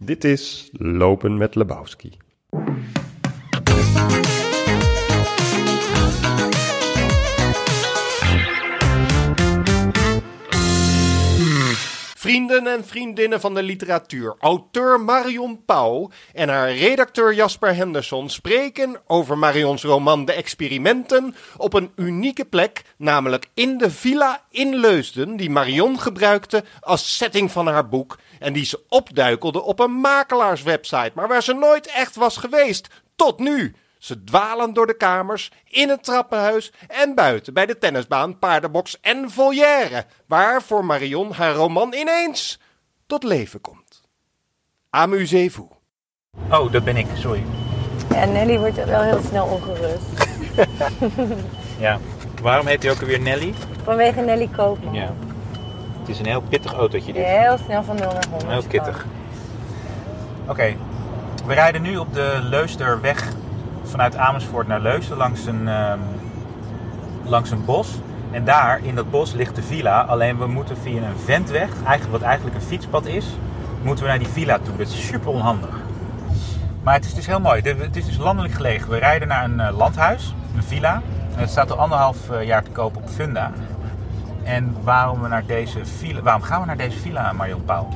Dit 0.00 0.24
is 0.24 0.70
Lopen 0.72 1.36
met 1.36 1.54
Lebowski. 1.54 2.16
Vrienden 12.28 12.66
en 12.66 12.84
vriendinnen 12.84 13.40
van 13.40 13.54
de 13.54 13.62
literatuur, 13.62 14.34
auteur 14.38 15.00
Marion 15.00 15.64
Pauw 15.64 16.10
en 16.34 16.48
haar 16.48 16.72
redacteur 16.72 17.34
Jasper 17.34 17.74
Henderson 17.74 18.28
spreken 18.28 19.00
over 19.06 19.38
Marions 19.38 19.82
roman 19.82 20.24
De 20.24 20.32
Experimenten 20.32 21.34
op 21.56 21.74
een 21.74 21.90
unieke 21.96 22.44
plek, 22.44 22.82
namelijk 22.96 23.48
in 23.54 23.78
de 23.78 23.90
villa 23.90 24.42
in 24.50 24.76
Leusden, 24.76 25.36
die 25.36 25.50
Marion 25.50 26.00
gebruikte 26.00 26.64
als 26.80 27.16
setting 27.16 27.50
van 27.50 27.66
haar 27.66 27.88
boek 27.88 28.18
en 28.38 28.52
die 28.52 28.64
ze 28.64 28.80
opduikelde 28.88 29.62
op 29.62 29.78
een 29.78 30.00
makelaarswebsite, 30.00 31.12
maar 31.14 31.28
waar 31.28 31.42
ze 31.42 31.52
nooit 31.52 31.86
echt 31.86 32.16
was 32.16 32.36
geweest, 32.36 32.88
tot 33.16 33.38
nu. 33.38 33.74
Ze 33.98 34.24
dwalen 34.24 34.72
door 34.74 34.86
de 34.86 34.96
kamers, 34.96 35.50
in 35.64 35.88
het 35.88 36.04
trappenhuis 36.04 36.72
en 36.88 37.14
buiten 37.14 37.54
bij 37.54 37.66
de 37.66 37.78
tennisbaan, 37.78 38.38
paardenbox 38.38 39.00
en 39.00 39.30
volière, 39.30 40.04
waar 40.26 40.62
voor 40.62 40.84
Marion 40.84 41.32
haar 41.32 41.52
roman 41.54 41.92
ineens 41.94 42.60
tot 43.06 43.22
leven 43.22 43.60
komt. 43.60 44.02
Amusez-vous. 44.90 45.68
Oh, 46.50 46.72
dat 46.72 46.84
ben 46.84 46.96
ik, 46.96 47.06
sorry. 47.14 47.44
Ja, 48.10 48.24
Nelly 48.24 48.58
wordt 48.58 48.84
wel 48.84 49.02
heel 49.02 49.20
snel 49.28 49.46
ongerust. 49.46 50.26
Ja. 51.78 51.98
Waarom 52.42 52.66
heet 52.66 52.82
hij 52.82 52.92
ook 52.92 53.00
alweer 53.00 53.20
Nelly? 53.20 53.54
Vanwege 53.84 54.20
Nelly 54.20 54.48
Koopman. 54.56 54.94
Ja. 54.94 55.12
Het 56.00 56.08
is 56.08 56.18
een 56.18 56.26
heel 56.26 56.40
pittig 56.40 56.72
autootje 56.72 57.12
dit. 57.12 57.24
heel 57.24 57.58
snel 57.64 57.82
van 57.84 57.96
0 57.96 58.12
naar 58.12 58.24
100 58.30 58.42
Heel 58.50 58.60
gaat. 58.60 58.66
kittig. 58.70 59.06
Oké, 60.48 60.76
we 61.46 61.54
rijden 61.54 61.82
nu 61.82 61.96
op 61.96 62.14
de 62.14 62.38
Leusderweg 62.42 63.28
vanuit 63.90 64.16
Amersfoort 64.16 64.68
naar 64.68 64.80
Leusden 64.80 65.16
langs 65.16 65.46
een, 65.46 65.68
ehm, 65.68 65.98
langs 67.24 67.50
een 67.50 67.64
bos. 67.64 67.98
En 68.30 68.44
daar 68.44 68.80
in 68.82 68.94
dat 68.94 69.10
bos 69.10 69.32
ligt 69.32 69.54
de 69.54 69.62
villa. 69.62 70.00
Alleen 70.00 70.38
we 70.38 70.46
moeten 70.46 70.76
via 70.76 71.02
een 71.02 71.18
ventweg, 71.24 71.68
eigenlijk, 71.84 72.10
wat 72.10 72.22
eigenlijk 72.22 72.56
een 72.56 72.62
fietspad 72.62 73.06
is, 73.06 73.26
moeten 73.82 74.04
we 74.04 74.10
naar 74.10 74.18
die 74.18 74.28
villa 74.28 74.58
toe. 74.58 74.76
Dat 74.76 74.86
is 74.86 75.06
super 75.06 75.30
onhandig. 75.30 75.76
Maar 76.82 76.94
het 76.94 77.04
is 77.04 77.14
dus 77.14 77.26
heel 77.26 77.40
mooi. 77.40 77.60
Het 77.62 77.96
is 77.96 78.06
dus 78.06 78.16
landelijk 78.16 78.54
gelegen. 78.54 78.90
We 78.90 78.98
rijden 78.98 79.28
naar 79.28 79.44
een 79.44 79.60
eh, 79.60 79.76
landhuis, 79.76 80.34
een 80.56 80.62
villa. 80.62 81.02
Het 81.34 81.50
staat 81.50 81.70
al 81.70 81.78
anderhalf 81.78 82.30
eh, 82.30 82.42
jaar 82.46 82.62
te 82.62 82.70
koop 82.70 82.96
op 82.96 83.08
Funda. 83.08 83.52
En 84.42 84.76
waarom, 84.82 85.22
we 85.22 85.28
naar 85.28 85.46
deze 85.46 85.86
villa, 85.86 86.22
waarom 86.22 86.42
gaan 86.42 86.60
we 86.60 86.66
naar 86.66 86.76
deze 86.76 86.98
villa, 86.98 87.32
Marion 87.32 87.64
Pauw? 87.64 87.88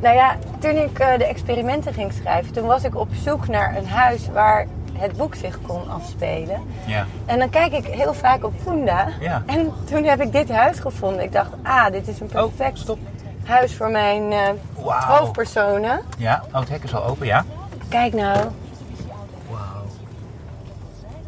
Nou 0.00 0.14
ja, 0.14 0.36
toen 0.58 0.76
ik 0.76 0.98
eh, 0.98 1.18
de 1.18 1.26
experimenten 1.26 1.92
ging 1.92 2.12
schrijven, 2.12 2.52
toen 2.52 2.66
was 2.66 2.84
ik 2.84 2.96
op 2.96 3.08
zoek 3.12 3.48
naar 3.48 3.76
een 3.76 3.88
huis 3.88 4.28
waar 4.32 4.66
het 4.96 5.16
boek 5.16 5.34
zich 5.34 5.58
kon 5.66 5.90
afspelen. 5.90 6.60
Ja. 6.86 7.06
En 7.26 7.38
dan 7.38 7.50
kijk 7.50 7.72
ik 7.72 7.84
heel 7.86 8.14
vaak 8.14 8.44
op 8.44 8.52
Funda. 8.62 9.06
Ja. 9.20 9.42
En 9.46 9.72
toen 9.84 10.04
heb 10.04 10.20
ik 10.20 10.32
dit 10.32 10.50
huis 10.50 10.78
gevonden. 10.78 11.22
Ik 11.22 11.32
dacht, 11.32 11.50
ah, 11.62 11.90
dit 11.90 12.08
is 12.08 12.20
een 12.20 12.26
perfect 12.26 12.76
Oh, 12.76 12.82
stop. 12.82 12.98
huis 13.44 13.74
voor 13.76 13.90
mijn 13.90 14.32
eh, 14.32 14.38
Wauw. 14.74 15.00
hoofdpersonen. 15.00 16.00
Ja, 16.18 16.42
oh, 16.52 16.60
het 16.60 16.68
hek 16.68 16.82
is 16.84 16.94
al 16.94 17.04
open, 17.04 17.26
ja. 17.26 17.44
Kijk 17.88 18.12
nou. 18.12 18.38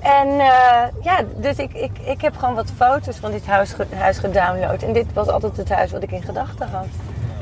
En 0.00 0.28
eh, 0.28 0.83
ja, 1.03 1.20
dus 1.37 1.56
ik, 1.56 1.72
ik, 1.72 1.98
ik 1.98 2.20
heb 2.20 2.37
gewoon 2.37 2.55
wat 2.55 2.70
foto's 2.77 3.17
van 3.17 3.31
dit 3.31 3.47
huis, 3.47 3.75
huis 3.94 4.19
gedownload. 4.19 4.83
En 4.83 4.92
dit 4.92 5.12
was 5.12 5.28
altijd 5.28 5.56
het 5.56 5.69
huis 5.69 5.91
wat 5.92 6.03
ik 6.03 6.11
in 6.11 6.22
gedachten 6.22 6.69
had. 6.69 6.87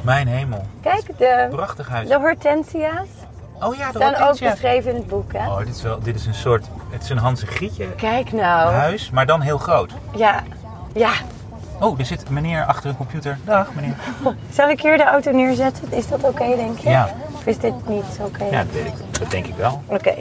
Mijn 0.02 0.26
hemel. 0.28 0.64
Kijk, 0.80 1.18
de, 1.18 1.46
Prachtig 1.50 1.88
huis. 1.88 2.08
de 2.08 2.18
hortensia's 2.18 3.08
Oh 3.64 3.76
ja, 3.76 3.92
de 3.92 3.98
staan 3.98 4.28
ook 4.28 4.38
beschreven 4.38 4.90
in 4.90 4.96
het 4.96 5.06
boek, 5.06 5.32
hè? 5.32 5.46
Oh, 5.46 5.58
dit 5.58 5.74
is, 5.76 5.82
wel, 5.82 6.00
dit 6.00 6.14
is 6.14 6.26
een 6.26 6.34
soort, 6.34 6.66
het 6.90 7.02
is 7.02 7.08
een 7.08 7.18
Hanse 7.18 7.46
Grietje 7.46 7.94
Kijk 7.94 8.32
nou. 8.32 8.72
huis, 8.72 9.10
maar 9.10 9.26
dan 9.26 9.40
heel 9.40 9.58
groot. 9.58 9.92
Ja, 10.16 10.42
ja. 10.94 11.12
Oh, 11.80 11.98
er 11.98 12.04
zit 12.04 12.30
meneer 12.30 12.64
achter 12.64 12.90
een 12.90 12.96
computer. 12.96 13.38
Dag 13.44 13.74
meneer. 13.74 13.94
Zal 14.50 14.68
ik 14.68 14.80
hier 14.80 14.96
de 14.96 15.04
auto 15.04 15.30
neerzetten? 15.30 15.92
Is 15.92 16.08
dat 16.08 16.22
oké, 16.22 16.56
denk 16.56 16.78
je? 16.78 16.88
Ja. 16.88 17.14
Of 17.32 17.46
is 17.46 17.58
dit 17.58 17.88
niet 17.88 18.04
oké? 18.20 18.44
Ja, 18.44 18.64
dat, 18.72 19.18
dat 19.18 19.30
denk 19.30 19.46
ik 19.46 19.54
wel. 19.54 19.82
Oké. 19.86 20.14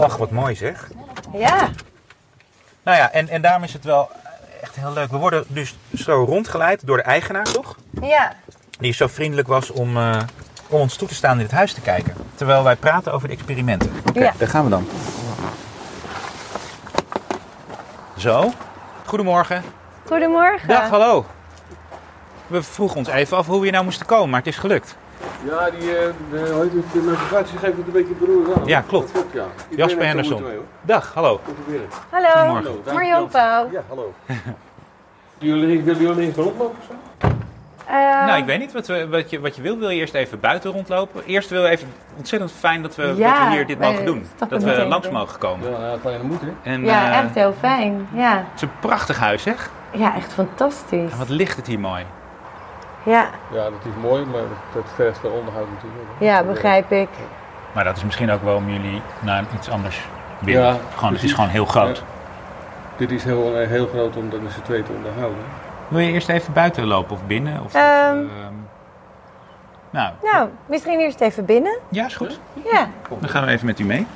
Ach, 0.00 0.16
wat 0.16 0.30
mooi 0.30 0.54
zeg. 0.54 0.90
Ja. 1.32 1.68
Nou 2.82 2.96
ja, 2.96 3.10
en, 3.10 3.28
en 3.28 3.42
daarom 3.42 3.62
is 3.62 3.72
het 3.72 3.84
wel 3.84 4.10
echt 4.62 4.76
heel 4.76 4.92
leuk. 4.92 5.10
We 5.10 5.16
worden 5.16 5.44
dus 5.48 5.76
zo 5.94 6.24
rondgeleid 6.24 6.86
door 6.86 6.96
de 6.96 7.02
eigenaar, 7.02 7.44
toch? 7.44 7.76
Ja. 8.00 8.32
Die 8.78 8.92
zo 8.92 9.06
vriendelijk 9.06 9.48
was 9.48 9.70
om, 9.70 9.96
eh, 9.96 10.20
om 10.72 10.80
ons 10.80 10.96
toe 10.96 11.08
te 11.08 11.14
staan 11.14 11.36
in 11.38 11.42
het 11.44 11.50
huis 11.52 11.72
te 11.72 11.80
kijken. 11.80 12.14
Terwijl 12.34 12.64
wij 12.64 12.76
praten 12.76 13.12
over 13.12 13.28
de 13.28 13.34
experimenten. 13.34 13.92
Oké, 14.08 14.20
Ja. 14.20 14.32
daar 14.38 14.48
gaan 14.48 14.64
we 14.64 14.70
dan. 14.70 14.86
Zo. 18.16 18.50
Goedemorgen. 19.06 19.62
Goedemorgen. 20.06 20.68
Dag, 20.68 20.88
hallo. 20.88 21.26
We 22.46 22.62
vroegen 22.62 22.96
ons 22.96 23.08
even 23.08 23.36
af 23.36 23.46
hoe 23.46 23.56
we 23.56 23.62
hier 23.62 23.72
nou 23.72 23.84
moesten 23.84 24.06
komen, 24.06 24.30
maar 24.30 24.38
het 24.38 24.48
is 24.48 24.56
gelukt. 24.56 24.96
Ja, 25.44 25.70
die, 25.70 25.96
eh, 25.96 26.12
de, 26.30 26.38
het, 26.38 26.92
de 26.92 27.02
navigatie 27.02 27.58
geeft 27.58 27.76
het 27.76 27.86
een 27.86 27.92
beetje 27.92 28.14
beroerd 28.14 28.56
aan. 28.56 28.66
Ja, 28.66 28.80
klopt. 28.80 29.10
Ja. 29.32 29.44
Jasper 29.76 30.00
er 30.00 30.06
Henderson. 30.06 30.44
Dag, 30.82 31.14
hallo. 31.14 31.40
Hallo. 32.10 32.30
Goedemorgen. 32.34 32.62
Hallo, 32.62 32.92
Marion. 32.94 33.28
Pauw. 33.28 33.70
Ja, 33.72 33.82
hallo. 33.88 34.14
jullie, 35.38 35.82
willen 35.82 36.02
jullie 36.02 36.26
eens 36.26 36.36
rondlopen 36.36 36.66
of 36.78 36.84
zo? 36.88 36.94
Eh, 37.92 37.98
Nou, 38.26 38.38
ik 38.38 38.44
weet 38.44 38.58
niet 38.58 38.72
wat, 38.72 38.86
we, 38.86 39.08
wat, 39.08 39.30
je, 39.30 39.40
wat 39.40 39.56
je 39.56 39.62
wil. 39.62 39.78
Wil 39.78 39.90
je 39.90 40.00
eerst 40.00 40.14
even 40.14 40.40
buiten 40.40 40.70
rondlopen? 40.70 41.22
Eerst 41.26 41.50
wil 41.50 41.62
we 41.62 41.68
even 41.68 41.92
ontzettend 42.16 42.52
fijn 42.52 42.82
dat 42.82 42.94
we, 42.94 43.14
Ja, 43.16 43.38
dat 43.38 43.48
we 43.48 43.54
hier 43.54 43.66
dit 43.66 43.78
wij 43.78 43.90
mogen 43.90 44.04
doen. 44.04 44.26
Dat 44.48 44.62
we 44.62 44.84
langs 44.84 45.10
mogen 45.10 45.38
komen. 45.38 45.70
Ja, 45.70 45.96
kleine 46.00 46.24
moed, 46.24 46.40
hè? 46.40 46.70
En, 46.70 46.84
Ja, 46.84 47.10
eh, 47.10 47.18
echt 47.18 47.34
heel 47.34 47.54
fijn. 47.58 48.08
Ja. 48.14 48.36
Het 48.36 48.44
is 48.54 48.62
een 48.62 48.70
prachtig 48.80 49.18
huis, 49.18 49.42
zeg. 49.42 49.70
ja, 49.90 50.14
echt 50.16 50.32
fantastisch. 50.32 51.12
En 51.12 51.18
wat 51.18 51.28
ligt 51.28 51.56
het 51.56 51.66
hier 51.66 51.80
mooi. 51.80 52.04
Ja, 53.02 53.26
Ja, 53.52 53.62
dat 53.64 53.72
is 53.84 54.02
mooi, 54.02 54.24
maar 54.24 54.42
dat 54.74 54.84
vergt 54.94 55.18
veel 55.18 55.30
onderhoud 55.30 55.66
natuurlijk. 55.74 56.08
hè. 56.18 56.24
ja, 56.24 56.40
eh, 56.40 56.46
begrijp 56.46 56.92
ik. 56.92 57.08
Maar 57.72 57.84
dat 57.84 57.96
is 57.96 58.04
misschien 58.04 58.30
ook 58.30 58.42
wel 58.42 58.56
om 58.56 58.70
jullie 58.70 59.02
naar 59.20 59.44
iets 59.54 59.70
anders 59.70 60.00
willen. 60.38 60.62
Ja, 60.62 60.76
gewoon, 60.96 61.12
het 61.12 61.22
is 61.22 61.32
gewoon 61.32 61.50
heel 61.50 61.64
groot. 61.64 61.96
Ja. 61.96 62.02
Dit 62.96 63.10
is 63.10 63.24
heel, 63.24 63.56
eh, 63.56 63.68
heel 63.68 63.86
groot 63.86 64.16
om 64.16 64.30
dat 64.30 64.40
met 64.40 64.52
z'n 64.52 64.60
tweeën 64.62 64.84
te 64.84 64.92
onderhouden. 64.92 65.44
Wil 65.92 66.00
je 66.00 66.12
eerst 66.12 66.28
even 66.28 66.52
buiten 66.52 66.86
lopen 66.86 67.12
of 67.16 67.26
binnen? 67.26 67.60
Of, 67.64 67.74
Ehm. 67.74 67.84
ehm, 67.84 68.26
nou, 69.90 70.12
Nou, 70.22 70.48
misschien 70.66 71.00
eerst 71.00 71.20
even 71.20 71.44
binnen. 71.44 71.78
ja, 71.88 72.06
is 72.06 72.16
goed. 72.16 72.40
Ja. 72.72 72.88
Dan 73.20 73.28
gaan 73.28 73.44
we 73.44 73.50
even 73.50 73.66
met 73.66 73.78
u 73.78 73.84
mee. 73.84 74.06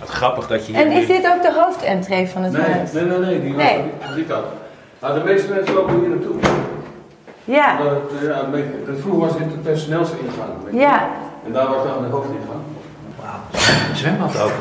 Wat 0.00 0.08
grappig 0.08 0.46
dat 0.46 0.66
je 0.66 0.72
hier... 0.72 0.86
En 0.86 0.92
is 0.92 1.06
dit 1.06 1.26
ook 1.26 1.42
de 1.42 1.52
hoofdentree 1.52 2.28
van 2.28 2.42
het 2.42 2.52
Nee, 2.52 2.62
huis? 2.70 2.92
nee, 2.92 3.04
nee, 3.04 3.18
nee, 3.18 3.40
die, 3.42 3.52
Nee. 3.54 3.82
die, 4.06 4.14
die 4.14 4.24
kant. 4.24 4.44
Nou, 5.00 5.18
de 5.18 5.24
meeste 5.24 5.52
mensen 5.52 5.74
lopen 5.74 6.00
hier 6.00 6.08
naartoe. 6.08 6.34
Ja. 7.44 7.78
Omdat 7.78 7.92
het, 8.10 8.20
eh, 8.22 8.28
ja, 8.28 8.44
beetje, 8.44 8.72
vroeger 9.00 9.20
was 9.28 9.36
dit 9.38 9.50
de 9.50 9.56
personeelsingang. 9.58 10.48
weet 10.64 10.72
je. 10.74 10.78
Ja. 10.80 11.08
En 11.46 11.52
daar 11.52 11.66
was 11.68 11.84
dan 11.86 12.02
de 12.02 12.08
hoofdingang. 12.08 12.60
Een 13.90 13.96
zwembad 13.96 14.40
ook. 14.40 14.52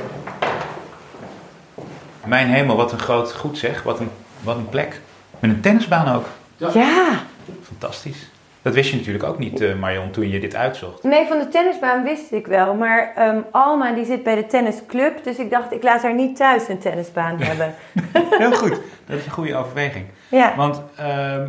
Mijn 2.26 2.48
hemel, 2.48 2.76
wat 2.76 2.92
een 2.92 3.00
groot 3.00 3.34
goed 3.36 3.58
zeg. 3.58 3.84
Wat 3.84 4.00
een, 4.00 4.10
wat 4.44 4.56
een 4.56 4.70
plek. 4.70 5.02
Met 5.44 5.52
een 5.52 5.62
tennisbaan 5.62 6.16
ook. 6.16 6.26
Ja. 6.74 7.20
Fantastisch. 7.64 8.30
Dat 8.62 8.74
wist 8.74 8.90
je 8.90 8.96
natuurlijk 8.98 9.24
ook 9.24 9.40
niet, 9.40 9.62
eh, 9.62 9.76
Marion, 9.76 10.12
toen 10.12 10.30
je 10.30 10.40
dit 10.40 10.56
uitzocht. 10.56 11.04
Nee, 11.04 11.28
van 11.28 11.40
de 11.40 11.48
tennisbaan 11.48 12.04
wist 12.04 12.32
ik 12.32 12.48
wel. 12.48 12.74
Maar 12.74 13.12
ehm, 13.16 13.38
Alma 13.52 13.92
die 13.92 14.06
zit 14.06 14.24
bij 14.24 14.36
de 14.36 14.46
tennisclub. 14.46 15.24
Dus 15.24 15.38
ik 15.38 15.50
dacht, 15.50 15.72
ik 15.72 15.84
laat 15.84 16.02
haar 16.02 16.14
niet 16.14 16.36
thuis 16.36 16.68
een 16.68 16.80
tennisbaan 16.80 17.42
hebben. 17.42 17.76
Heel 18.42 18.52
goed. 18.56 18.80
Dat 19.06 19.18
is 19.18 19.26
een 19.26 19.32
goede 19.32 19.56
overweging. 19.56 20.06
Ja. 20.30 20.54
Want, 20.56 20.82
ehm, 20.96 21.48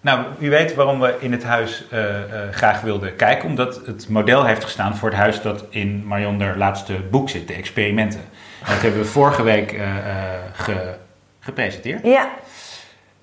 nou, 0.00 0.24
u 0.38 0.50
weet 0.50 0.74
waarom 0.74 1.00
we 1.00 1.14
in 1.18 1.32
het 1.32 1.44
huis 1.44 1.84
eh, 1.90 2.16
eh, 2.22 2.22
graag 2.52 2.80
wilden 2.80 3.16
kijken. 3.16 3.48
Omdat 3.48 3.80
het 3.86 4.08
model 4.08 4.44
heeft 4.44 4.64
gestaan 4.64 4.96
voor 4.96 5.08
het 5.08 5.18
huis 5.18 5.42
dat 5.42 5.64
in 5.70 6.04
Marion 6.06 6.40
haar 6.40 6.56
laatste 6.56 6.92
boek 7.10 7.28
zit, 7.28 7.48
de 7.48 7.54
experimenten. 7.54 8.20
En 8.64 8.72
dat 8.72 8.82
hebben 8.82 9.00
we 9.00 9.06
vorige 9.06 9.42
week 9.42 9.72
eh, 9.72 9.82
eh, 9.96 10.40
ge- 10.52 10.94
gepresenteerd. 11.40 12.04
Ja. 12.06 12.28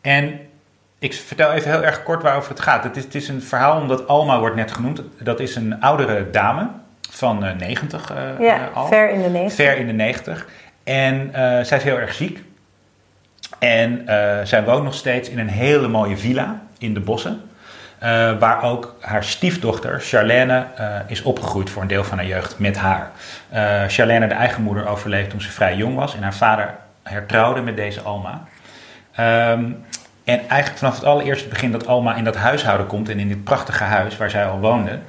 En 0.03 0.39
ik 1.00 1.13
vertel 1.13 1.51
even 1.51 1.71
heel 1.71 1.83
erg 1.83 2.03
kort 2.03 2.23
waarover 2.23 2.50
het 2.50 2.59
gaat. 2.59 2.83
Het 2.83 2.97
is, 2.97 3.03
het 3.03 3.15
is 3.15 3.27
een 3.27 3.41
verhaal 3.41 3.81
omdat 3.81 4.07
Alma 4.07 4.39
wordt 4.39 4.55
net 4.55 4.71
genoemd. 4.71 5.01
Dat 5.19 5.39
is 5.39 5.55
een 5.55 5.81
oudere 5.81 6.29
dame 6.29 6.67
van 7.11 7.45
eh 7.45 7.55
90 7.55 8.11
eh, 8.11 8.17
Ja, 8.39 8.55
eh, 8.55 8.75
al. 8.75 8.88
ver 8.88 9.09
in 9.09 9.21
de 9.21 9.29
negentig. 9.29 9.55
Ver 9.65 9.77
in 9.77 9.88
de 9.88 9.94
90. 9.94 10.47
En 10.83 11.29
eh, 11.33 11.63
zij 11.63 11.77
is 11.77 11.83
heel 11.83 11.97
erg 12.00 12.13
ziek. 12.13 12.44
En 13.59 14.07
eh, 14.07 14.45
zij 14.45 14.63
woont 14.63 14.83
nog 14.83 14.94
steeds 14.94 15.29
in 15.29 15.39
een 15.39 15.50
hele 15.50 15.88
mooie 15.88 16.17
villa 16.17 16.61
in 16.77 16.94
de 16.94 17.00
bossen. 17.00 17.41
eh, 18.00 18.38
waar 18.39 18.63
ook 18.63 18.95
haar 19.00 19.23
stiefdochter 19.23 20.00
Charlène 20.01 20.65
eh, 20.75 20.95
is 21.07 21.21
opgegroeid 21.21 21.69
voor 21.69 21.81
een 21.81 21.88
deel 21.88 22.03
van 22.03 22.17
haar 22.17 22.27
jeugd 22.27 22.59
met 22.59 22.77
haar. 22.77 23.11
Eh 23.50 23.83
Charlène, 23.88 24.27
de 24.27 24.33
eigen 24.33 24.63
moeder, 24.63 24.88
overleed 24.88 25.29
toen 25.29 25.41
ze 25.41 25.51
vrij 25.51 25.75
jong 25.75 25.95
was. 25.95 26.15
En 26.15 26.23
haar 26.23 26.33
vader 26.33 26.73
hertrouwde 27.03 27.61
met 27.61 27.75
deze 27.75 28.01
Alma. 28.01 28.41
Ehm, 29.15 29.63
en 30.24 30.39
eigenlijk 30.39 30.77
vanaf 30.77 30.95
het 30.95 31.06
allereerste 31.06 31.48
begin 31.48 31.71
dat 31.71 31.88
Alma 31.88 32.15
in 32.15 32.24
dat 32.24 32.36
huishouden 32.36 32.88
komt 32.88 33.10
en 33.10 33.19
in 33.19 33.27
dit 33.27 33.44
prachtige 33.44 33.83
huis 33.83 34.18
waar 34.18 34.30
zij 34.30 34.45
al 34.45 34.60
woonde, 34.60 35.00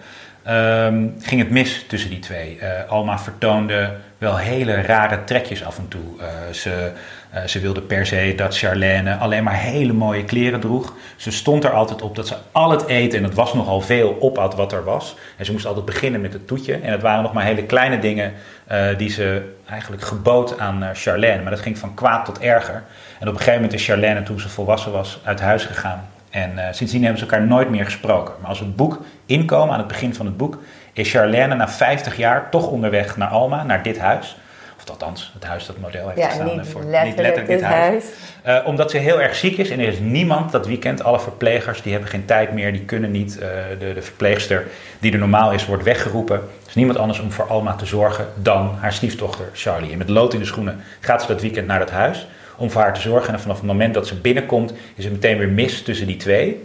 ehm, 0.42 1.06
ging 1.18 1.40
het 1.40 1.50
mis 1.50 1.84
tussen 1.88 2.10
die 2.10 2.18
twee. 2.18 2.58
Eh, 2.58 2.90
Alma 2.90 3.18
vertoonde 3.18 3.90
wel 4.18 4.36
hele 4.36 4.80
rare 4.80 5.24
trekjes 5.24 5.64
af 5.64 5.78
en 5.78 5.88
toe. 5.88 6.20
Eh, 6.20 6.26
ze, 6.52 6.90
eh, 7.30 7.44
ze 7.44 7.60
wilde 7.60 7.80
per 7.80 8.06
se 8.06 8.32
dat 8.36 8.58
Charlène 8.58 9.18
alleen 9.18 9.44
maar 9.44 9.58
hele 9.58 9.92
mooie 9.92 10.24
kleren 10.24 10.60
droeg. 10.60 10.94
Ze 11.16 11.30
stond 11.30 11.64
er 11.64 11.72
altijd 11.72 12.02
op 12.02 12.16
dat 12.16 12.26
ze 12.26 12.34
al 12.52 12.70
het 12.70 12.86
eten, 12.86 13.18
en 13.18 13.24
dat 13.24 13.34
was 13.34 13.54
nogal 13.54 13.80
veel, 13.80 14.16
opat 14.20 14.54
wat 14.54 14.72
er 14.72 14.84
was. 14.84 15.16
En 15.36 15.44
ze 15.44 15.52
moest 15.52 15.66
altijd 15.66 15.84
beginnen 15.84 16.20
met 16.20 16.32
het 16.32 16.46
toetje. 16.46 16.74
En 16.74 16.92
het 16.92 17.02
waren 17.02 17.22
nog 17.22 17.32
maar 17.32 17.44
hele 17.44 17.64
kleine 17.64 17.98
dingen 17.98 18.32
eh, 18.66 18.86
die 18.96 19.10
ze 19.10 19.54
eigenlijk 19.68 20.02
gebood 20.02 20.58
aan 20.58 20.82
eh, 20.82 20.88
Charlène. 20.92 21.42
Maar 21.42 21.50
dat 21.50 21.60
ging 21.60 21.78
van 21.78 21.94
kwaad 21.94 22.24
tot 22.24 22.38
erger. 22.38 22.82
En 23.20 23.28
op 23.28 23.32
een 23.32 23.38
gegeven 23.38 23.54
moment 23.54 23.72
is 23.72 23.84
Charlène, 23.84 24.22
toen 24.22 24.40
ze 24.40 24.48
volwassen 24.48 24.92
was, 24.92 25.20
uit 25.24 25.40
huis 25.40 25.64
gegaan. 25.64 26.08
En 26.30 26.58
eh, 26.58 26.72
sindsdien 26.72 27.02
hebben 27.02 27.18
ze 27.18 27.24
elkaar 27.24 27.46
nooit 27.46 27.70
meer 27.70 27.84
gesproken. 27.84 28.34
Maar 28.40 28.48
als 28.48 28.58
het 28.58 28.76
boek 28.76 29.00
inkomen, 29.26 29.72
aan 29.72 29.78
het 29.78 29.88
begin 29.88 30.14
van 30.14 30.26
het 30.26 30.36
boek, 30.36 30.58
is 30.92 31.10
Charlène 31.10 31.54
na 31.54 31.68
50 31.68 32.16
jaar 32.16 32.50
toch 32.50 32.66
onderweg 32.66 33.16
naar 33.16 33.28
Alma, 33.28 33.64
naar 33.64 33.82
dit 33.82 33.98
huis. 33.98 34.36
Of 34.84 34.90
althans, 34.90 35.30
het 35.34 35.44
huis 35.44 35.66
dat 35.66 35.78
model 35.78 36.06
heeft 36.06 36.18
Ja, 36.18 36.28
gestaan. 36.28 36.56
niet 36.56 36.66
voor, 36.66 36.84
letterlijk 36.84 37.46
dit 37.46 37.62
huis. 37.62 38.04
Eh, 38.42 38.58
omdat 38.64 38.90
ze 38.90 38.98
heel 38.98 39.20
erg 39.20 39.34
ziek 39.34 39.58
is 39.58 39.70
en 39.70 39.80
er 39.80 39.88
is 39.88 39.98
niemand 39.98 40.52
dat 40.52 40.66
weekend, 40.66 41.04
alle 41.04 41.20
verplegers, 41.20 41.82
die 41.82 41.92
hebben 41.92 42.10
geen 42.10 42.24
tijd 42.24 42.52
meer, 42.52 42.72
die 42.72 42.84
kunnen 42.84 43.10
niet. 43.10 43.38
Eh, 43.38 43.48
de, 43.78 43.94
de 43.94 44.02
verpleegster 44.02 44.66
die 44.98 45.12
er 45.12 45.18
normaal 45.18 45.52
is, 45.52 45.66
wordt 45.66 45.82
weggeroepen. 45.82 46.36
Er 46.36 46.68
is 46.68 46.74
niemand 46.74 46.98
anders 46.98 47.18
om 47.20 47.32
voor 47.32 47.46
Alma 47.46 47.74
te 47.74 47.86
zorgen 47.86 48.26
dan 48.34 48.76
haar 48.80 48.92
stiefdochter 48.92 49.48
Charlie. 49.52 49.92
En 49.92 49.98
met 49.98 50.08
lood 50.08 50.32
in 50.32 50.38
de 50.38 50.44
schoenen 50.46 50.80
gaat 51.00 51.20
ze 51.22 51.26
dat 51.28 51.40
weekend 51.40 51.66
naar 51.66 51.78
dat 51.78 51.90
huis 51.90 52.26
om 52.56 52.70
voor 52.70 52.82
haar 52.82 52.94
te 52.94 53.00
zorgen. 53.00 53.32
En 53.34 53.40
vanaf 53.40 53.56
het 53.56 53.66
moment 53.66 53.94
dat 53.94 54.06
ze 54.06 54.14
binnenkomt, 54.14 54.72
is 54.94 55.04
het 55.04 55.12
meteen 55.12 55.38
weer 55.38 55.48
mis 55.48 55.82
tussen 55.82 56.06
die 56.06 56.16
twee. 56.16 56.60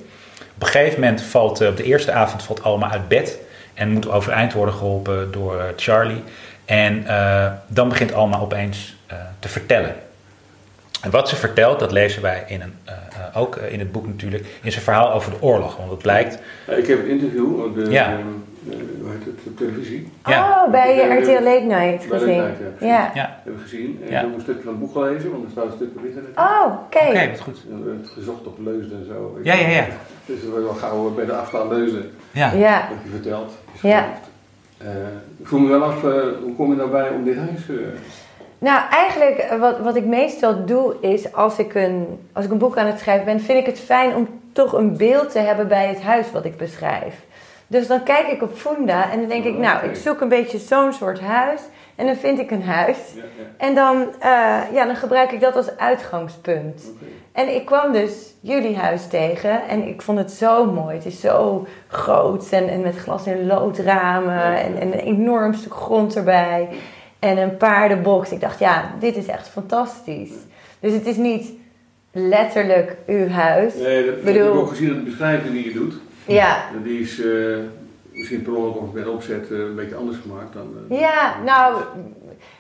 Op 0.56 0.62
een 0.62 0.68
gegeven 0.68 1.00
moment 1.00 1.22
valt, 1.22 1.62
eh, 1.62 1.68
op 1.68 1.78
de 1.78 1.84
eerste 1.84 2.12
avond 2.12 2.44
valt 2.44 2.64
Alma 2.64 2.92
uit 2.92 3.08
bed 3.08 3.40
en 3.74 3.90
moet 3.90 4.10
overeind 4.10 4.54
worden 4.54 4.76
geholpen 4.76 5.32
door 5.32 5.74
Charlie. 5.76 6.24
En 6.70 7.08
eh, 7.08 7.52
dan 7.68 7.90
begint 7.90 8.14
Alma 8.14 8.40
opeens 8.40 8.98
eh, 9.08 9.18
te 9.40 9.48
vertellen. 9.48 9.96
En 11.04 11.12
wat 11.12 11.30
ze 11.30 11.36
vertelt, 11.36 11.80
dat 11.80 11.92
lezen 11.92 12.22
wij 12.22 12.44
in 12.48 12.62
een, 12.62 12.74
eh, 12.86 12.94
eh, 12.94 13.38
ook 13.42 13.56
in 13.56 13.80
het 13.80 13.92
boek 13.92 14.08
natuurlijk, 14.08 14.46
is 14.64 14.76
een 14.76 14.82
verhaal 14.82 15.12
over 15.14 15.32
de 15.32 15.42
oorlog. 15.42 15.78
Want 15.78 15.90
het 15.90 16.00
blijkt, 16.02 16.40
Ja, 16.68 16.74
ik 16.74 16.88
heb 16.88 17.00
een 17.00 17.08
interview 17.10 17.64
op 17.66 17.76
de, 17.76 17.92
Ja. 17.92 18.06
eh, 18.06 18.12
eh, 18.14 18.20
hoe 19.02 19.12
heet 19.12 19.26
het, 19.26 19.40
op 19.48 19.58
televisie. 19.58 20.12
ja, 20.26 20.64
Oh, 20.66 20.72
bij 20.72 21.18
RTL 21.20 21.44
Late 21.44 21.64
Night 21.66 22.04
gezien. 22.10 22.36
Late 22.38 22.48
Night, 22.60 22.80
ja, 22.80 22.88
ja. 22.88 23.12
ja, 23.14 23.40
Heb 23.44 23.54
ik 23.54 23.62
gezien. 23.62 24.02
En 24.06 24.12
Ja. 24.12 24.20
ik 24.20 24.26
heb 24.26 24.36
een 24.36 24.42
stukje 24.42 24.62
van 24.64 24.72
het 24.72 24.80
boek 24.80 24.92
gelezen, 24.92 25.32
want 25.32 25.44
er 25.46 25.52
staat 25.52 25.66
een 25.66 25.72
stuk 25.76 25.90
op 25.98 26.06
internet. 26.06 26.32
Oh, 26.38 26.66
oké. 26.86 26.98
oké, 27.08 27.30
wat 27.30 27.40
goed. 27.40 27.58
En 27.70 27.78
we 27.84 27.86
hebben 27.90 28.02
het 28.04 28.12
gezocht 28.14 28.46
op 28.48 28.58
Leusden 28.64 28.98
en 28.98 29.06
zo. 29.06 29.36
Ik- 29.40 29.46
Ja, 29.46 29.54
ja, 29.54 29.68
ja. 29.68 29.86
Het 30.26 30.38
is 30.38 30.44
wel 30.64 30.74
gauw 30.74 31.10
bij 31.14 31.26
de 31.26 31.34
afstaan 31.34 31.68
Leusden, 31.68 32.12
Ja. 32.32 32.52
Ja. 32.52 32.88
wat 32.90 32.98
je 33.04 33.10
vertelt. 33.10 33.52
is 33.74 33.82
Ja. 33.82 34.08
Eh, 34.80 34.88
ik 35.40 35.48
vroeg 35.48 35.60
me 35.62 35.68
wel 35.68 35.84
af, 35.84 36.04
eh, 36.04 36.12
hoe 36.42 36.56
kom 36.56 36.70
je 36.70 36.76
nou 36.76 36.90
bij 36.90 37.10
om 37.10 37.24
dit 37.24 37.38
huis... 37.38 37.70
eh, 37.70 37.76
Nou, 38.60 38.82
eigenlijk 38.92 39.56
wat, 39.60 39.80
wat 39.80 39.96
ik 39.96 40.06
meestal 40.06 40.66
doe 40.66 40.96
is 41.02 41.34
als 41.34 41.58
ik, 41.60 41.74
een, 41.76 42.20
als 42.34 42.46
ik 42.46 42.52
een 42.52 42.58
boek 42.58 42.78
aan 42.78 42.86
het 42.86 43.00
schrijven 43.00 43.26
ben, 43.26 43.40
vind 43.40 43.60
ik 43.60 43.66
het 43.66 43.80
fijn 43.80 44.16
om 44.16 44.28
toch 44.54 44.74
een 44.74 44.98
beeld 44.98 45.32
te 45.32 45.40
hebben 45.40 45.68
bij 45.68 45.88
het 45.88 46.02
huis 46.02 46.32
wat 46.32 46.46
ik 46.46 46.58
beschrijf. 46.58 47.16
Dus 47.68 47.88
dan 47.88 48.04
kijk 48.04 48.28
ik 48.28 48.42
op 48.42 48.56
Funda 48.58 49.12
en 49.12 49.20
dan 49.20 49.30
denk 49.30 49.44
ik, 49.44 49.54
Oh, 49.54 49.60
nou, 49.60 49.86
ik 49.86 49.96
zoek 49.96 50.22
een 50.22 50.30
beetje 50.30 50.58
zo'n 50.58 50.94
soort 50.94 51.20
huis. 51.20 51.62
En 52.00 52.06
dan 52.06 52.16
vind 52.16 52.40
ik 52.40 52.52
een 52.52 52.64
huis. 52.64 52.98
ja, 53.16 53.22
ja, 53.22 53.44
En 53.58 53.76
dan, 53.76 54.08
eh, 54.20 54.30
ja, 54.74 54.86
dan 54.86 54.96
gebruik 54.96 55.32
ik 55.32 55.40
dat 55.40 55.56
als 55.56 55.78
uitgangspunt. 55.78 56.84
En 57.32 57.56
ik 57.56 57.66
kwam 57.66 57.92
dus 57.92 58.34
jullie 58.42 58.78
huis 58.78 59.08
tegen 59.08 59.68
en 59.68 59.88
ik 59.88 60.02
vond 60.02 60.18
het 60.18 60.32
zo 60.32 60.66
mooi. 60.72 60.96
Het 60.96 61.06
is 61.06 61.20
zo 61.20 61.68
groot 61.88 62.50
en, 62.52 62.70
en 62.70 62.82
met 62.82 62.96
glas 62.98 63.26
in 63.28 63.46
loodramen 63.46 64.44
en, 64.58 64.80
en 64.80 64.88
een 64.94 65.00
enorm 65.00 65.54
stuk 65.54 65.74
grond 65.74 66.16
erbij. 66.16 66.68
En 67.20 67.38
een 67.38 67.58
paardenbox. 67.58 68.32
Ik 68.32 68.42
dacht, 68.42 68.60
ja, 68.60 68.92
dit 69.00 69.16
is 69.16 69.26
echt 69.28 69.48
fantastisch. 69.50 70.32
Dus 70.80 70.94
het 70.94 71.06
is 71.08 71.16
niet 71.18 71.52
letterlijk 72.12 72.96
uw 73.08 73.28
huis. 73.28 73.74
Nee, 73.76 74.06
dat, 74.06 74.24
Bedoel- 74.24 74.44
heb 74.44 74.54
ik 74.54 74.60
ook 74.60 74.70
gezien 74.70 74.88
in 74.90 74.94
de 74.96 75.00
beschrijving 75.10 75.54
die 75.54 75.66
je 75.66 75.74
doet. 75.74 75.94
Ja, 76.26 76.64
Die 76.84 77.00
is 77.00 77.22
eh, 77.22 77.28
misschien 78.20 78.42
per 78.42 78.56
ongeluk 78.56 78.82
of 78.82 78.94
met 78.94 79.08
opzet 79.08 79.52
eh, 79.52 79.58
een 79.58 79.76
beetje 79.76 79.96
anders 79.96 80.18
gemaakt 80.18 80.54
dan... 80.54 80.74
eh, 80.90 81.00
ja 81.00 81.36
nou, 81.46 81.82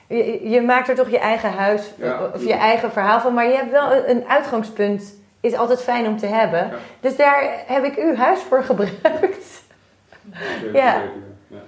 je, 0.07 0.49
je 0.49 0.61
maakt 0.61 0.89
er 0.89 0.95
toch 0.95 1.09
je 1.09 1.19
eigen 1.19 1.51
huis 1.51 1.93
Ja. 1.97 2.29
of 2.33 2.43
je 2.43 2.53
eigen 2.53 2.91
verhaal 2.91 3.19
van. 3.19 3.33
Maar 3.33 3.47
je 3.47 3.55
hebt 3.55 3.71
wel 3.71 4.07
een, 4.07 4.23
uitgangspunt. 4.27 5.17
Is 5.41 5.55
altijd 5.55 5.81
fijn 5.81 6.07
om 6.07 6.17
te 6.17 6.25
hebben. 6.25 6.71
Dus 6.99 7.15
daar 7.15 7.63
heb 7.67 7.83
ik 7.83 7.97
uw 7.97 8.15
huis 8.15 8.39
voor 8.39 8.63
gebruikt. 8.63 9.63
Ja. 10.73 11.01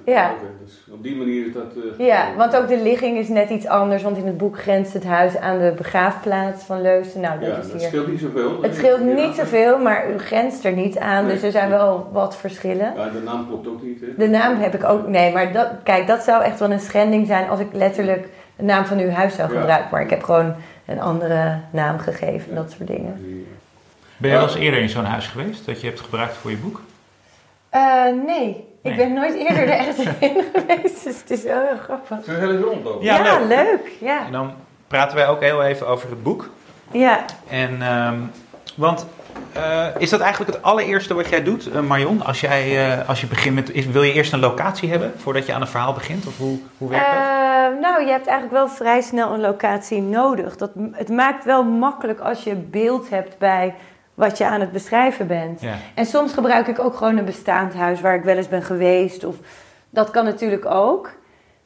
Ja. 0.05 0.31
Dus 0.63 0.79
op 0.91 1.03
die 1.03 1.15
manier 1.15 1.45
is 1.47 1.53
dat... 1.53 1.63
eh, 1.97 2.05
Ja, 2.05 2.27
want 2.37 2.55
ook 2.55 2.67
de 2.67 2.77
ligging 2.81 3.17
is 3.17 3.27
net 3.27 3.49
iets 3.49 3.67
anders. 3.67 4.03
Want 4.03 4.17
in 4.17 4.25
het 4.25 4.37
boek 4.37 4.59
grenst 4.59 4.93
het 4.93 5.03
huis 5.03 5.37
aan 5.37 5.57
de 5.59 5.73
begraafplaats 5.77 6.63
van 6.63 6.81
Leusden. 6.81 7.21
Nou, 7.21 7.39
dat 7.39 7.49
Ja, 7.49 7.55
is 7.57 7.71
hier. 7.71 7.79
scheelt 7.81 8.07
niet 8.07 8.19
zoveel. 8.19 8.61
Het 8.61 8.75
scheelt 8.75 8.99
Ja. 8.99 9.05
niet 9.25 9.35
zoveel, 9.35 9.77
maar 9.79 10.11
u 10.11 10.17
grenst 10.17 10.65
er 10.65 10.71
niet 10.71 10.97
aan. 10.99 11.25
Nee. 11.25 11.33
Dus 11.33 11.43
er 11.43 11.51
zijn 11.51 11.69
wel 11.69 12.09
wat 12.11 12.35
verschillen. 12.37 12.93
Ja, 12.95 13.09
de 13.09 13.21
naam 13.25 13.47
klopt 13.47 13.67
ook 13.67 13.81
niet, 13.83 13.99
hè? 14.01 14.07
De 14.17 14.27
naam 14.27 14.59
heb 14.59 14.73
ik 14.73 14.83
ook. 14.83 15.07
Nee, 15.07 15.33
maar 15.33 15.51
dat, 15.53 15.67
kijk, 15.83 16.07
dat 16.07 16.23
zou 16.23 16.43
echt 16.43 16.59
wel 16.59 16.71
een 16.71 16.79
schending 16.79 17.27
zijn 17.27 17.49
als 17.49 17.59
ik 17.59 17.67
letterlijk 17.71 18.27
de 18.55 18.63
naam 18.63 18.85
van 18.85 18.99
uw 18.99 19.09
huis 19.09 19.35
zou 19.35 19.53
Ja. 19.53 19.59
gebruiken. 19.59 19.89
Maar 19.91 20.01
ik 20.01 20.09
heb 20.09 20.23
gewoon 20.23 20.55
een 20.85 21.01
andere 21.01 21.59
naam 21.71 21.99
gegeven 21.99 22.49
en 22.49 22.55
dat 22.55 22.71
soort 22.71 22.87
dingen. 22.87 23.45
Ben 24.17 24.29
je 24.29 24.35
wel 24.35 24.45
eens 24.45 24.55
eerder 24.55 24.79
in 24.79 24.89
zo'n 24.89 25.05
huis 25.05 25.27
geweest 25.27 25.65
dat 25.65 25.81
je 25.81 25.87
hebt 25.87 25.99
gebruikt 25.99 26.33
voor 26.33 26.51
je 26.51 26.57
boek? 26.57 26.81
Eh, 27.69 28.05
nee, 28.25 28.67
Nee. 28.81 28.93
ik 28.93 28.99
ben 28.99 29.13
nooit 29.13 29.33
eerder 29.35 29.63
er 29.63 29.69
echt 29.87 29.97
in 30.19 30.43
geweest. 30.53 31.03
Dus 31.03 31.19
het 31.19 31.31
is 31.31 31.43
wel 31.43 31.61
heel 31.67 31.77
grappig. 31.83 32.17
Zullen 32.25 32.39
we 32.39 32.45
heel 32.45 32.55
even 32.55 32.67
rondlopen? 32.69 33.05
Ja, 33.05 33.23
Ja, 33.25 33.39
leuk. 33.39 33.47
leuk. 33.47 33.91
Ja. 33.99 34.25
En 34.25 34.31
dan 34.31 34.51
praten 34.87 35.17
wij 35.17 35.27
ook 35.27 35.41
heel 35.41 35.63
even 35.63 35.87
over 35.87 36.09
het 36.09 36.23
boek. 36.23 36.49
ja. 36.91 37.19
En, 37.49 37.81
ehm, 37.81 38.15
want 38.75 39.05
eh, 39.53 39.85
is 39.97 40.09
dat 40.09 40.19
eigenlijk 40.19 40.51
het 40.53 40.63
allereerste 40.63 41.13
wat 41.13 41.29
jij 41.29 41.43
doet, 41.43 41.71
eh, 41.71 41.81
Marion? 41.81 42.23
Als, 42.25 42.41
jij, 42.41 42.91
eh, 42.99 43.09
als 43.09 43.21
je 43.21 43.27
begint 43.27 43.55
met, 43.55 43.71
is, 43.73 43.85
wil 43.85 44.03
je 44.03 44.13
eerst 44.13 44.33
een 44.33 44.39
locatie 44.39 44.89
hebben 44.89 45.13
voordat 45.17 45.45
je 45.45 45.53
aan 45.53 45.61
een 45.61 45.67
verhaal 45.67 45.93
begint? 45.93 46.27
Of 46.27 46.37
hoe, 46.37 46.59
hoe 46.77 46.89
werkt 46.89 47.05
dat? 47.05 47.15
Eh, 47.15 47.81
nou, 47.81 48.05
je 48.05 48.11
hebt 48.11 48.27
eigenlijk 48.27 48.51
wel 48.51 48.67
vrij 48.69 49.01
snel 49.01 49.33
een 49.33 49.41
locatie 49.41 50.01
nodig. 50.01 50.57
Dat, 50.57 50.71
het 50.91 51.09
maakt 51.09 51.45
wel 51.45 51.63
makkelijk 51.63 52.19
als 52.19 52.43
je 52.43 52.55
beeld 52.55 53.09
hebt 53.09 53.37
bij 53.37 53.75
wat 54.21 54.37
je 54.37 54.45
aan 54.45 54.59
het 54.59 54.71
beschrijven 54.71 55.27
bent. 55.27 55.61
Ja. 55.61 55.75
En 55.93 56.05
soms 56.05 56.33
gebruik 56.33 56.67
ik 56.67 56.79
ook 56.79 56.95
gewoon 56.95 57.17
een 57.17 57.25
bestaand 57.25 57.73
huis 57.73 58.01
waar 58.01 58.15
ik 58.15 58.23
wel 58.23 58.37
eens 58.37 58.47
ben 58.47 58.63
geweest. 58.63 59.23
Of, 59.23 59.35
dat 59.89 60.11
kan 60.11 60.25
natuurlijk 60.25 60.65
ook. 60.65 61.11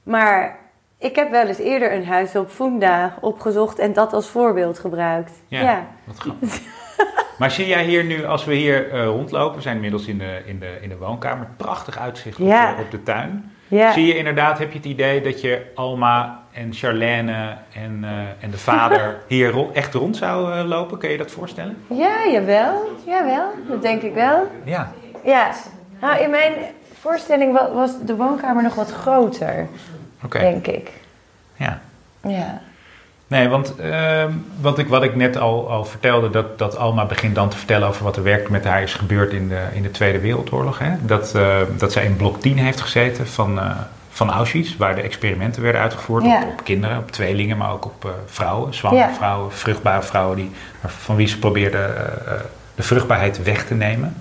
Maar 0.04 0.58
ik 1.00 1.16
heb 1.16 1.32
wel 1.32 1.48
eens 1.48 1.58
eerder 1.58 1.94
een 1.94 2.06
huis 2.06 2.36
op 2.36 2.50
Funda 2.50 3.18
opgezocht 3.22 3.80
en 3.80 3.94
dat 3.94 4.14
als 4.14 4.28
voorbeeld 4.28 4.80
gebruikt. 4.80 5.32
Ja. 5.48 5.62
Ja. 5.62 5.88
Wat 6.04 6.18
grappig. 6.18 6.60
maar 7.40 7.52
zie 7.52 7.68
jij 7.68 7.84
hier 7.84 8.04
nu, 8.04 8.26
als 8.26 8.46
we 8.46 8.54
hier 8.54 8.92
eh, 8.92 9.06
rondlopen, 9.06 9.56
we 9.56 9.62
zijn 9.62 9.76
inmiddels 9.76 10.08
in 10.08 10.18
de, 10.18 10.42
in 10.46 10.60
de, 10.60 10.78
in 10.82 10.90
de 10.90 10.98
woonkamer, 10.98 11.48
prachtig 11.58 11.98
uitzicht 12.00 12.40
op, 12.40 12.48
de, 12.48 12.76
op 12.80 12.92
de 12.92 13.04
tuin. 13.04 13.55
Ja. 13.68 13.92
Zie 13.92 14.06
je 14.08 14.18
inderdaad, 14.18 14.60
heb 14.60 14.72
je 14.72 14.78
het 14.78 14.88
idee 14.88 15.22
dat 15.22 15.42
je 15.42 15.66
Alma 15.76 16.40
en 16.54 16.74
Charlène 16.74 17.58
en, 17.74 18.00
eh, 18.04 18.10
en 18.44 18.52
de 18.52 18.58
vader 18.58 19.18
hier 19.28 19.52
ro- 19.52 19.72
echt 19.74 19.94
rond 19.94 20.18
zou 20.18 20.54
eh, 20.54 20.66
lopen? 20.66 20.98
Kun 20.98 21.10
je 21.10 21.18
dat 21.18 21.32
voorstellen? 21.32 21.78
ja, 21.88 22.28
jawel. 22.32 22.90
Jawel, 23.06 23.52
dat 23.68 23.82
denk 23.82 24.02
ik 24.02 24.14
wel. 24.14 24.48
Ja. 24.64 24.92
Ja. 25.24 25.52
Nou, 26.02 26.20
in 26.20 26.30
mijn 26.30 26.54
voorstelling 27.00 27.54
wa- 27.54 27.72
was 27.72 27.92
de 28.02 28.16
woonkamer 28.16 28.64
nog 28.64 28.76
wat 28.76 28.92
groter, 28.92 29.68
denk 30.32 30.68
ik. 30.68 30.92
Ja. 31.56 31.82
Ja. 32.28 32.62
Nee, 33.28 33.50
want 33.50 33.76
ehm, 33.76 34.32
wat, 34.62 34.80
ik, 34.80 34.88
wat 34.88 35.04
ik 35.04 35.16
net 35.16 35.38
al, 35.38 35.70
al 35.70 35.86
vertelde, 35.86 36.30
dat, 36.30 36.58
dat 36.58 36.78
Alma 36.78 37.06
begint 37.06 37.36
dan 37.36 37.50
te 37.50 37.58
vertellen 37.58 37.88
over 37.88 38.04
wat 38.04 38.16
er 38.18 38.24
werkelijk 38.24 38.52
met 38.52 38.66
haar 38.66 38.82
is 38.82 38.94
gebeurd 38.94 39.32
in 39.34 39.48
de, 39.48 39.64
in 39.74 39.82
de 39.82 39.92
Tweede 39.92 40.20
Wereldoorlog. 40.20 40.80
Hè? 40.80 40.92
Dat, 41.02 41.36
eh, 41.36 41.58
dat 41.78 41.92
zij 41.92 42.06
in 42.06 42.16
blok 42.16 42.42
10 42.42 42.58
heeft 42.58 42.82
gezeten 42.82 43.28
van, 43.28 43.60
eh, 43.60 43.70
van 44.10 44.32
Auschwitz, 44.32 44.78
waar 44.78 44.96
de 44.96 45.02
experimenten 45.02 45.62
werden 45.62 45.82
uitgevoerd 45.82 46.24
Ja. 46.24 46.42
op, 46.44 46.50
op 46.50 46.64
kinderen, 46.64 46.98
op 46.98 47.12
tweelingen, 47.12 47.58
maar 47.58 47.72
ook 47.72 47.86
op 47.86 48.06
eh, 48.06 48.12
vrouwen, 48.26 48.74
zwangere 48.74 49.02
Ja. 49.08 49.14
vrouwen, 49.14 49.52
vruchtbare 49.52 50.02
vrouwen, 50.04 50.36
die, 50.38 50.52
van 50.86 51.16
wie 51.16 51.28
ze 51.28 51.40
probeerden 51.40 51.98
eh, 52.28 52.34
de 52.76 52.84
vruchtbaarheid 52.84 53.44
weg 53.44 53.66
te 53.66 53.74
nemen. 53.74 54.16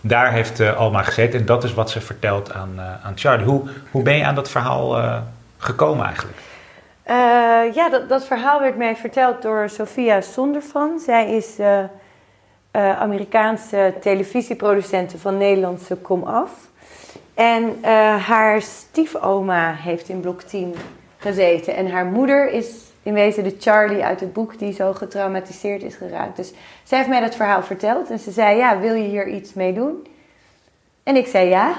Daar 0.00 0.32
heeft 0.32 0.74
Alma 0.76 1.02
gezeten 1.02 1.40
en 1.40 1.46
dat 1.46 1.64
is 1.64 1.74
wat 1.74 1.90
ze 1.90 2.00
vertelt 2.00 2.52
aan, 2.52 2.68
aan 3.02 3.12
Charlie. 3.14 3.46
Hoe, 3.46 3.68
hoe 3.90 4.02
ben 4.02 4.16
je 4.16 4.24
aan 4.24 4.34
dat 4.34 4.50
verhaal 4.50 5.02
gekomen 5.58 6.06
eigenlijk? 6.06 6.38
Eh, 7.10 7.74
ja, 7.74 7.88
dat, 7.88 8.08
dat 8.08 8.24
verhaal 8.24 8.60
werd 8.60 8.76
mij 8.76 8.96
verteld 8.96 9.42
door 9.42 9.68
Sophia 9.68 10.20
Sondervan. 10.20 10.98
Zij 10.98 11.34
is 11.34 11.58
eh, 11.58 11.78
eh, 11.80 11.88
Amerikaanse 13.00 13.94
televisieproducente 14.00 15.18
van 15.18 15.36
Nederlandse 15.36 15.96
Komaf. 15.96 16.68
En 17.34 17.78
eh, 17.80 18.26
haar 18.26 18.62
stiefoma 18.62 19.74
heeft 19.74 20.08
in 20.08 20.20
blok 20.20 20.42
10 20.42 20.74
gezeten. 21.16 21.76
En 21.76 21.90
haar 21.90 22.04
moeder 22.04 22.50
is 22.50 22.66
in 23.02 23.14
wezen 23.14 23.44
de 23.44 23.56
Charlie 23.58 24.04
uit 24.04 24.20
het 24.20 24.32
boek 24.32 24.58
die 24.58 24.72
zo 24.72 24.92
getraumatiseerd 24.92 25.82
is 25.82 25.94
geraakt. 25.94 26.36
Dus 26.36 26.52
zij 26.82 26.98
heeft 26.98 27.10
mij 27.10 27.20
dat 27.20 27.34
verhaal 27.34 27.62
verteld. 27.62 28.10
En 28.10 28.18
ze 28.18 28.30
zei, 28.30 28.56
ja, 28.56 28.78
wil 28.78 28.94
je 28.94 29.08
hier 29.08 29.28
iets 29.28 29.54
mee 29.54 29.72
doen? 29.72 30.06
En 31.02 31.16
ik 31.16 31.26
zei 31.26 31.48
ja. 31.48 31.74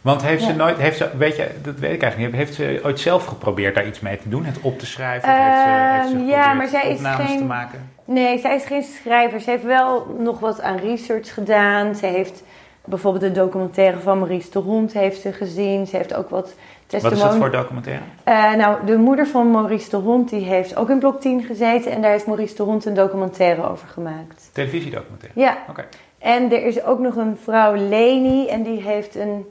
Want 0.00 0.22
heeft 0.22 0.42
ze 0.42 0.52
nooit, 0.54 0.76
heeft 0.78 0.96
ze, 0.96 1.08
weet 1.16 1.36
je, 1.36 1.48
dat 1.62 1.78
weet 1.78 1.92
ik 1.92 2.02
eigenlijk 2.02 2.32
niet, 2.32 2.40
heeft 2.42 2.54
ze 2.54 2.80
ooit 2.84 3.00
zelf 3.00 3.24
geprobeerd 3.24 3.74
daar 3.74 3.86
iets 3.86 4.00
mee 4.00 4.16
te 4.18 4.28
doen? 4.28 4.44
Het 4.44 4.60
op 4.60 4.78
te 4.78 4.86
schrijven? 4.86 5.28
Of 5.28 5.34
heeft 5.34 5.56
ze, 5.62 5.68
heeft 5.68 6.08
ze 6.08 6.16
Ehm, 6.16 6.26
ja, 6.26 6.52
maar 6.54 6.68
zij 6.68 6.88
is 6.90 7.00
geen- 7.02 7.38
te 7.38 7.44
maken? 7.44 7.90
Nee, 8.04 8.38
zij 8.38 8.54
is 8.54 8.64
geen 8.64 8.82
schrijver. 8.82 9.40
Ze 9.40 9.50
heeft 9.50 9.64
wel 9.64 10.16
nog 10.18 10.38
wat 10.40 10.60
aan 10.60 10.76
research 10.76 11.34
gedaan. 11.34 11.94
Ze 11.94 12.06
heeft 12.06 12.42
bijvoorbeeld 12.84 13.22
de 13.24 13.40
documentaire 13.40 13.98
van 14.00 14.18
Maurice 14.18 14.50
de 14.50 14.58
Hond 14.58 14.92
heeft 14.92 15.20
ze 15.20 15.32
gezien. 15.32 15.86
Ze 15.86 15.96
heeft 15.96 16.14
ook 16.14 16.30
wat 16.30 16.54
Wat 16.90 17.12
is 17.12 17.18
dat 17.18 17.34
voor 17.36 17.50
documentaire? 17.50 18.02
Eh, 18.24 18.52
nou, 18.54 18.86
de 18.86 18.96
moeder 18.96 19.26
van 19.26 19.50
Maurice 19.50 19.90
de 19.90 19.96
Hond 19.96 20.28
die 20.30 20.44
heeft 20.44 20.76
ook 20.76 20.90
in 20.90 20.98
blok 20.98 21.20
10 21.20 21.42
gezeten. 21.42 21.92
En 21.92 22.02
daar 22.02 22.10
heeft 22.10 22.26
Maurice 22.26 22.54
de 22.54 22.62
Hond 22.62 22.84
een 22.84 22.94
documentaire 22.94 23.70
over 23.70 23.88
gemaakt. 23.88 24.50
Televisiedocumentaire? 24.52 25.40
Ja, 25.40 25.56
Oké. 25.68 25.84
en 26.18 26.52
er 26.52 26.64
is 26.66 26.82
ook 26.84 26.98
nog 26.98 27.16
een 27.16 27.38
vrouw 27.42 27.74
Leni. 27.74 28.48
En 28.48 28.62
die 28.62 28.82
heeft 28.82 29.14
een, 29.14 29.46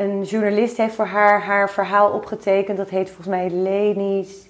een 0.00 0.22
journalist 0.22 0.76
heeft 0.76 0.94
voor 0.94 1.04
haar 1.06 1.42
haar 1.42 1.70
verhaal 1.70 2.10
opgetekend. 2.10 2.76
Dat 2.76 2.88
heet 2.88 3.06
volgens 3.08 3.26
mij 3.26 3.50
Leni's 3.50 4.48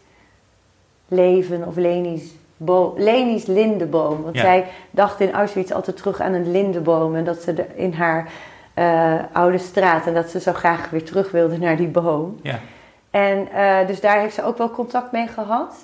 Leven 1.08 1.66
of 1.66 1.76
Leni's, 1.76 2.34
bo 2.56 2.94
Leni's 2.96 3.46
Lindeboom. 3.46 4.22
Want 4.22 4.34
Ja. 4.34 4.40
zij 4.40 4.66
dacht 4.90 5.20
in 5.20 5.32
Auschwitz 5.32 5.70
altijd 5.72 5.96
terug 5.96 6.20
aan 6.20 6.32
een 6.32 6.50
lindeboom. 6.50 7.14
En 7.16 7.24
dat 7.24 7.42
ze 7.42 7.64
in 7.74 7.92
haar 7.92 8.28
eh, 8.74 9.14
oude 9.32 9.58
straat. 9.58 10.06
En 10.06 10.14
dat 10.14 10.28
ze 10.30 10.40
zo 10.40 10.52
graag 10.52 10.90
weer 10.90 11.04
terug 11.04 11.30
wilde 11.30 11.58
naar 11.58 11.76
die 11.76 11.88
boom. 11.88 12.38
Ja. 12.42 12.58
En 13.10 13.48
eh, 13.52 13.86
dus 13.86 14.00
daar 14.00 14.18
heeft 14.20 14.34
ze 14.34 14.44
ook 14.44 14.58
wel 14.58 14.70
contact 14.70 15.12
mee 15.12 15.26
gehad. 15.26 15.74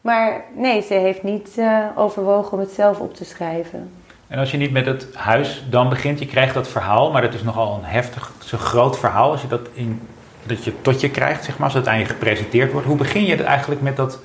Maar 0.00 0.44
nee, 0.54 0.82
ze 0.82 0.94
heeft 0.94 1.22
niet 1.22 1.58
eh, 1.58 1.84
overwogen 1.94 2.52
om 2.52 2.58
het 2.58 2.70
zelf 2.70 3.00
op 3.00 3.14
te 3.14 3.24
schrijven. 3.24 3.90
En 4.30 4.38
als 4.38 4.50
je 4.50 4.56
niet 4.56 4.72
met 4.72 4.86
het 4.86 5.06
huis 5.14 5.64
dan 5.70 5.88
begint, 5.88 6.18
je 6.18 6.26
krijgt 6.26 6.54
dat 6.54 6.68
verhaal, 6.68 7.10
maar 7.10 7.22
dat 7.22 7.34
is 7.34 7.42
nogal 7.42 7.74
een 7.74 7.84
heftig, 7.84 8.32
zo'n 8.38 8.58
groot 8.58 8.98
verhaal. 8.98 9.30
Als 9.30 9.42
je 9.42 9.48
dat, 9.48 9.60
in, 9.72 10.00
dat 10.46 10.64
je 10.64 10.80
tot 10.82 11.00
je 11.00 11.10
krijgt, 11.10 11.44
zeg 11.44 11.58
maar, 11.58 11.66
als 11.66 11.74
het 11.76 11.88
aan 11.88 11.98
je 11.98 12.04
gepresenteerd 12.04 12.72
wordt. 12.72 12.86
Hoe 12.86 12.96
begin 12.96 13.24
je 13.24 13.30
het 13.36 13.40
eigenlijk 13.44 13.80
met 13.80 13.96
dat, 13.96 14.18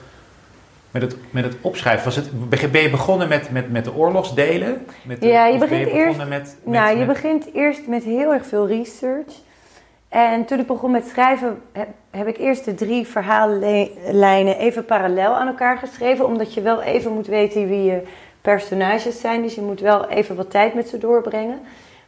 met 0.91 1.01
het, 1.01 1.17
met 1.29 1.43
het 1.43 1.55
opschrijven? 1.61 2.03
Was 2.05 2.15
het, 2.15 2.49
ben 2.71 2.81
je 2.81 2.89
begonnen 2.89 3.27
met, 3.27 3.51
met, 3.51 3.71
met 3.71 3.83
de 3.83 3.93
oorlogsdelen? 3.95 4.85
Met 5.03 5.21
de- 5.21 5.27
Ja, 5.27 5.45
je 5.45 5.57
begint 5.57 5.91
begonnen 5.91 6.27
met, 6.27 6.57
met, 6.63 6.73
nou, 6.73 6.97
je 6.97 7.05
begint 7.05 7.53
eerst 7.53 7.87
met 7.87 8.03
heel 8.03 8.33
erg 8.33 8.45
veel 8.45 8.67
research. 8.67 9.33
En 10.09 10.45
toen 10.45 10.59
ik 10.59 10.67
begon 10.67 10.91
met 10.91 11.07
schrijven, 11.07 11.61
heb, 11.71 11.87
heb 12.11 12.27
ik 12.27 12.37
eerst 12.37 12.65
de 12.65 12.75
drie 12.75 13.07
verhaallijnen 13.07 14.57
even 14.57 14.85
parallel 14.85 15.33
aan 15.35 15.47
elkaar 15.47 15.77
geschreven. 15.77 16.25
Omdat 16.25 16.53
je 16.53 16.61
wel 16.61 16.81
even 16.81 17.11
moet 17.13 17.27
weten 17.27 17.67
wie 17.67 17.83
je 17.83 18.01
personages 18.49 19.19
zijn. 19.19 19.41
Dus 19.41 19.55
je 19.55 19.61
moet 19.61 19.79
wel 19.79 20.07
even 20.09 20.35
wat 20.35 20.51
tijd 20.51 20.73
met 20.73 20.87
ze 20.89 20.97
doorbrengen. 20.97 21.59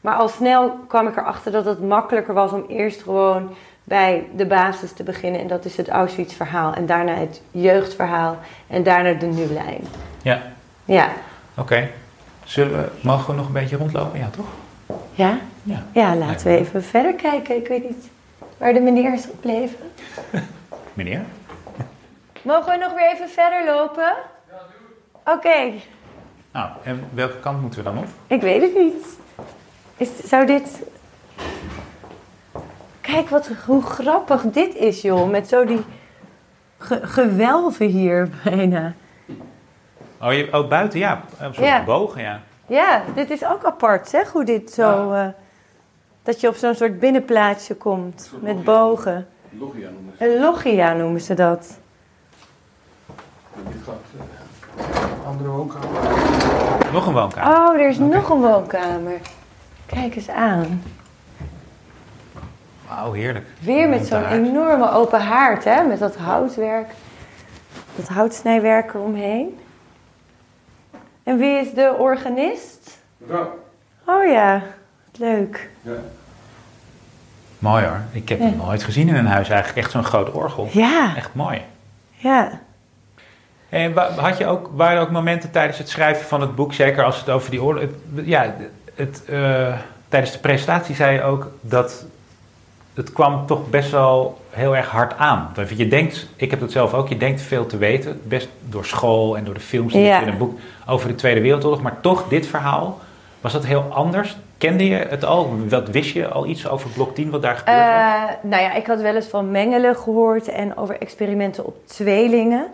Maar 0.01 0.15
al 0.15 0.27
snel 0.27 0.77
kwam 0.87 1.07
ik 1.07 1.17
erachter 1.17 1.51
dat 1.51 1.65
het 1.65 1.81
makkelijker 1.83 2.33
was 2.33 2.51
om 2.51 2.65
eerst 2.67 3.01
gewoon 3.01 3.49
bij 3.83 4.27
de 4.35 4.45
basis 4.45 4.91
te 4.91 5.03
beginnen. 5.03 5.41
En 5.41 5.47
dat 5.47 5.65
is 5.65 5.77
het 5.77 5.89
Auschwitz-verhaal. 5.89 6.73
En 6.73 6.85
daarna 6.85 7.13
het 7.13 7.41
jeugdverhaal. 7.51 8.37
En 8.67 8.83
daarna 8.83 9.13
de 9.13 9.25
nu-lijn. 9.25 9.81
Ja, 10.21 10.41
Ja. 10.85 11.09
oké. 11.57 11.89
Zullen 12.43 12.81
we, 12.81 12.89
mogen 13.01 13.29
we 13.29 13.35
nog 13.39 13.47
een 13.47 13.53
beetje 13.53 13.77
rondlopen? 13.77 14.19
Ja, 14.19 14.29
toch? 14.29 14.45
Ja? 15.11 15.37
Ja. 15.63 15.83
Ja, 15.91 16.15
laten 16.15 16.47
we 16.47 16.57
even 16.57 16.83
verder 16.83 17.13
kijken. 17.13 17.55
Ik 17.55 17.67
weet 17.67 17.83
niet 17.83 18.07
waar 18.57 18.73
de 18.73 18.79
meneer 18.79 19.13
is 19.13 19.25
gebleven. 19.25 19.91
Meneer? 20.93 21.21
Mogen 22.41 22.71
we 22.71 22.77
nog 22.77 22.93
weer 22.93 23.11
even 23.13 23.29
verder 23.29 23.65
lopen? 23.65 24.13
Oké, 25.25 25.71
Nou, 26.51 26.69
en 26.83 27.03
welke 27.13 27.39
kant 27.39 27.61
moeten 27.61 27.79
we 27.79 27.85
dan 27.85 27.97
op? 27.97 28.05
ik 28.27 28.41
weet 28.41 28.61
het 28.61 28.75
niet. 28.75 29.05
Is, 29.97 30.09
zou 30.29 30.45
dit... 30.45 30.81
Kijk 33.01 33.29
wat, 33.29 33.49
hoe 33.65 33.81
grappig 33.83 34.41
dit 34.41 34.75
is, 34.75 35.01
joh. 35.01 35.29
Met 35.29 35.47
zo 35.47 35.65
die 35.65 35.83
ge- 36.77 37.07
gewelven 37.07 37.85
hier 37.87 38.29
bijna. 38.43 38.93
Oh, 40.21 40.33
je, 40.33 40.47
oh 40.51 40.67
buiten, 40.69 40.99
ja. 40.99 41.21
Een 41.39 41.53
soort 41.53 41.65
Ja. 41.67 41.83
bogen, 41.83 42.21
ja. 42.21 42.41
Ja, 42.67 43.03
dit 43.15 43.29
is 43.29 43.45
ook 43.45 43.63
apart, 43.63 44.09
zeg, 44.09 44.31
hoe 44.31 44.43
dit 44.43 44.71
zo... 44.71 45.11
eh, 45.11 45.27
dat 46.23 46.41
je 46.41 46.47
op 46.47 46.55
zo'n 46.55 46.75
soort 46.75 46.99
binnenplaatsje 46.99 47.75
komt 47.75 48.27
soort 48.29 48.41
met 48.41 48.63
bogen. 48.63 49.27
Logia 49.59 49.89
noemen 49.89 50.13
ze. 50.17 50.25
Een 50.33 50.39
loggia 50.41 50.93
noemen 50.93 51.21
ze 51.21 51.33
dat. 51.33 51.77
Dit 53.67 53.75
gaat 53.85 53.95
andere 55.27 55.49
woonkamer. 55.49 55.87
Nog 56.93 57.07
een 57.07 57.13
woonkamer. 57.13 57.57
Oh, 57.57 57.73
er 57.79 57.89
is 57.89 57.97
nog 57.97 58.29
een 58.29 58.41
woonkamer. 58.41 59.19
Kijk 59.85 60.15
eens 60.15 60.29
aan. 60.29 60.83
Wauw, 62.87 63.11
heerlijk. 63.11 63.45
Weer 63.59 63.89
met 63.89 64.07
zo'n 64.07 64.25
enorme 64.25 64.91
open 64.91 65.21
haard, 65.21 65.63
hè? 65.63 65.83
Met 65.83 65.99
dat 65.99 66.15
houtwerk. 66.15 66.89
Dat 67.95 68.07
houtsnijwerk 68.07 68.93
eromheen. 68.93 69.59
En 71.23 71.37
wie 71.37 71.59
is 71.59 71.73
de 71.73 71.95
organist? 71.99 72.97
Mevrouw. 73.17 73.59
Oh 74.05 74.25
ja, 74.31 74.61
wat 75.11 75.19
leuk. 75.19 75.69
Ja. 75.81 75.91
Mooi 77.59 77.85
hoor. 77.85 78.01
Ik 78.11 78.29
heb 78.29 78.39
Ja. 78.39 78.45
het 78.45 78.57
nooit 78.57 78.83
gezien 78.83 79.07
in 79.07 79.15
een 79.15 79.25
huis 79.27 79.49
eigenlijk. 79.49 79.79
Echt 79.79 79.91
zo'n 79.91 80.03
groot 80.03 80.31
orgel. 80.31 80.67
Ja, 80.71 81.15
Echt 81.15 81.33
mooi. 81.33 81.61
ja. 82.11 82.59
En 83.69 83.93
had 84.15 84.37
je 84.37 84.45
ook, 84.45 84.69
waren 84.75 84.95
er 84.97 85.01
ook 85.03 85.11
momenten 85.11 85.51
tijdens 85.51 85.77
het 85.77 85.89
schrijven 85.89 86.25
van 86.25 86.41
het 86.41 86.55
boek, 86.55 86.73
zeker 86.73 87.03
als 87.03 87.19
het 87.19 87.29
over 87.29 87.51
die 87.51 87.63
oorlog... 87.63 87.81
het- 87.81 88.25
ja, 88.25 88.53
het, 88.95 89.23
eh, 89.25 89.73
tijdens 90.09 90.31
de 90.31 90.39
presentatie 90.39 90.95
zei 90.95 91.13
je 91.13 91.23
ook 91.23 91.51
dat 91.61 92.05
het 92.93 93.13
kwam 93.13 93.45
toch 93.45 93.69
best 93.69 93.91
wel 93.91 94.37
heel 94.49 94.75
erg 94.75 94.89
hard 94.89 95.17
aan. 95.17 95.51
Want 95.55 95.69
Je 95.77 95.87
denkt, 95.87 96.27
ik 96.35 96.51
heb 96.51 96.59
dat 96.59 96.71
zelf 96.71 96.93
ook, 96.93 97.07
je 97.07 97.17
denkt 97.17 97.41
veel 97.41 97.65
te 97.65 97.77
weten. 97.77 98.21
Best 98.23 98.47
door 98.69 98.85
school 98.85 99.37
en 99.37 99.43
door 99.43 99.53
de 99.53 99.59
films 99.59 99.93
die 99.93 100.01
Ja. 100.01 100.21
in 100.21 100.27
een 100.27 100.37
boek 100.37 100.59
over 100.87 101.07
de 101.07 101.15
Tweede 101.15 101.41
Wereldoorlog. 101.41 101.81
Maar 101.81 102.01
toch, 102.01 102.27
dit 102.27 102.47
verhaal, 102.47 102.99
was 103.41 103.53
dat 103.53 103.65
heel 103.65 103.85
anders? 103.89 104.37
Kende 104.57 104.87
je 104.87 104.95
het 105.09 105.25
al? 105.25 105.55
Wat 105.69 105.89
wist 105.89 106.13
je 106.13 106.27
al 106.27 106.45
iets 106.45 106.67
over 106.67 106.89
blok 106.89 107.15
10, 107.15 107.29
wat 107.29 107.41
daar 107.41 107.55
gebeurd 107.55 107.77
was? 107.77 107.85
Eh, 107.87 108.49
nou 108.49 108.63
ja, 108.63 108.73
ik 108.73 108.87
had 108.87 109.01
wel 109.01 109.15
eens 109.15 109.27
van 109.27 109.51
mengelen 109.51 109.95
gehoord 109.95 110.47
en 110.47 110.77
over 110.77 111.01
experimenten 111.01 111.65
op 111.65 111.75
tweelingen. 111.87 112.67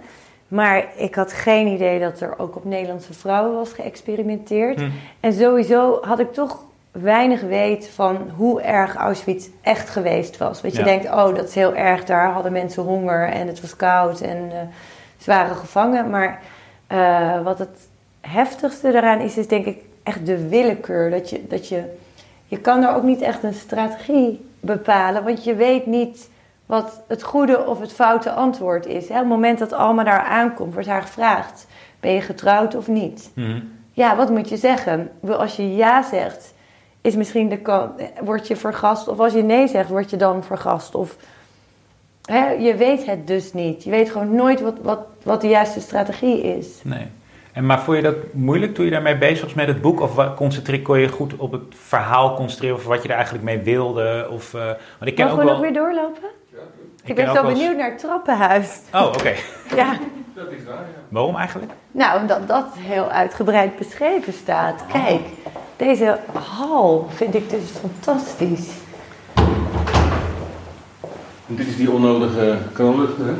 Maar 0.53 0.85
ik 0.95 1.15
had 1.15 1.33
geen 1.33 1.67
idee 1.67 1.99
dat 1.99 2.19
er 2.19 2.39
ook 2.39 2.55
op 2.55 2.65
Nederlandse 2.65 3.13
vrouwen 3.13 3.55
was 3.55 3.73
geëxperimenteerd. 3.73 4.79
Hm. 4.79 4.89
En 5.19 5.33
sowieso 5.33 5.99
had 6.01 6.19
ik 6.19 6.33
toch 6.33 6.63
weinig 6.91 7.41
weet 7.41 7.89
van 7.89 8.17
hoe 8.35 8.61
erg 8.61 8.95
Auschwitz 8.95 9.47
echt 9.61 9.89
geweest 9.89 10.37
was. 10.37 10.61
Want 10.61 10.75
je 10.75 10.83
denkt, 10.83 11.05
oh, 11.05 11.35
dat 11.35 11.47
is 11.47 11.55
heel 11.55 11.75
erg. 11.75 12.05
Daar 12.05 12.31
hadden 12.31 12.51
mensen 12.51 12.83
honger 12.83 13.29
en 13.29 13.47
het 13.47 13.61
was 13.61 13.75
koud 13.75 14.21
en 14.21 14.51
eh, 14.51 14.57
ze 15.17 15.31
waren 15.31 15.55
gevangen. 15.55 16.09
Maar 16.09 16.41
eh, 16.87 17.41
wat 17.41 17.59
het 17.59 17.87
heftigste 18.21 18.91
daaraan 18.91 19.19
is, 19.19 19.37
is 19.37 19.47
denk 19.47 19.65
ik 19.65 19.77
echt 20.03 20.25
de 20.25 20.47
willekeur. 20.47 21.09
Dat 21.09 21.29
je, 21.29 21.47
dat 21.47 21.67
je, 21.67 21.83
je 22.45 22.57
kan 22.57 22.83
er 22.83 22.95
ook 22.95 23.03
niet 23.03 23.21
echt 23.21 23.43
een 23.43 23.53
strategie 23.53 24.45
bepalen, 24.59 25.23
want 25.23 25.43
je 25.43 25.55
weet 25.55 25.85
niet 25.85 26.29
wat 26.65 27.01
het 27.07 27.23
goede 27.23 27.65
of 27.65 27.79
het 27.79 27.93
foute 27.93 28.31
antwoord 28.31 28.85
is. 28.85 29.07
Hè? 29.07 29.13
Op 29.13 29.19
het 29.19 29.29
moment 29.29 29.59
dat 29.59 29.73
Alma 29.73 30.03
daar 30.03 30.23
aankomt, 30.23 30.73
wordt 30.73 30.87
haar 30.87 31.01
gevraagd: 31.01 31.67
ben 31.99 32.11
je 32.11 32.21
getrouwd 32.21 32.75
of 32.75 32.87
niet? 32.87 33.31
Mhm. 33.33 33.59
Ja, 33.91 34.15
wat 34.15 34.29
moet 34.29 34.49
je 34.49 34.57
zeggen? 34.57 35.11
Als 35.27 35.55
je 35.55 35.75
ja 35.75 36.03
zegt, 36.03 36.53
is 37.01 37.15
misschien 37.15 37.49
de 37.49 37.57
kan, 37.57 37.91
word 38.23 38.47
je 38.47 38.55
vergast. 38.55 39.07
Of 39.07 39.19
als 39.19 39.33
je 39.33 39.43
nee 39.43 39.67
zegt, 39.67 39.89
word 39.89 40.09
je 40.09 40.17
dan 40.17 40.43
vergast. 40.43 40.95
Of, 40.95 41.17
hè, 42.25 42.49
je 42.49 42.75
weet 42.75 43.05
het 43.05 43.27
dus 43.27 43.53
niet. 43.53 43.83
Je 43.83 43.89
weet 43.89 44.09
gewoon 44.09 44.35
nooit 44.35 44.61
wat, 44.61 44.77
wat, 44.81 44.99
wat 45.23 45.41
de 45.41 45.47
juiste 45.47 45.79
strategie 45.79 46.41
is. 46.41 46.67
Nee. 46.83 47.07
En, 47.53 47.65
maar 47.65 47.81
vond 47.81 47.97
je 47.97 48.03
dat 48.03 48.15
moeilijk 48.31 48.73
toen 48.75 48.85
je 48.85 48.91
daarmee 48.91 49.17
bezig 49.17 49.43
was 49.43 49.53
met 49.53 49.67
het 49.67 49.81
boek? 49.81 50.01
Of 50.01 50.35
concentreer, 50.35 50.81
kon 50.81 50.99
je 50.99 51.07
goed 51.07 51.35
op 51.35 51.51
het 51.51 51.61
verhaal 51.69 52.35
concentreren? 52.35 52.75
Of 52.75 52.83
wat 52.85 53.01
je 53.03 53.07
er 53.09 53.15
eigenlijk 53.15 53.43
mee 53.43 53.59
wilde? 53.59 54.27
Of, 54.31 54.53
eh, 54.53 54.61
want 54.65 54.77
ik 55.11 55.15
ken 55.15 55.25
Mogen 55.27 55.31
ook 55.31 55.37
we 55.39 55.43
wel... 55.45 55.53
nog 55.53 55.61
weer 55.61 55.73
doorlopen? 55.73 56.23
Ik, 57.05 57.15
ken 57.15 57.25
ben 57.25 57.35
zo 57.35 57.43
eens- 57.47 57.59
benieuwd 57.59 57.77
naar 57.77 57.89
het 57.89 57.99
trappenhuis. 57.99 58.79
Oh, 58.93 59.05
oké. 59.05 59.33
Ja, 59.75 59.97
Dat 60.33 60.51
is 60.51 60.63
waar, 60.63 60.75
ja. 60.75 61.01
Waarom 61.09 61.35
eigenlijk? 61.35 61.71
nou, 61.91 62.19
omdat 62.21 62.47
dat 62.47 62.65
heel 62.77 63.09
uitgebreid 63.09 63.75
beschreven 63.77 64.33
staat. 64.33 64.83
Kijk, 64.91 65.21
deze 65.77 66.19
hal 66.57 67.07
vind 67.09 67.35
ik 67.35 67.49
dus 67.49 67.63
fantastisch. 67.79 68.69
En 71.47 71.55
dit 71.55 71.67
is 71.67 71.77
die 71.77 71.91
onnodige 71.91 72.57
kroonluchter, 72.73 73.25
hè? 73.25 73.33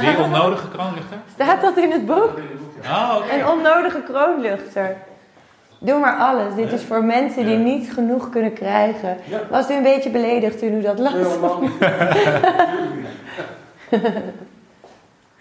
Die 0.00 0.18
onnodige 0.18 0.68
kroonlichter? 0.68 1.16
Staat 1.34 1.60
dat 1.60 1.76
in 1.76 1.90
het 1.90 2.06
boek? 2.06 2.30
Oh, 2.84 3.16
oké. 3.16 3.34
Een 3.34 3.46
onnodige 3.46 4.02
kroonluchter. 4.02 4.96
Doe 5.78 5.98
maar 5.98 6.16
alles. 6.16 6.54
Dit 6.54 6.72
is 6.72 6.82
voor 6.82 7.04
mensen 7.04 7.46
die 7.46 7.56
niet 7.56 7.92
genoeg 7.92 8.30
kunnen 8.30 8.52
krijgen. 8.52 9.16
Ja. 9.24 9.40
Was 9.50 9.70
u 9.70 9.74
een 9.74 9.82
beetje 9.82 10.10
beledigd 10.10 10.58
toen 10.58 10.74
u 10.74 10.80
dat 10.80 10.98
las? 10.98 11.12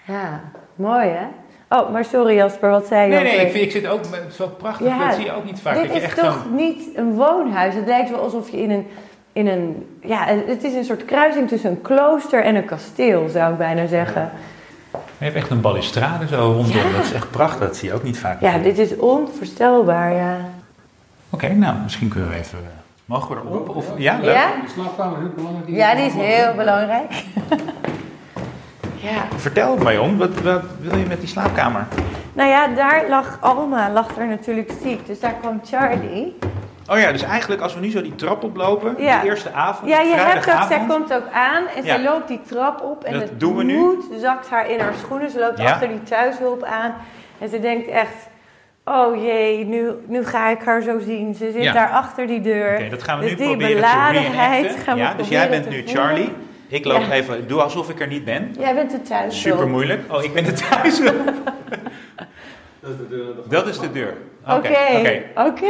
Ja, 0.05 0.41
mooi 0.75 1.07
hè? 1.07 1.25
Oh, 1.69 1.91
maar 1.91 2.05
sorry 2.05 2.35
Jasper, 2.35 2.69
wat 2.69 2.87
zei 2.87 3.11
je 3.11 3.15
Nee, 3.15 3.23
nee, 3.23 3.45
ik, 3.45 3.51
vind, 3.51 3.65
ik 3.65 3.71
zit 3.71 3.87
ook... 3.87 3.99
Het 3.99 4.31
is 4.31 4.37
wel 4.37 4.49
prachtig. 4.49 4.87
Ja, 4.87 5.05
dat 5.05 5.15
zie 5.15 5.25
je 5.25 5.31
ook 5.31 5.45
niet 5.45 5.59
vaak. 5.59 5.73
Dit 5.73 5.83
dat 5.83 5.93
je 5.93 5.97
is 5.97 6.05
echt 6.05 6.17
toch 6.17 6.45
niet 6.51 6.83
een 6.95 7.13
woonhuis? 7.13 7.75
Het 7.75 7.85
lijkt 7.87 8.09
wel 8.09 8.19
alsof 8.19 8.49
je 8.49 8.61
in 8.61 8.71
een 8.71 8.87
in 9.33 9.47
een, 9.47 9.97
ja, 10.01 10.25
het 10.25 10.63
is 10.63 10.73
een 10.73 10.83
soort 10.83 11.05
kruising 11.05 11.47
tussen 11.47 11.69
een 11.69 11.81
klooster 11.81 12.43
en 12.43 12.55
een 12.55 12.65
kasteel, 12.65 13.29
zou 13.29 13.51
ik 13.51 13.57
bijna 13.57 13.87
zeggen. 13.87 14.31
Je 15.19 15.25
hebt 15.25 15.37
echt 15.37 15.49
een 15.49 15.61
balustrade 15.61 16.27
zo 16.27 16.51
rondom. 16.51 16.75
Ja. 16.75 16.91
Dat 16.97 17.05
is 17.05 17.13
echt 17.13 17.31
prachtig. 17.31 17.59
Dat 17.59 17.77
zie 17.77 17.89
je 17.89 17.95
ook 17.95 18.03
niet 18.03 18.19
vaak. 18.19 18.41
Ja, 18.41 18.57
dit 18.57 18.77
is 18.77 18.95
onvoorstelbaar, 18.95 20.13
ja. 20.13 20.37
Oké, 21.29 21.53
nou, 21.53 21.75
misschien 21.83 22.07
kunnen 22.07 22.29
we 22.29 22.35
even... 22.35 22.59
Mogen 23.05 23.35
we 23.35 23.41
erop? 23.41 23.69
Of, 23.75 23.85
ja, 23.97 24.19
leuk. 24.21 24.35
Ja? 24.35 24.51
De 24.65 24.71
slaapkamer 24.73 25.17
is 25.17 25.23
heel 25.23 25.33
belangrijk. 25.35 25.69
Ja, 25.69 25.95
die 25.95 26.05
is 26.05 26.13
heel 26.13 26.53
belangrijk. 26.53 27.11
ja. 29.09 29.27
Vertel 29.37 29.71
het 29.71 29.83
mij 29.83 29.97
om. 29.97 30.17
Wat, 30.17 30.41
wat 30.41 30.61
wil 30.79 30.97
je 30.97 31.05
met 31.05 31.19
die 31.19 31.29
slaapkamer? 31.29 31.87
Nou 32.33 32.49
ja, 32.49 32.67
daar 32.67 33.09
lag 33.09 33.37
Alma, 33.41 33.91
lag 33.91 34.17
er 34.17 34.27
natuurlijk 34.27 34.71
ziek. 34.83 35.05
Dus 35.05 35.19
daar 35.19 35.33
kwam 35.41 35.61
Charlie. 35.65 36.37
Oh 36.89 36.99
ja, 36.99 37.11
dus 37.11 37.21
eigenlijk 37.23 37.61
als 37.61 37.73
we 37.73 37.79
nu 37.79 37.89
zo 37.91 38.01
die 38.01 38.15
trap 38.15 38.43
oplopen, 38.43 38.95
Ja. 38.97 39.21
de 39.21 39.27
eerste 39.27 39.51
avond, 39.51 39.89
Ja, 39.89 39.99
je 40.01 40.13
hebt 40.15 40.37
ook, 40.49 40.63
zij 40.67 40.81
komt 40.87 41.13
ook 41.13 41.27
aan 41.33 41.63
en 41.75 41.83
zij 41.83 42.01
Ja. 42.01 42.11
loopt 42.11 42.27
die 42.27 42.41
trap 42.47 42.81
op. 42.83 43.03
En 43.03 43.13
Dat 43.13 43.21
het 43.21 43.39
doen 43.39 43.55
we 43.55 43.63
nu. 43.63 43.97
zakt 44.19 44.49
haar 44.49 44.69
in 44.71 44.79
haar 44.79 44.93
schoenen. 44.93 45.29
Ze 45.29 45.39
loopt 45.39 45.59
achter 45.59 45.87
die 45.87 46.03
thuishulp 46.03 46.63
aan. 46.63 46.93
En 47.39 47.49
ze 47.49 47.59
denkt 47.59 47.87
echt, 47.87 48.29
oh 48.85 49.15
jee, 49.23 49.65
nu, 49.65 49.89
nu 50.07 50.25
ga 50.25 50.49
ik 50.49 50.61
haar 50.63 50.81
zo 50.81 50.99
zien. 50.99 51.35
Ze 51.35 51.51
zit 51.51 51.73
daar 51.73 51.89
achter 51.89 52.27
die 52.27 52.41
deur. 52.41 52.73
Oké, 52.73 52.89
dat 52.89 53.03
gaan 53.03 53.19
we 53.19 53.23
Dus 53.25 53.31
nu 53.31 53.37
die 53.37 53.47
proberen 53.47 53.75
te 53.75 53.81
beladenheid 53.81 54.75
gaan 54.83 54.95
we 54.95 55.01
ja, 55.01 55.13
dus 55.13 55.27
jij 55.27 55.49
bent 55.49 55.69
nu. 55.69 55.83
Charlie. 55.85 56.29
Ik 56.67 56.85
loop 56.85 57.09
even, 57.11 57.47
doe 57.47 57.61
alsof 57.61 57.89
ik 57.89 57.99
er 57.99 58.07
niet 58.07 58.25
ben. 58.25 58.55
Jij 58.59 58.73
bent 58.75 58.91
de 58.91 59.01
thuishulp. 59.01 59.53
Super 59.55 59.67
moeilijk. 59.69 60.01
Oh, 60.13 60.23
ik 60.23 60.33
ben 60.33 60.45
er 60.45 60.53
thuis. 60.69 61.01
Dat 62.81 62.89
is 62.91 62.97
de 62.97 63.07
deur. 63.07 63.35
Dat 63.49 63.67
is 63.67 63.79
de 63.79 63.91
deur. 63.91 64.17
Oké, 64.47 64.53
Oké, 65.35 65.65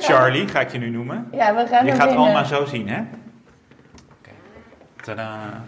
Charlie 0.00 0.48
ga 0.48 0.60
ik 0.60 0.72
je 0.72 0.78
nu 0.78 0.90
noemen. 0.90 1.28
Ja, 1.32 1.54
we 1.54 1.66
gaan 1.66 1.86
Je 1.86 1.92
gaat 1.92 2.06
binnen. 2.08 2.26
Alma 2.26 2.44
zo 2.44 2.64
zien, 2.64 2.88
hè? 2.88 3.00
Oké. 4.20 4.30
Tadaa. 5.02 5.64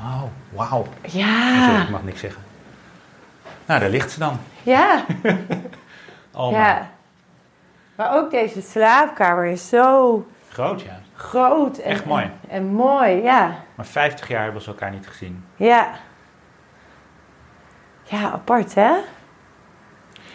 Oh, 0.00 0.22
wauw. 0.52 0.86
Sorry, 1.02 1.18
Ja, 1.18 1.82
ik 1.82 1.88
mag 1.90 2.02
niks 2.02 2.20
zeggen. 2.20 2.42
Nou, 3.66 3.80
daar 3.80 3.88
ligt 3.90 4.10
ze 4.10 4.18
dan. 4.18 4.38
ja, 4.62 5.04
Alma. 6.32 6.58
ja. 6.58 6.90
Maar 7.94 8.16
ook 8.16 8.30
deze 8.30 8.62
slaapkamer 8.62 9.44
is 9.46 9.68
zo 9.68 10.26
Groot, 10.48 10.80
ja. 10.82 10.98
groot. 11.14 11.78
En, 11.78 11.90
Echt 11.90 12.04
mooi. 12.04 12.22
En, 12.22 12.32
en 12.48 12.64
mooi, 12.66 13.22
ja. 13.22 13.54
Maar 13.74 13.86
50 13.86 14.28
jaar 14.28 14.42
hebben 14.42 14.62
ze 14.62 14.68
elkaar 14.68 14.90
niet 14.90 15.06
gezien. 15.06 15.44
Ja. 15.56 15.90
Ja, 18.08 18.30
apart 18.30 18.74
hè? 18.74 18.90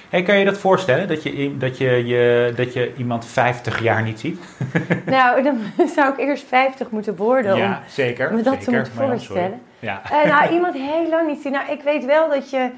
Hey, 0.09 0.21
kan 0.23 0.37
je 0.37 0.45
dat 0.45 0.57
voorstellen? 0.57 1.07
Dat 1.07 1.23
je, 1.23 1.57
dat, 1.57 1.77
je, 1.77 2.05
je, 2.05 2.53
dat 2.55 2.73
je 2.73 2.93
iemand 2.97 3.25
50 3.25 3.81
jaar 3.81 4.03
niet 4.03 4.19
ziet? 4.19 4.39
nou, 5.05 5.43
dan 5.43 5.57
zou 5.95 6.13
ik 6.13 6.19
eerst 6.19 6.47
50 6.47 6.89
moeten 6.89 7.15
worden 7.15 7.55
ja, 7.55 7.67
om 7.67 7.77
zeker. 7.87 8.33
me 8.33 8.41
dat 8.41 8.63
te 8.63 8.71
moeten 8.71 8.93
ja, 8.95 9.07
voorstellen. 9.07 9.61
Ja. 9.79 10.01
Eh, 10.11 10.31
nou, 10.31 10.53
iemand 10.53 10.73
heel 10.73 11.09
lang 11.09 11.27
niet 11.27 11.41
zien. 11.41 11.51
Nou, 11.51 11.71
ik 11.71 11.81
weet 11.81 12.05
wel 12.05 12.29
dat 12.29 12.49
je... 12.49 12.69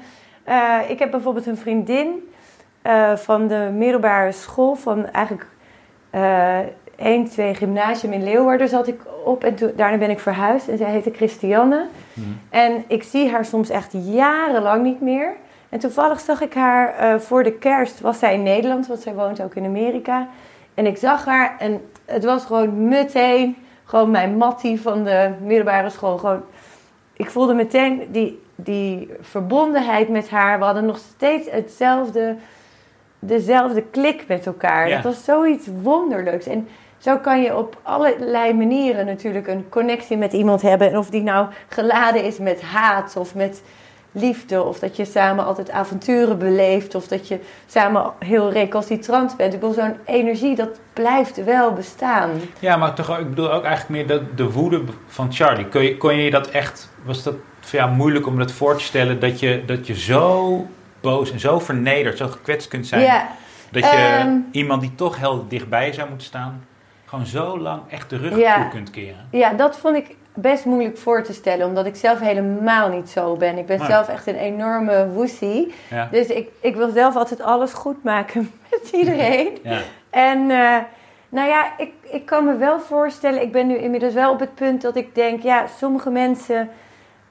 eh, 0.44 0.78
ik 0.88 0.98
heb 0.98 1.10
bijvoorbeeld 1.10 1.46
een 1.46 1.56
vriendin 1.56 2.30
eh, 2.82 3.16
van 3.16 3.46
de 3.48 3.70
middelbare 3.72 4.32
school... 4.32 4.74
van 4.74 5.10
eigenlijk 5.10 5.46
1, 6.96 7.28
2 7.28 7.54
gymnasium 7.54 8.12
in 8.12 8.24
Leeuwarden 8.24 8.68
zat 8.68 8.86
ik 8.86 9.00
op. 9.24 9.44
En 9.44 9.54
toen, 9.54 9.72
daarna 9.76 9.98
ben 9.98 10.10
ik 10.10 10.20
verhuisd 10.20 10.68
en 10.68 10.78
zij 10.78 10.90
heette 10.90 11.10
Christiane. 11.10 11.86
Mhm. 12.12 12.26
En 12.50 12.84
ik 12.86 13.02
zie 13.02 13.30
haar 13.30 13.44
soms 13.44 13.70
echt 13.70 13.92
jarenlang 13.92 14.82
niet 14.82 15.00
meer. 15.00 15.34
En 15.68 15.78
toevallig 15.78 16.20
zag 16.20 16.40
ik 16.40 16.54
haar 16.54 16.94
eh, 16.94 17.18
voor 17.18 17.42
de 17.42 17.52
kerst, 17.52 18.00
was 18.00 18.18
zij 18.18 18.34
in 18.34 18.42
Nederland, 18.42 18.86
want 18.86 19.00
zij 19.00 19.14
woont 19.14 19.42
ook 19.42 19.54
in 19.54 19.64
Amerika. 19.64 20.28
En 20.74 20.86
ik 20.86 20.96
zag 20.96 21.24
haar 21.24 21.56
en 21.58 21.80
het 22.04 22.24
was 22.24 22.44
gewoon 22.44 22.88
meteen, 22.88 23.56
gewoon 23.84 24.10
mijn 24.10 24.36
mattie 24.36 24.80
van 24.80 25.04
de 25.04 25.30
middelbare 25.40 25.90
school. 25.90 26.18
Gewoon, 26.18 26.42
ik 27.12 27.30
voelde 27.30 27.54
meteen 27.54 28.08
die, 28.10 28.42
die 28.54 29.10
verbondenheid 29.20 30.08
met 30.08 30.30
haar. 30.30 30.58
We 30.58 30.64
hadden 30.64 30.86
nog 30.86 30.98
steeds 30.98 31.50
hetzelfde, 31.50 32.36
dezelfde 33.18 33.82
klik 33.82 34.24
met 34.28 34.46
elkaar. 34.46 34.88
Ja. 34.88 34.94
Dat 34.94 35.04
was 35.04 35.24
zoiets 35.24 35.68
wonderlijks. 35.82 36.46
En 36.46 36.68
zo 36.98 37.18
kan 37.18 37.42
je 37.42 37.56
op 37.56 37.76
allerlei 37.82 38.52
manieren 38.54 39.06
natuurlijk 39.06 39.46
een 39.46 39.68
connectie 39.68 40.16
met 40.16 40.32
iemand 40.32 40.62
hebben. 40.62 40.90
En 40.90 40.98
of 40.98 41.10
die 41.10 41.22
nou 41.22 41.46
geladen 41.68 42.24
is 42.24 42.38
met 42.38 42.62
haat 42.62 43.16
of 43.16 43.34
met 43.34 43.62
liefde. 44.12 44.62
Of 44.62 44.78
dat 44.78 44.96
je 44.96 45.04
samen 45.04 45.44
altijd 45.44 45.70
avonturen 45.70 46.38
beleeft. 46.38 46.94
Of 46.94 47.06
dat 47.08 47.28
je 47.28 47.38
samen 47.66 48.12
heel 48.18 48.50
recalcitrant 48.52 49.36
bent. 49.36 49.54
Ik 49.54 49.60
bedoel, 49.60 49.74
zo'n 49.74 49.96
energie, 50.04 50.54
dat 50.54 50.80
blijft 50.92 51.44
wel 51.44 51.72
bestaan. 51.72 52.30
ja, 52.58 52.76
maar 52.76 52.94
toch, 52.94 53.18
ik 53.18 53.28
bedoel 53.28 53.52
ook 53.52 53.64
eigenlijk 53.64 54.08
meer 54.08 54.18
de, 54.18 54.34
de 54.34 54.50
woede 54.50 54.82
van 55.06 55.32
Charlie. 55.32 55.66
Kon 55.68 55.82
je, 55.82 55.96
kon 55.96 56.14
je 56.16 56.30
dat 56.30 56.50
echt, 56.50 56.90
was 57.04 57.22
dat 57.22 57.34
jou 57.70 57.90
moeilijk 57.90 58.26
om 58.26 58.38
dat 58.38 58.52
voor 58.52 58.76
te 58.76 58.84
stellen? 58.84 59.20
Dat 59.20 59.40
je, 59.40 59.62
dat 59.66 59.86
je 59.86 59.94
zo 59.94 60.66
boos 61.00 61.32
en 61.32 61.40
zo 61.40 61.58
vernederd, 61.58 62.18
zo 62.18 62.28
gekwetst 62.28 62.68
kunt 62.68 62.86
zijn. 62.86 63.02
Ja, 63.02 63.28
Dat 63.70 63.82
je 63.84 63.90
Ehm. 63.90 64.36
iemand 64.50 64.80
die 64.80 64.94
toch 64.94 65.16
heel 65.18 65.44
dichtbij 65.48 65.92
zou 65.92 66.08
moeten 66.08 66.26
staan, 66.26 66.64
gewoon 67.06 67.26
zo 67.26 67.58
lang 67.58 67.82
echt 67.90 68.10
de 68.10 68.16
rug 68.16 68.38
Ja. 68.38 68.54
toe 68.60 68.68
kunt 68.70 68.90
keren. 68.90 69.28
ja, 69.30 69.52
dat 69.52 69.78
vond 69.78 69.96
ik 69.96 70.16
best 70.34 70.64
moeilijk 70.64 70.98
voor 70.98 71.22
te 71.22 71.32
stellen. 71.32 71.66
Omdat 71.66 71.86
ik 71.86 71.96
zelf 71.96 72.20
helemaal 72.20 72.88
niet 72.88 73.10
zo 73.10 73.36
ben. 73.36 73.58
Ik 73.58 73.66
ben 73.66 73.84
zelf 73.84 74.08
echt 74.08 74.26
een 74.26 74.36
enorme 74.36 75.08
woesie. 75.08 75.74
Ja. 75.90 76.08
Dus 76.10 76.26
ik, 76.26 76.48
ik 76.60 76.76
wil 76.76 76.90
zelf 76.90 77.16
altijd 77.16 77.40
alles 77.42 77.72
goed 77.72 78.04
maken 78.04 78.50
met 78.70 78.90
iedereen. 78.92 79.58
Ja. 79.62 79.78
En 80.10 80.50
eh, 80.50 80.76
nou 81.28 81.48
ja, 81.48 81.78
ik, 81.78 81.92
ik 82.02 82.26
kan 82.26 82.44
me 82.44 82.56
wel 82.56 82.80
voorstellen, 82.80 83.42
ik 83.42 83.52
ben 83.52 83.66
nu 83.66 83.76
inmiddels 83.76 84.14
wel 84.14 84.32
op 84.32 84.40
het 84.40 84.54
punt 84.54 84.82
dat 84.82 84.96
ik 84.96 85.14
denk, 85.14 85.42
ja, 85.42 85.66
sommige 85.78 86.10
mensen, 86.10 86.68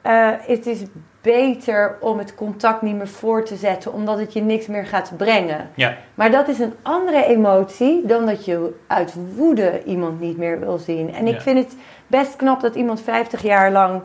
eh, 0.01 0.29
het 0.39 0.65
is 0.65 0.83
beter 1.25 1.97
om 1.99 2.17
het 2.17 2.35
contact 2.35 2.81
niet 2.81 2.95
meer 2.95 3.07
voor 3.07 3.43
te 3.43 3.55
zetten, 3.55 3.93
omdat 3.93 4.19
het 4.19 4.33
je 4.33 4.41
niks 4.41 4.67
meer 4.67 4.85
gaat 4.85 5.11
brengen. 5.17 5.69
Ja. 5.73 5.93
Maar 6.15 6.31
dat 6.31 6.47
is 6.47 6.59
een 6.59 6.73
andere 6.81 7.25
emotie 7.25 8.05
dan 8.05 8.25
dat 8.25 8.45
je 8.45 8.75
uit 8.88 9.13
woede 9.35 9.83
iemand 9.83 10.19
niet 10.19 10.38
meer 10.38 10.59
wil 10.59 10.77
zien. 10.77 11.13
En 11.13 11.27
ik 11.27 11.33
Ja. 11.33 11.39
vind 11.41 11.57
het 11.57 11.75
best 12.07 12.35
knap 12.35 12.61
dat 12.61 12.75
iemand 12.75 13.01
50 13.01 13.41
jaar 13.41 13.71
lang 13.71 14.01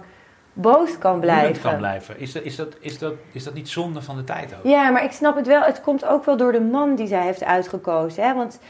boos 0.53 0.99
kan 0.99 1.21
blijven. 1.21 1.63
kan 1.63 1.77
blijven. 1.77 2.21
Is 2.21 2.33
dat, 2.33 2.43
is, 2.43 2.57
dat, 2.57 2.77
is, 2.81 2.99
dat, 2.99 3.13
is 3.33 3.45
dat 3.45 3.55
niet 3.55 3.69
zonde 3.69 4.03
van 4.03 4.17
de 4.17 4.25
tijd 4.25 4.55
ook? 4.59 4.65
Ja, 4.71 4.91
maar 4.91 5.05
ik 5.05 5.13
snap 5.13 5.37
het 5.37 5.47
wel. 5.47 5.63
Het 5.63 5.81
komt 5.81 6.07
ook 6.07 6.25
wel 6.25 6.37
door 6.37 6.53
de 6.53 6.61
man 6.61 6.95
die 6.95 7.07
zij 7.07 7.23
heeft 7.23 7.45
uitgekozen. 7.45 8.25
Hè? 8.25 8.35
Want 8.35 8.61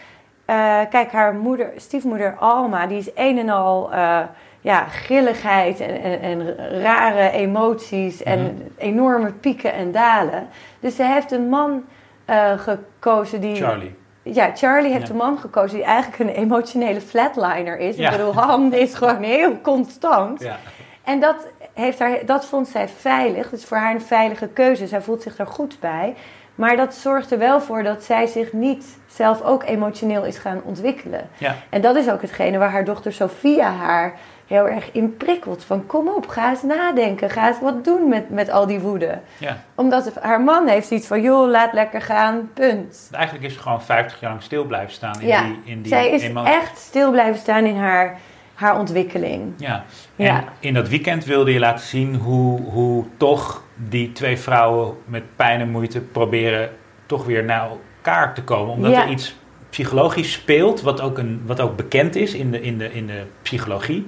eh, 0.45 0.79
kijk, 0.91 1.13
haar 1.13 1.35
moeder, 1.35 1.73
stiefmoeder 1.77 2.37
Alma, 2.39 2.87
die 2.87 2.99
is 2.99 3.11
een 3.15 3.39
en 3.39 3.49
al 3.49 3.93
eh, 3.93 4.21
ja, 4.61 4.85
grilligheid 4.85 5.81
en, 5.81 6.03
en, 6.03 6.21
en 6.21 6.57
rare 6.83 7.31
emoties 7.31 8.23
en 8.23 8.41
Mhm. 8.43 8.53
enorme 8.77 9.33
pieken 9.33 9.73
en 9.73 9.93
dalen. 9.93 10.49
Dus 10.81 10.97
ze 10.97 11.05
heeft 11.05 11.33
een 11.33 11.49
man 11.49 11.85
eh, 12.25 12.59
gekozen 12.59 13.41
die. 13.41 13.55
Charlie. 13.57 13.95
Ja, 14.23 14.51
Charlie 14.55 14.93
heeft 14.93 15.07
Ja. 15.07 15.11
een 15.13 15.17
man 15.19 15.39
gekozen 15.39 15.77
die 15.77 15.87
eigenlijk 15.87 16.19
een 16.31 16.37
emotionele 16.43 17.01
flatliner 17.01 17.79
is. 17.79 17.97
Ja. 17.97 18.11
Ik 18.11 18.17
bedoel, 18.17 18.35
Han 18.35 18.73
is 18.73 18.95
gewoon 18.95 19.23
heel 19.23 19.61
constant. 19.61 20.41
Ja. 20.43 20.57
En 21.05 21.21
dat, 21.21 21.47
heeft 21.75 21.99
haar, 21.99 22.19
dat 22.27 22.45
vond 22.47 22.69
zij 22.69 22.89
veilig. 22.89 23.51
Dus 23.51 23.65
voor 23.65 23.77
haar 23.77 23.95
een 23.95 24.03
veilige 24.03 24.49
keuze. 24.49 24.87
Zij 24.87 25.01
voelt 25.01 25.23
zich 25.23 25.39
er 25.39 25.47
goed 25.47 25.77
bij. 25.81 26.15
Maar 26.55 26.77
dat 26.77 26.95
zorgt 26.95 27.31
er 27.31 27.39
wel 27.39 27.61
voor 27.61 27.83
dat 27.83 28.03
zij 28.05 28.27
zich 28.27 28.53
niet 28.53 28.99
zelf 29.07 29.43
ook 29.43 29.65
emotioneel 29.65 30.25
is 30.25 30.39
gaan 30.39 30.61
ontwikkelen. 30.65 31.29
Ja. 31.39 31.55
En 31.71 31.81
dat 31.81 31.97
is 31.97 32.11
ook 32.11 32.21
hetgene 32.21 32.59
waar 32.59 32.71
haar 32.71 32.85
dochter 32.85 33.13
Sophia 33.13 33.71
haar 33.73 34.15
heel 34.51 34.69
erg 34.69 34.93
in 34.93 35.17
prikkelt. 35.17 35.65
Van 35.65 35.87
kom 35.87 36.09
op, 36.09 36.29
ga 36.29 36.51
eens 36.51 36.63
nadenken. 36.63 37.31
Ga 37.31 37.49
eens 37.49 37.61
wat 37.61 37.85
doen 37.85 38.09
met, 38.09 38.31
met 38.31 38.51
al 38.51 38.67
die 38.67 38.81
woede. 38.81 39.19
ja. 39.39 39.63
Omdat 39.75 40.13
haar 40.21 40.41
man 40.41 40.69
heeft 40.69 40.91
iets 40.91 41.07
van, 41.07 41.23
joh, 41.23 41.49
laat 41.51 41.73
lekker 41.73 42.03
gaan, 42.03 42.51
punt. 42.55 43.09
Eigenlijk 43.13 43.45
is 43.45 43.53
ze 43.55 43.59
gewoon 43.59 43.83
50 43.83 44.21
jaar 44.21 44.31
lang 44.31 44.43
stil 44.43 44.65
blijven 44.65 44.93
staan 44.93 45.21
in 45.21 45.27
Ja, 45.27 45.43
die, 45.45 45.61
in 45.65 45.83
die 45.83 45.93
Zij 45.93 46.11
is 46.11 46.23
emotie. 46.23 46.53
echt 46.55 46.79
stil 46.79 47.11
blijven 47.11 47.41
staan 47.41 47.65
in 47.65 47.77
haar, 47.77 48.19
haar 48.55 48.79
ontwikkeling. 48.79 49.53
Ja. 49.57 49.85
En 50.17 50.25
Ja. 50.25 50.45
in 50.61 50.75
dat 50.75 50.89
weekend 50.89 51.25
wilde 51.25 51.53
je 51.53 51.59
laten 51.59 51.87
zien 51.87 52.15
hoe, 52.15 52.61
hoe 52.61 53.05
toch 53.17 53.63
die 53.77 54.13
twee 54.13 54.37
vrouwen 54.37 54.95
met 55.05 55.23
pijn 55.37 55.61
en 55.61 55.71
moeite 55.71 56.01
proberen 56.01 56.71
toch 57.07 57.25
weer 57.25 57.45
naar 57.45 57.69
elkaar 57.71 58.35
te 58.35 58.43
komen. 58.43 58.75
Omdat 58.75 58.91
Ja. 58.93 59.03
er 59.03 59.09
iets 59.11 59.37
psychologisch 59.71 60.33
speelt, 60.33 60.81
wat 60.81 61.01
ook, 61.01 61.19
een, 61.19 61.43
wat 61.47 61.61
ook 61.61 61.77
bekend 61.77 62.17
is 62.17 62.35
in 62.35 62.51
de, 62.51 62.63
in 62.63 62.79
de, 62.79 62.93
in 62.93 63.07
de 63.07 63.23
psychologie. 63.43 64.07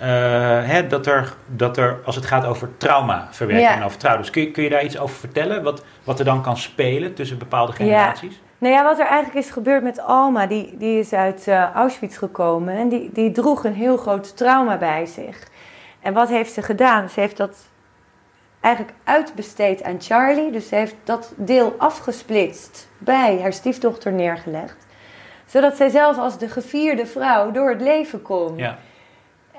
Eh, 0.00 0.08
hè, 0.62 0.86
dat, 0.86 1.06
er, 1.06 1.32
dat 1.46 1.76
er, 1.76 2.00
als 2.04 2.16
het 2.16 2.26
gaat 2.26 2.44
over 2.46 2.68
traumaverwerking 2.76 3.68
Ja. 3.68 3.76
en 3.76 3.82
over 3.82 3.98
trouw. 3.98 4.16
Dus 4.16 4.30
kun 4.30 4.42
je, 4.42 4.50
kun 4.50 4.62
je 4.62 4.68
daar 4.70 4.84
iets 4.84 4.98
over 4.98 5.16
vertellen? 5.16 5.62
Wat, 5.62 5.84
wat 6.04 6.18
er 6.18 6.24
dan 6.24 6.42
kan 6.42 6.56
spelen 6.56 7.14
tussen 7.14 7.38
bepaalde 7.38 7.72
generaties? 7.72 8.40
Nou 8.58 8.74
ja, 8.74 8.84
wat 8.84 8.98
er 8.98 9.06
eigenlijk 9.06 9.46
is 9.46 9.50
gebeurd 9.52 9.82
met 9.82 10.00
Alma, 10.00 10.46
die, 10.46 10.76
die 10.76 10.98
is 10.98 11.12
uit 11.12 11.48
eh, 11.48 11.70
Auschwitz 11.74 12.18
gekomen 12.18 12.76
en 12.76 12.88
die, 12.88 13.10
die 13.12 13.30
droeg 13.32 13.64
een 13.64 13.74
heel 13.74 13.96
groot 13.96 14.36
trauma 14.36 14.76
bij 14.76 15.06
zich. 15.06 15.48
En 16.00 16.12
wat 16.12 16.28
heeft 16.28 16.52
ze 16.52 16.62
gedaan? 16.62 17.08
Ze 17.08 17.20
heeft 17.20 17.36
dat 17.36 17.56
eigenlijk 18.60 18.96
uitbesteed 19.04 19.82
aan 19.82 20.00
Charlie, 20.00 20.50
dus 20.50 20.68
ze 20.68 20.74
heeft 20.74 20.94
dat 21.04 21.32
deel 21.36 21.74
afgesplitst 21.78 22.88
bij 22.98 23.38
haar 23.40 23.52
stiefdochter 23.52 24.12
neergelegd. 24.12 24.86
Zodat 25.46 25.76
zij 25.76 25.88
zelf 25.88 26.18
als 26.18 26.38
de 26.38 26.48
gevierde 26.48 27.06
vrouw 27.06 27.50
door 27.50 27.68
het 27.68 27.80
leven 27.80 28.22
kon. 28.22 28.56
Ja. 28.56 28.78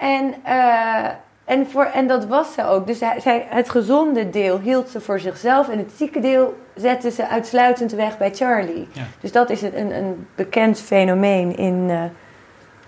En, 0.02 0.34
eh, 0.44 1.10
en, 1.46 1.68
voor, 1.68 1.86
en 1.86 2.08
dat 2.08 2.26
was 2.26 2.54
ze 2.54 2.68
ook. 2.68 2.88
Dus 2.88 3.00
hij, 3.00 3.20
zij, 3.20 3.46
het 3.50 3.70
gezonde 3.70 4.30
deel 4.30 4.60
hield 4.60 4.90
ze 4.90 5.02
voor 5.02 5.20
zichzelf. 5.20 5.70
En 5.70 5.78
het 5.78 5.92
zieke 5.96 6.20
deel 6.20 6.60
zette 6.76 7.12
ze 7.12 7.28
uitsluitend 7.28 7.92
weg 7.92 8.18
bij 8.18 8.32
Charlie. 8.34 8.88
Ja. 8.92 9.02
Dus 9.20 9.32
dat 9.32 9.50
is 9.50 9.62
een, 9.62 9.96
een 9.96 10.28
bekend 10.36 10.80
fenomeen 10.80 11.58
in, 11.58 11.88
eh, 11.90 12.00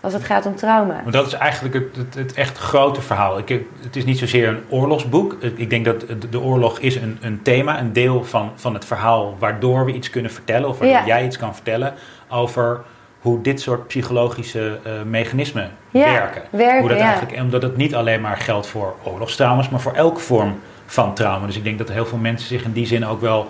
als 0.02 0.14
het 0.14 0.24
gaat 0.24 0.46
om 0.46 0.56
trauma. 0.56 1.02
Maar 1.04 1.12
dat 1.12 1.28
is 1.28 1.34
eigenlijk 1.34 1.74
het, 1.74 1.96
het, 1.96 2.16
het 2.16 2.34
echt 2.34 2.58
grote 2.58 3.02
verhaal. 3.02 3.38
Ik, 3.38 3.62
het 3.82 3.96
is 3.96 4.06
niet 4.06 4.20
zozeer 4.20 4.48
een 4.48 4.64
oorlogsboek. 4.70 5.38
Ik 5.56 5.70
denk 5.70 5.86
dat 5.86 6.06
de 6.30 6.42
oorlog 6.42 6.80
is 6.80 6.96
een, 6.96 7.18
een 7.22 7.42
thema, 7.42 7.80
een 7.80 7.94
deel 7.94 8.24
van, 8.24 8.52
van 8.56 8.74
het 8.74 8.86
verhaal... 8.86 9.36
waardoor 9.40 9.86
we 9.86 9.94
iets 9.94 10.10
kunnen 10.10 10.32
vertellen, 10.32 10.70
of 10.70 10.78
waardoor 10.78 10.98
Ja. 10.98 11.06
jij 11.06 11.26
iets 11.26 11.38
kan 11.38 11.54
vertellen... 11.54 11.94
over 12.30 12.82
hoe 13.24 13.42
dit 13.42 13.62
soort 13.62 13.88
psychologische 13.88 14.80
eh, 14.84 14.92
mechanismen 15.06 15.72
Ja, 15.90 16.12
werken. 16.12 16.42
werken, 16.50 16.80
hoe 16.80 16.90
dat 16.90 16.98
ja. 16.98 17.04
eigenlijk, 17.06 17.42
omdat 17.42 17.62
het 17.62 17.78
niet 17.78 17.96
alleen 17.96 18.22
maar 18.22 18.38
geldt 18.38 18.68
voor 18.68 18.96
oorlogstrauma's... 19.04 19.70
maar 19.70 19.80
voor 19.82 19.94
elke 19.94 20.20
vorm 20.20 20.60
van 20.86 21.14
trauma. 21.14 21.46
Dus 21.46 21.58
ik 21.58 21.64
denk 21.64 21.78
dat 21.78 21.90
heel 21.90 22.06
veel 22.06 22.18
mensen 22.18 22.48
zich 22.48 22.64
in 22.64 22.72
die 22.72 22.86
zin 22.86 23.06
ook 23.06 23.22
wel... 23.22 23.50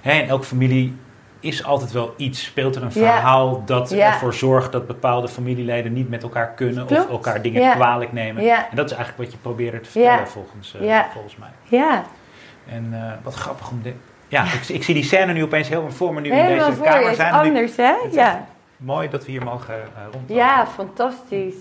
Hè, 0.00 0.12
in 0.12 0.28
elke 0.28 0.44
familie 0.44 0.96
is 1.40 1.64
altijd 1.64 1.92
wel 1.92 2.14
iets. 2.16 2.44
Speelt 2.44 2.76
er 2.76 2.82
een 2.82 2.90
Ja. 2.94 3.12
verhaal 3.12 3.62
dat 3.66 3.92
ervoor 3.92 4.34
zorgt 4.34 4.72
dat 4.72 4.86
bepaalde 4.86 5.28
familieleden 5.28 5.92
niet 5.92 6.08
met 6.08 6.22
elkaar 6.22 6.48
kunnen 6.54 6.86
Klopt. 6.86 7.04
of 7.04 7.10
elkaar 7.10 7.42
dingen 7.42 7.72
kwalijk 7.74 8.12
nemen. 8.12 8.42
En 8.50 8.76
dat 8.76 8.90
is 8.90 8.96
eigenlijk 8.96 9.22
wat 9.24 9.32
je 9.32 9.38
probeerde 9.42 9.80
te 9.80 9.90
vertellen 9.90 10.28
volgens, 10.28 10.74
eh, 10.80 11.00
volgens 11.12 11.36
mij. 11.36 11.48
Ja, 11.78 12.04
En 12.68 12.88
eh, 12.92 13.00
wat 13.22 13.34
grappig 13.34 13.70
om 13.70 13.80
dit. 13.82 13.94
Ja, 14.28 14.44
ik, 14.44 14.68
ik 14.68 14.84
zie 14.84 14.94
die 14.94 15.04
scène 15.04 15.32
nu 15.32 15.42
opeens 15.42 15.68
helemaal 15.68 15.90
voor 15.90 16.14
me 16.14 16.20
nu 16.20 16.30
in 16.30 16.46
deze 16.46 16.72
voor 16.72 16.84
je. 16.86 16.90
kamer 16.90 17.10
is 17.10 17.16
zijn. 17.16 17.32
Anders, 17.32 17.76
hè? 17.76 17.92
Ja. 18.10 18.46
Mooi 18.84 19.08
dat 19.08 19.24
we 19.24 19.30
hier 19.30 19.44
mogen 19.44 19.74
uh, 19.74 20.02
rondlopen. 20.02 20.34
ja, 20.34 20.66
fantastisch. 20.66 21.54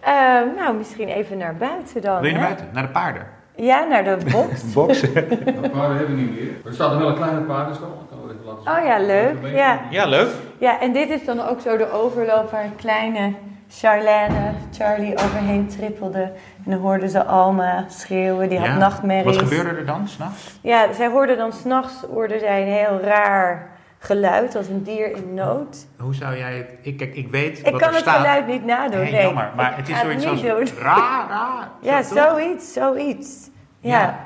Ehm, 0.00 0.46
nou, 0.56 0.76
misschien 0.76 1.08
even 1.08 1.38
naar 1.38 1.56
buiten 1.56 2.02
dan. 2.02 2.20
Wil 2.20 2.30
je 2.30 2.36
naar 2.36 2.48
hè? 2.48 2.54
buiten? 2.54 2.68
Naar 2.72 2.82
de 2.82 2.88
paarden? 2.92 3.26
Ja, 3.56 3.84
naar 3.84 4.04
de 4.04 4.16
box. 4.32 4.62
Boksen. 4.74 5.14
Dat 5.60 5.72
paarden 5.72 5.96
hebben 5.96 6.16
we 6.16 6.22
niet 6.22 6.40
meer. 6.40 6.50
Er 6.64 6.74
staat 6.74 6.90
nog 6.90 6.98
wel 6.98 7.08
een 7.08 7.14
kleine 7.16 7.40
paardenstal. 7.40 7.88
Zien. 7.88 8.74
Oh 8.74 8.84
ja, 8.84 8.98
leuk. 8.98 9.36
Ja. 9.54 9.80
ja, 9.90 10.06
leuk. 10.06 10.28
Ja, 10.58 10.80
en 10.80 10.92
dit 10.92 11.10
is 11.10 11.24
dan 11.24 11.40
ook 11.40 11.60
zo 11.60 11.76
de 11.76 11.90
overloop 11.90 12.50
waar 12.50 12.64
een 12.64 12.76
kleine 12.76 13.32
Charlène, 13.68 14.52
Charlie 14.72 15.12
overheen 15.18 15.68
trippelde. 15.68 16.22
En 16.64 16.70
dan 16.70 16.80
hoorden 16.80 17.08
ze 17.08 17.24
Alma 17.24 17.84
schreeuwen, 17.88 18.48
die 18.48 18.60
Ja. 18.60 18.66
had 18.66 18.78
nachtmerries. 18.78 19.36
Wat 19.36 19.48
gebeurde 19.48 19.78
er 19.78 19.86
dan 19.86 20.08
s'nachts? 20.08 20.58
Ja, 20.60 20.92
zij 20.92 21.08
hoorde 21.08 21.36
dan 21.36 21.52
s'nachts 21.52 21.94
hoorde 22.12 22.38
zij 22.38 22.62
een 22.62 22.72
heel 22.72 23.00
raar 23.00 23.70
geluid, 24.04 24.56
als 24.56 24.68
een 24.68 24.82
dier 24.82 25.16
in 25.16 25.34
nood. 25.34 25.86
Hoe 25.98 26.14
zou 26.14 26.36
jij 26.36 26.56
het... 26.56 26.66
Ik, 26.80 26.96
kijk, 26.96 27.14
ik 27.14 27.28
weet 27.30 27.58
Ik 27.58 27.64
wat 27.64 27.80
kan 27.80 27.88
er 27.88 27.94
het 27.94 28.02
staat. 28.02 28.16
geluid 28.16 28.46
niet 28.46 28.64
nadoen, 28.64 29.00
Nee, 29.00 29.12
nee. 29.12 29.22
jammer. 29.22 29.50
Maar 29.56 29.70
Ik 29.70 29.76
het 29.76 29.88
is 29.88 30.00
zoiets 30.00 30.26
als... 30.26 30.40
doen. 30.40 30.68
Ra, 30.78 31.26
ra. 31.28 31.68
Ja, 31.80 32.02
zoiets, 32.02 32.72
zoiets. 32.72 33.48
Ja. 33.80 34.00
Ja. 34.00 34.18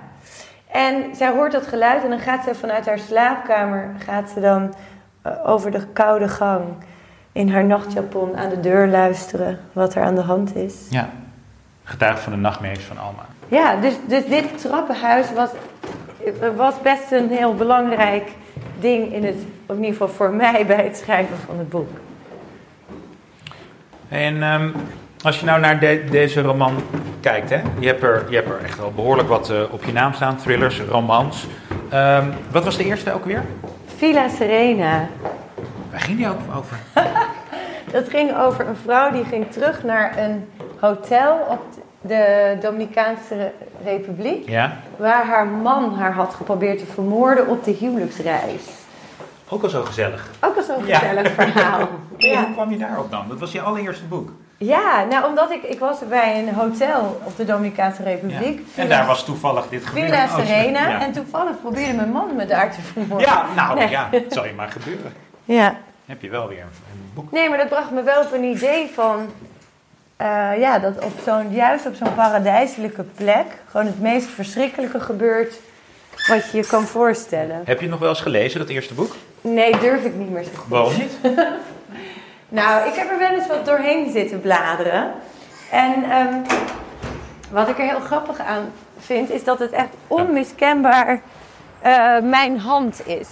En 0.70 1.14
zij 1.16 1.30
hoort 1.30 1.52
dat 1.52 1.66
geluid 1.66 2.02
en 2.02 2.10
dan 2.10 2.18
gaat 2.18 2.44
ze 2.44 2.54
vanuit 2.54 2.86
haar 2.86 2.98
slaapkamer, 2.98 3.90
gaat 3.98 4.30
ze 4.30 4.40
dan 4.40 4.74
eh, 5.22 5.32
over 5.48 5.70
de 5.70 5.86
koude 5.92 6.28
gang 6.28 6.62
in 7.32 7.48
haar 7.50 7.64
nachtjapon 7.64 8.36
aan 8.36 8.48
de 8.48 8.60
deur 8.60 8.86
luisteren 8.88 9.58
wat 9.72 9.94
er 9.94 10.02
aan 10.02 10.14
de 10.14 10.20
hand 10.20 10.54
is. 10.56 10.74
Ja. 10.90 11.08
Getuige 11.84 12.18
van 12.22 12.32
de 12.32 12.38
nachtmerries 12.38 12.84
van 12.84 12.98
Alma. 12.98 13.24
Ja, 13.48 13.76
dus, 13.76 13.94
dus 14.06 14.26
dit 14.26 14.60
trappenhuis 14.60 15.32
was, 15.32 15.50
was 16.56 16.80
best 16.82 17.12
een 17.12 17.30
heel 17.30 17.54
belangrijk 17.54 18.30
ding 18.80 19.12
in 19.12 19.24
het, 19.24 19.34
of 19.66 19.76
in 19.76 19.82
ieder 19.84 19.96
geval 19.96 20.08
voor 20.14 20.30
mij 20.30 20.66
bij 20.66 20.84
het 20.84 20.96
schrijven 20.96 21.36
van 21.46 21.58
het 21.58 21.68
boek. 21.68 21.88
En 24.08 24.42
ehm, 24.42 24.68
als 25.22 25.40
je 25.40 25.46
nou 25.46 25.60
naar 25.60 25.80
de- 25.80 26.04
deze 26.10 26.40
roman 26.42 26.74
kijkt, 27.20 27.50
hè? 27.50 27.60
Je, 27.78 27.86
hebt 27.86 28.02
er, 28.02 28.24
je 28.28 28.36
hebt 28.36 28.48
er 28.48 28.60
echt 28.64 28.78
wel 28.78 28.92
behoorlijk 28.92 29.28
wat 29.28 29.50
eh, 29.50 29.56
op 29.70 29.84
je 29.84 29.92
naam 29.92 30.12
staan. 30.12 30.36
Thrillers, 30.36 30.80
romans. 30.80 31.46
Ehm, 31.90 32.24
wat 32.50 32.64
was 32.64 32.76
de 32.76 32.84
eerste 32.84 33.12
ook 33.12 33.24
weer? 33.24 33.42
Villa 33.96 34.28
Serena. 34.28 35.08
Waar 35.90 36.00
ging 36.00 36.16
die 36.18 36.28
ook 36.28 36.38
over? 36.56 36.76
Dat 37.92 38.08
ging 38.08 38.36
over 38.36 38.66
een 38.68 38.76
vrouw 38.76 39.10
die 39.10 39.24
ging 39.24 39.50
terug 39.52 39.84
naar 39.84 40.18
een 40.18 40.48
hotel 40.80 41.46
op 41.50 41.60
de 42.06 42.56
Dominicaanse 42.60 43.52
Republiek. 43.84 44.48
Ja. 44.48 44.76
Waar 44.96 45.24
haar 45.26 45.46
man 45.46 45.94
haar 45.94 46.12
had 46.12 46.34
geprobeerd 46.34 46.78
te 46.78 46.86
vermoorden 46.86 47.46
op 47.48 47.64
de 47.64 47.70
huwelijksreis. 47.70 48.62
Ook 49.48 49.62
al 49.62 49.68
zo 49.68 49.82
gezellig. 49.84 50.30
Ook 50.40 50.56
al 50.56 50.62
zo'n 50.62 50.86
Ja. 50.86 50.98
gezellig 50.98 51.32
verhaal. 51.32 51.88
Ja. 52.18 52.44
Hoe 52.44 52.52
kwam 52.54 52.70
je 52.70 52.78
daarop 52.78 53.10
dan? 53.10 53.24
Dat 53.28 53.38
was 53.40 53.52
je 53.52 53.60
allereerste 53.60 54.04
boek. 54.04 54.30
ja, 54.58 55.04
nou 55.04 55.26
omdat 55.28 55.50
ik, 55.50 55.62
ik 55.62 55.78
was 55.78 55.98
bij 56.08 56.38
een 56.38 56.54
hotel 56.54 57.20
op 57.24 57.36
de 57.36 57.44
Dominicaanse 57.44 58.02
Ja. 58.02 58.08
Republiek. 58.08 58.66
En 58.74 58.88
daar 58.88 59.06
was 59.06 59.24
toevallig 59.24 59.68
dit 59.68 59.86
gebeurd. 59.86 60.06
Villa 60.06 60.24
Oh. 60.24 60.34
Serena. 60.36 60.88
Ja. 60.88 61.00
En 61.00 61.12
toevallig 61.12 61.60
probeerde 61.60 61.92
mijn 61.92 62.10
man 62.10 62.36
me 62.36 62.46
daar 62.46 62.72
te 62.72 62.80
vermoorden. 62.80 63.26
Ja, 63.28 63.44
nou 63.56 63.78
Nee. 63.78 63.88
ja, 63.88 64.08
het 64.10 64.32
zal 64.32 64.46
je 64.46 64.52
maar 64.52 64.68
gebeuren. 64.68 65.12
Ja. 65.44 65.74
Heb 66.06 66.22
je 66.22 66.30
wel 66.30 66.48
weer 66.48 66.60
een 66.60 67.10
boek. 67.14 67.32
Nee, 67.32 67.48
maar 67.48 67.58
dat 67.58 67.68
bracht 67.68 67.90
me 67.90 68.02
wel 68.02 68.22
op 68.22 68.32
een 68.32 68.44
idee 68.44 68.90
van... 68.94 69.26
eh, 70.16 70.58
ja, 70.58 70.78
dat 70.78 71.04
op 71.04 71.12
zo'n, 71.24 71.50
juist 71.50 71.86
op 71.86 71.94
zo'n 71.94 72.14
paradijselijke 72.14 73.02
plek... 73.02 73.46
gewoon 73.70 73.86
het 73.86 74.00
meest 74.00 74.26
verschrikkelijke 74.26 75.00
gebeurt 75.00 75.54
wat 76.26 76.50
je 76.50 76.56
je 76.56 76.66
kan 76.66 76.82
voorstellen. 76.82 77.62
Heb 77.64 77.80
je 77.80 77.88
nog 77.88 77.98
wel 77.98 78.08
eens 78.08 78.20
gelezen, 78.20 78.60
dat 78.60 78.68
eerste 78.68 78.94
boek? 78.94 79.16
Nee, 79.40 79.78
durf 79.78 80.04
ik 80.04 80.14
niet 80.14 80.30
meer 80.30 80.44
zo 80.44 80.50
goed. 80.54 80.68
Waarom 80.68 80.92
niet? 80.96 81.18
Nou, 82.48 82.88
ik 82.88 82.94
heb 82.94 83.10
er 83.10 83.18
wel 83.18 83.30
eens 83.30 83.46
wat 83.46 83.66
doorheen 83.66 84.10
zitten 84.12 84.40
bladeren. 84.40 85.12
En 85.70 86.10
ehm, 86.10 86.34
wat 87.50 87.68
ik 87.68 87.78
er 87.78 87.84
heel 87.84 88.00
grappig 88.00 88.38
aan 88.38 88.72
vind, 88.98 89.30
is 89.30 89.44
dat 89.44 89.58
het 89.58 89.70
echt 89.70 89.88
onmiskenbaar 90.06 91.20
eh, 91.80 92.18
mijn 92.22 92.58
hand 92.58 93.06
is. 93.06 93.28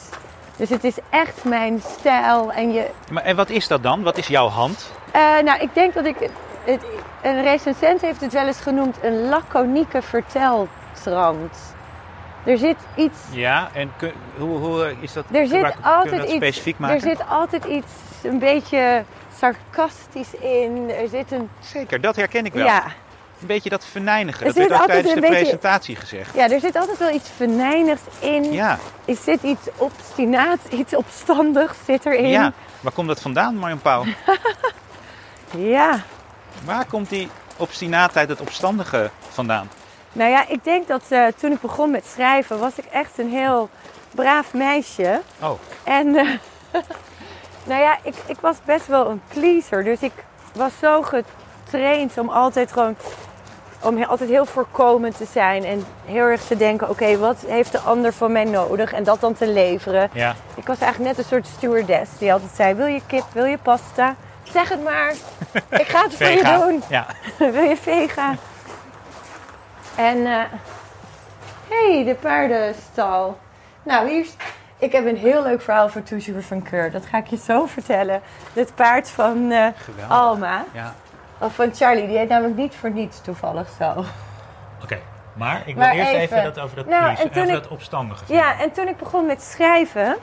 Dus 0.57 0.69
het 0.69 0.85
is 0.85 0.97
echt 1.11 1.45
mijn 1.45 1.83
stijl. 1.99 2.53
En 2.53 2.73
je, 2.73 2.87
Maar, 3.11 3.23
en 3.23 3.37
wat 3.37 3.51
is 3.51 3.69
dat 3.69 3.83
dan? 3.83 4.03
Wat 4.03 4.17
is 4.17 4.27
jouw 4.27 4.49
hand? 4.49 4.93
Eh, 5.13 5.39
nou, 5.45 5.61
ik 5.61 5.75
denk 5.75 5.95
dat 5.95 6.05
ik. 6.05 6.17
Het, 6.65 6.81
een 7.23 7.43
recensent 7.43 8.01
heeft 8.01 8.21
het 8.21 8.33
wel 8.33 8.47
eens 8.47 8.61
genoemd 8.61 8.97
een 9.03 9.29
laconieke 9.29 10.03
verteltrand. 10.03 11.57
Er 12.45 12.59
zit 12.59 12.77
iets. 12.97 13.19
Ja, 13.31 13.69
en 13.73 13.93
kun- 13.97 14.13
hoe, 14.39 14.59
hoe 14.59 14.85
eh, 14.85 14.97
is 15.03 15.13
dat? 15.13 15.25
Er 15.33 15.47
zit 15.47 15.61
waar- 15.61 15.77
altijd 15.83 16.17
dat 16.17 16.25
iets. 16.27 16.35
specifiek 16.37 16.79
maken? 16.79 16.97
Er 16.97 17.03
zit 17.03 17.29
altijd 17.29 17.65
iets 17.65 17.93
een 18.23 18.39
beetje 18.39 19.05
sarcastisch 19.39 20.35
in. 20.35 20.91
Er 21.01 21.09
zit 21.09 21.33
een. 21.33 21.49
Zeker, 21.61 22.01
dat 22.01 22.17
herken 22.17 22.45
ik 22.45 22.53
wel. 22.53 22.65
Ja, 22.67 22.83
Een 23.41 23.47
beetje 23.47 23.71
dat 23.71 23.85
venijnige. 23.87 24.45
Dat 24.45 24.55
werd 24.55 24.73
ook 24.73 24.79
altijd 24.81 24.91
tijdens 24.91 25.15
de 25.15 25.21
beetje- 25.21 25.37
presentatie 25.37 25.97
gezegd. 25.97 26.35
ja, 26.35 26.51
er 26.51 26.61
zit 26.61 26.77
altijd 26.77 26.99
wel 26.99 27.11
iets 27.11 27.31
venijnigs 27.37 28.01
in. 28.19 28.53
Ja, 28.53 28.79
Er 29.05 29.17
zit 29.17 29.43
iets 29.43 29.69
obstinaats, 29.77 30.65
iets 30.71 30.97
opstandigs 30.97 31.75
zit 31.85 32.07
erin. 32.07 32.29
ja. 32.29 32.53
Waar 32.81 32.93
komt 32.93 33.09
dat 33.09 33.21
vandaan, 33.21 33.55
Marjan 33.57 33.81
Pauw? 33.81 34.05
ja. 35.75 36.01
Waar 36.65 36.87
komt 36.87 37.09
die 37.09 37.29
obstinaatheid, 37.57 38.29
het 38.29 38.41
opstandige 38.41 39.11
vandaan? 39.29 39.69
Nou 40.13 40.31
ja, 40.31 40.49
ik 40.49 40.65
denk 40.65 40.89
dat 40.89 41.03
eh, 41.09 41.27
toen 41.37 41.53
ik 41.53 41.61
begon 41.61 41.91
met 41.91 42.07
schrijven, 42.07 42.59
was 42.59 42.79
ik 42.79 42.85
echt 42.85 43.19
een 43.19 43.31
heel 43.31 43.69
braaf 44.15 44.53
meisje. 44.53 45.21
Oh, 45.43 45.59
En 45.83 46.17
eh, 46.17 46.29
nou 47.71 47.83
ja, 47.83 47.99
ik, 48.03 48.15
ik 48.27 48.41
was 48.41 48.57
best 48.65 48.87
wel 48.87 49.11
een 49.11 49.23
pleaser. 49.29 49.85
Dus 49.85 50.01
ik 50.01 50.13
was 50.53 50.73
zo 50.81 51.03
getraind 51.03 52.19
om 52.19 52.29
altijd 52.29 52.73
gewoon 52.73 52.97
om 53.85 54.03
altijd 54.03 54.31
heel 54.31 54.47
voorkomend 54.47 55.17
te 55.17 55.27
zijn. 55.33 55.65
En 55.65 55.85
heel 56.05 56.25
erg 56.25 56.43
te 56.43 56.57
denken, 56.57 56.89
oké, 56.91 57.19
wat 57.19 57.37
heeft 57.47 57.73
de 57.73 57.79
ander 57.79 58.13
van 58.13 58.33
mij 58.33 58.45
nodig? 58.45 58.93
En 58.93 59.05
dat 59.05 59.21
dan 59.21 59.35
te 59.35 59.49
leveren. 59.49 60.11
ja. 60.13 60.35
Ik 60.55 60.67
was 60.67 60.79
eigenlijk 60.79 61.17
net 61.17 61.25
een 61.25 61.31
soort 61.31 61.47
stewardess 61.57 62.11
die 62.19 62.33
altijd 62.33 62.51
zei, 62.55 62.75
wil 62.75 62.87
je 62.87 63.01
kip, 63.07 63.25
wil 63.33 63.45
je 63.45 63.59
pasta? 63.59 64.15
Zeg 64.53 64.69
het 64.69 64.83
maar, 64.85 65.11
ik 65.83 65.87
ga 65.89 66.03
het 66.03 66.15
voor 66.17 66.27
je 66.27 66.43
doen. 66.59 66.83
Ja. 66.89 67.07
Wil 67.53 67.63
je 67.63 67.77
vega? 67.77 68.35
En, 69.97 70.27
eh 70.27 70.41
hey, 71.69 72.05
de 72.05 72.15
paardenstal. 72.21 73.39
Nou, 73.83 74.09
hier. 74.09 74.27
Ik 74.79 74.93
heb 74.93 75.07
een 75.07 75.17
heel 75.17 75.43
leuk 75.43 75.63
verhaal 75.63 75.89
voor 75.89 76.03
Toujours 76.03 76.47
van 76.47 76.63
Keur. 76.63 76.91
Dat 76.91 77.07
ga 77.07 77.19
ik 77.19 77.27
je 77.27 77.37
zo 77.37 77.67
vertellen. 77.67 78.21
Het 78.53 78.75
paard 78.75 79.11
van 79.11 79.51
eh. 79.51 79.67
Alma, 80.09 80.65
Ja, 80.73 80.95
of 81.39 81.55
van 81.55 81.75
Charlie, 81.75 82.07
die 82.07 82.19
heet 82.19 82.29
namelijk 82.29 82.57
niet 82.57 82.75
voor 82.75 82.91
niets 82.91 83.21
toevallig 83.21 83.69
zo. 83.79 84.05
oké. 84.83 84.99
Maar 85.35 85.59
ik 85.59 85.65
wil 85.75 85.85
Maar 85.85 85.93
eerst 85.93 86.11
even, 86.13 86.23
even- 86.39 86.55
dat 86.55 86.65
over 86.65 86.77
dat, 86.77 86.87
Nou, 86.87 87.09
en 87.09 87.17
toen 87.17 87.27
over 87.43 87.43
ik- 87.43 87.63
dat 87.63 87.69
opstandige. 87.69 88.25
Ja, 88.27 88.61
en 88.61 88.73
toen 88.73 88.89
ik 88.89 88.97
begon 88.97 89.27
met 89.27 89.43
schrijven, 89.43 90.17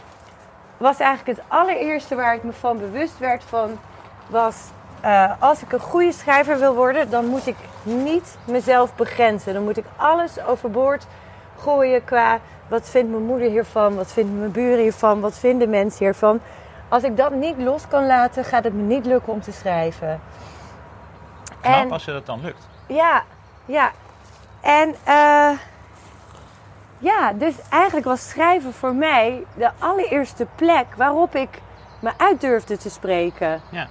was 0.78 1.00
eigenlijk 1.00 1.38
het 1.38 1.48
allereerste 1.50 2.16
waar 2.16 2.36
ik 2.36 2.44
me 2.44 2.54
van 2.54 2.78
bewust 2.80 3.18
werd 3.18 3.44
van, 3.48 3.80
was 4.28 4.56
eh, 5.02 5.32
als 5.40 5.62
ik 5.62 5.72
een 5.72 5.80
goede 5.80 6.12
schrijver 6.12 6.60
wil 6.60 6.74
worden, 6.76 7.10
dan 7.10 7.26
moet 7.26 7.48
ik 7.48 7.56
niet 7.84 8.38
mezelf 8.46 8.96
begrenzen. 8.96 9.54
Dan 9.54 9.64
moet 9.64 9.78
ik 9.78 9.86
alles 9.96 10.44
overboord 10.46 11.06
gooien 11.58 12.04
qua 12.04 12.40
wat 12.68 12.90
vindt 12.90 13.12
mijn 13.12 13.26
moeder 13.26 13.50
hiervan, 13.50 13.96
wat 13.96 14.12
vinden 14.12 14.40
mijn 14.40 14.52
buren 14.52 14.80
hiervan, 14.80 15.20
wat 15.20 15.38
vinden 15.38 15.70
mensen 15.70 16.06
hiervan. 16.06 16.40
Als 16.90 17.04
ik 17.04 17.18
dat 17.18 17.32
niet 17.32 17.58
los 17.58 17.88
kan 17.88 18.06
laten, 18.06 18.46
gaat 18.46 18.64
het 18.64 18.74
me 18.74 18.82
niet 18.82 19.06
lukken 19.06 19.34
om 19.34 19.42
te 19.42 19.52
schrijven. 19.52 20.22
Knap 21.62 21.76
En- 21.76 21.92
als 21.92 22.06
je 22.06 22.12
dat 22.12 22.26
dan 22.26 22.42
lukt. 22.42 22.68
Ja, 22.88 23.24
ja. 23.66 23.92
En 24.62 24.96
eh, 25.04 25.50
ja, 26.98 27.34
dus 27.34 27.56
eigenlijk 27.70 28.06
was 28.06 28.30
schrijven 28.30 28.74
voor 28.74 28.96
mij 28.96 29.46
de 29.56 29.70
allereerste 29.80 30.48
plek 30.56 30.86
waarop 30.96 31.36
ik 31.36 31.62
me 32.00 32.12
uit 32.18 32.42
durfde 32.42 32.78
te 32.78 32.90
spreken. 32.90 33.62
Ja. 33.70 33.88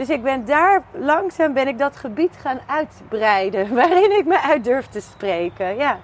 Dus 0.00 0.08
ik 0.08 0.22
ben 0.22 0.44
daar 0.44 0.82
langzaam 0.92 1.52
ben 1.52 1.68
ik 1.68 1.78
dat 1.78 1.96
gebied 1.96 2.36
gaan 2.40 2.60
uitbreiden 2.66 3.74
waarin 3.80 4.18
ik 4.18 4.24
me 4.26 4.40
uit 4.40 4.64
durf 4.64 4.86
te 4.86 5.00
spreken. 5.00 5.76
Ja. 5.76 5.98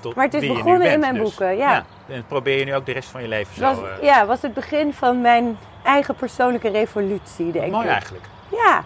Tot 0.00 0.14
Maar 0.14 0.24
het 0.24 0.34
is 0.34 0.48
begonnen 0.48 0.92
in 0.92 1.00
mijn 1.00 1.14
dus. 1.14 1.22
boeken, 1.22 1.56
ja. 1.56 1.84
En 2.08 2.24
probeer 2.26 2.58
je 2.58 2.64
nu 2.64 2.74
ook 2.74 2.86
de 2.86 2.92
rest 2.92 3.08
van 3.08 3.22
je 3.22 3.28
leven 3.28 3.54
zo... 3.54 3.60
was, 3.60 3.78
eh, 3.78 4.02
ja, 4.02 4.26
was 4.26 4.42
het 4.42 4.54
begin 4.54 4.94
van 4.94 5.20
mijn 5.20 5.58
eigen 5.84 6.14
persoonlijke 6.14 6.68
revolutie, 6.68 7.52
denk 7.52 7.72
mooi 7.72 7.86
ik. 7.86 7.92
eigenlijk. 7.92 8.24
Ja. 8.50 8.84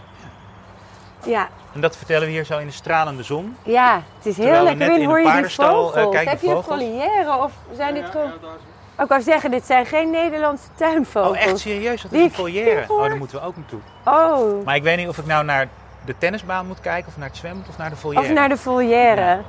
Ja, 1.25 1.49
En 1.75 1.81
dat 1.81 1.97
vertellen 1.97 2.27
we 2.27 2.33
hier 2.33 2.45
zo 2.45 2.59
in 2.59 2.67
de 2.67 2.73
stralende 2.73 3.23
zon. 3.23 3.57
ja, 3.63 4.03
het 4.17 4.27
is 4.27 4.37
heel 4.37 4.45
Terwijl 4.47 4.65
lekker. 4.65 4.87
Win, 4.87 5.01
in 5.01 5.07
hoor 5.07 5.21
je 5.21 5.33
die 5.33 5.45
eh, 5.45 5.49
vogels? 5.49 5.95
Heb 6.25 6.41
je 6.41 6.49
een 6.49 6.55
vogels. 6.55 6.67
volière 6.67 7.39
of 7.39 7.53
zijn 7.77 7.95
dit 7.95 8.03
Ja, 8.03 8.11
gewoon... 8.11 8.27
ja, 8.27 8.37
daar 8.41 8.59
Ik 9.03 9.09
wou 9.09 9.23
zeggen, 9.23 9.51
dit 9.51 9.67
zijn 9.67 9.87
geen 9.87 10.11
Nederlandse 10.11 10.67
tuinvogels. 10.75 11.37
Oh, 11.37 11.43
echt 11.45 11.59
serieus? 11.59 12.03
Dat 12.03 12.13
is 12.13 12.33
Die 12.37 12.71
een. 12.77 12.91
Oh, 12.91 13.03
daar 13.03 13.17
moeten 13.17 13.41
we 13.41 13.47
ook 13.47 13.57
naartoe. 13.57 13.81
Oh, 14.05 14.65
Maar 14.65 14.77
ik 14.77 14.83
weet 14.83 14.97
niet 14.97 15.09
of 15.09 15.19
ik 15.19 15.27
nou 15.27 15.45
naar 15.45 15.69
de 16.05 16.15
tennisbaan 16.19 16.67
moet 16.67 16.81
kijken, 16.81 17.09
of 17.09 17.17
naar 17.17 17.29
het 17.29 17.37
zwembad, 17.37 17.69
of 17.69 17.79
naar 17.79 17.91
de 17.91 17.97
volière. 17.97 18.23
of 18.23 18.33
naar 18.33 18.49
de. 18.49 18.85
Ja. 18.87 19.41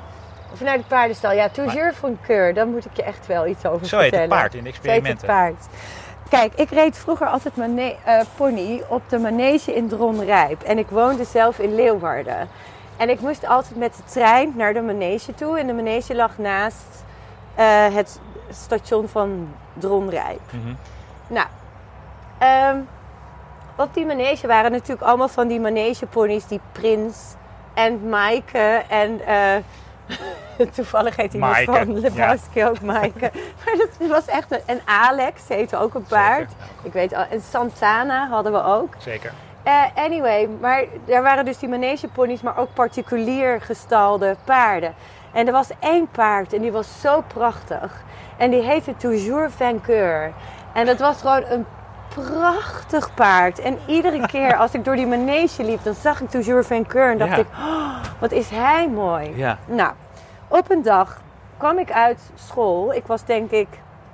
Of 0.54 0.62
naar 0.62 0.78
de 0.78 0.84
paardenstal. 0.88 1.32
Ja, 1.32 1.50
toujours 1.50 1.96
van 1.98 2.18
keur. 2.28 2.54
Daar 2.54 2.68
moet 2.68 2.86
ik 2.86 2.92
je 2.94 3.04
echt 3.04 3.28
wel 3.28 3.48
iets 3.48 3.66
over 3.66 3.86
Zo 3.88 3.98
heet 4.00 4.10
vertellen. 4.10 4.30
het 4.32 4.40
paard 4.40 4.54
in 4.54 4.64
de 4.64 4.70
Zo 4.70 4.76
heet 4.76 4.84
het 4.84 4.86
experimenten. 4.86 5.28
paard. 5.28 5.66
Kijk, 6.30 6.54
ik 6.56 6.70
reed 6.70 6.98
vroeger 6.98 7.28
altijd 7.28 7.56
mane- 7.56 7.96
eh, 8.04 8.22
pony 8.38 8.84
op 8.88 9.02
de 9.10 9.18
manege 9.20 9.76
in 9.76 9.88
Dronrijp. 9.88 10.62
En 10.64 10.78
ik 10.78 10.88
woonde 10.90 11.24
zelf 11.24 11.60
in 11.60 11.76
Leeuwarden. 11.76 12.48
En 12.98 13.10
ik 13.10 13.20
moest 13.20 13.48
altijd 13.48 13.76
met 13.76 13.96
de 13.96 14.04
trein 14.12 14.54
naar 14.56 14.74
de 14.74 14.82
manege 14.82 15.34
toe. 15.34 15.60
En 15.60 15.68
de 15.68 15.74
manege 15.74 16.16
lag 16.16 16.38
naast 16.38 17.04
eh, 17.56 17.66
het 17.96 18.20
station 18.50 19.08
van 19.08 19.54
Dronrijp. 19.74 20.42
Mhm. 20.52 20.74
Nou, 21.28 21.48
ehm, 22.38 22.78
op 23.78 23.94
die 23.94 24.06
manege 24.06 24.48
waren 24.48 24.72
natuurlijk 24.72 25.08
allemaal 25.08 25.28
van 25.28 25.48
die 25.48 25.60
manegeponies 25.60 26.48
die 26.48 26.60
Prins 26.72 27.34
en 27.74 28.10
Maaike 28.10 28.84
en 28.90 29.26
eh, 29.26 29.56
toevallig 30.76 31.16
heet 31.16 31.34
hij 31.34 31.66
dus 31.66 31.76
van 31.76 32.00
Lebowski 32.00 32.66
ook 32.66 32.82
Maaike. 32.82 33.32
Maar 33.66 33.76
dat 33.78 34.10
was 34.10 34.26
echt 34.26 34.52
een, 34.52 34.62
en 34.66 34.82
Alex 34.86 35.48
heette 35.48 35.78
ook 35.78 35.94
een 35.94 36.06
paard. 36.06 36.50
Zeker. 36.50 36.84
Ik 36.84 36.94
weet 36.94 37.14
al, 37.14 37.26
en 37.30 37.42
Santana 37.42 38.28
hadden 38.28 38.52
we 38.52 38.64
ook. 38.64 38.94
Zeker. 38.98 39.34
Eh, 39.64 39.84
anyway, 39.96 40.50
maar 40.60 40.84
er 41.08 41.22
waren 41.22 41.46
dus 41.46 41.58
die 41.58 41.70
manegeponies, 41.70 42.42
maar 42.42 42.58
ook 42.58 42.74
particulier 42.74 43.62
gestalde 43.62 44.36
paarden. 44.44 44.94
En 45.32 45.48
er 45.48 45.54
was 45.54 45.70
één 45.80 46.08
paard 46.12 46.54
en 46.54 46.62
die 46.62 46.72
was 46.72 47.02
zo 47.02 47.24
prachtig. 47.28 48.04
En 48.38 48.52
die 48.52 48.62
heette 48.62 48.96
Toujours 48.98 49.54
Vainqueur. 49.56 50.32
En 50.74 50.86
dat 50.86 51.00
was 51.00 51.22
gewoon 51.22 51.44
een 51.50 51.66
prachtig 52.10 53.14
paard. 53.14 53.60
En 53.60 53.78
iedere 53.86 54.28
keer 54.32 54.56
als 54.58 54.72
ik 54.74 54.86
door 54.86 54.96
die 54.96 55.08
manege 55.08 55.64
liep, 55.64 55.84
dan 55.84 55.94
zag 55.94 56.22
ik 56.22 56.30
Toujours 56.30 56.68
Vainqueur. 56.68 57.12
En 57.12 57.18
dacht 57.18 57.32
Ja. 57.32 57.38
ik, 57.38 57.48
oh, 57.60 57.96
wat 58.20 58.32
is 58.32 58.50
hij 58.50 58.90
mooi. 58.90 59.32
Ja. 59.36 59.58
Nou, 59.66 59.92
op 60.48 60.72
een 60.72 60.82
dag 60.82 61.22
kwam 61.58 61.78
ik 61.78 61.92
uit 61.92 62.20
school. 62.36 62.94
Ik 62.94 63.08
was 63.08 63.26
denk 63.26 63.52
ik 63.52 63.68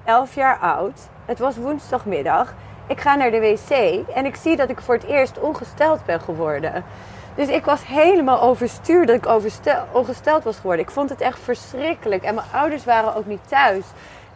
11 0.03 0.35
jaar 0.35 0.57
oud. 0.57 0.99
Het 1.25 1.39
was 1.39 1.57
woensdagmiddag. 1.57 2.53
Ik 2.87 3.01
ga 3.01 3.15
naar 3.15 3.31
de 3.31 3.39
wc 3.39 3.69
en 4.15 4.25
ik 4.25 4.35
zie 4.35 4.55
dat 4.55 4.69
ik 4.69 4.81
voor 4.81 4.93
het 4.95 5.03
eerst 5.03 5.39
ongesteld 5.39 6.05
ben 6.05 6.21
geworden. 6.21 6.83
Dus 7.35 7.47
ik 7.47 7.65
was 7.65 7.85
helemaal 7.87 8.41
overstuur 8.41 9.05
dat 9.05 9.15
ik 9.15 9.27
overstel- 9.27 9.85
ongesteld 9.91 10.43
was 10.43 10.55
geworden. 10.55 10.85
Ik 10.85 10.91
vond 10.91 11.09
het 11.09 11.21
echt 11.21 11.39
verschrikkelijk. 11.39 12.23
En 12.23 12.35
mijn 12.35 12.47
ouders 12.53 12.85
waren 12.85 13.15
ook 13.15 13.25
niet 13.25 13.47
thuis. 13.47 13.85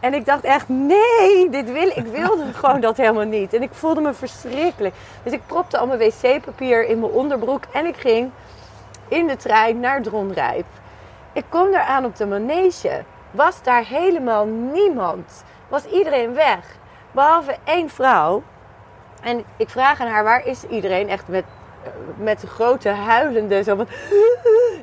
En 0.00 0.14
ik 0.14 0.26
dacht 0.26 0.44
echt, 0.44 0.68
nee, 0.68 1.50
dit 1.50 1.72
wil, 1.72 1.88
ik 1.94 2.06
wilde 2.06 2.44
gewoon 2.60 2.80
dat 2.80 2.96
helemaal 2.96 3.24
niet. 3.24 3.54
En 3.54 3.62
ik 3.62 3.70
voelde 3.72 4.00
me 4.00 4.14
verschrikkelijk. 4.14 4.94
Dus 5.22 5.32
ik 5.32 5.40
propte 5.46 5.78
al 5.78 5.86
mijn 5.86 5.98
wc-papier 5.98 6.88
in 6.88 7.00
mijn 7.00 7.12
onderbroek 7.12 7.64
en 7.72 7.86
ik 7.86 7.96
ging 7.96 8.30
in 9.08 9.26
de 9.26 9.36
trein 9.36 9.80
naar 9.80 10.02
Dronrijp. 10.02 10.66
Ik 11.32 11.44
kom 11.48 11.70
daar 11.70 11.86
aan 11.86 12.04
op 12.04 12.16
de 12.16 12.26
manege. 12.26 13.02
Was 13.30 13.62
daar 13.62 13.84
helemaal 13.84 14.46
niemand. 14.46 15.44
Was 15.68 15.84
iedereen 15.84 16.34
weg. 16.34 16.58
Behalve 17.12 17.56
één 17.64 17.90
vrouw. 17.90 18.42
En 19.22 19.44
ik 19.56 19.68
vraag 19.68 20.00
aan 20.00 20.08
haar, 20.08 20.24
waar 20.24 20.46
is 20.46 20.64
iedereen? 20.64 21.08
Echt 21.08 21.28
met, 21.28 21.44
met 22.16 22.42
grote 22.48 22.88
huilende 22.88 23.62
zo 23.62 23.76
van... 23.76 23.86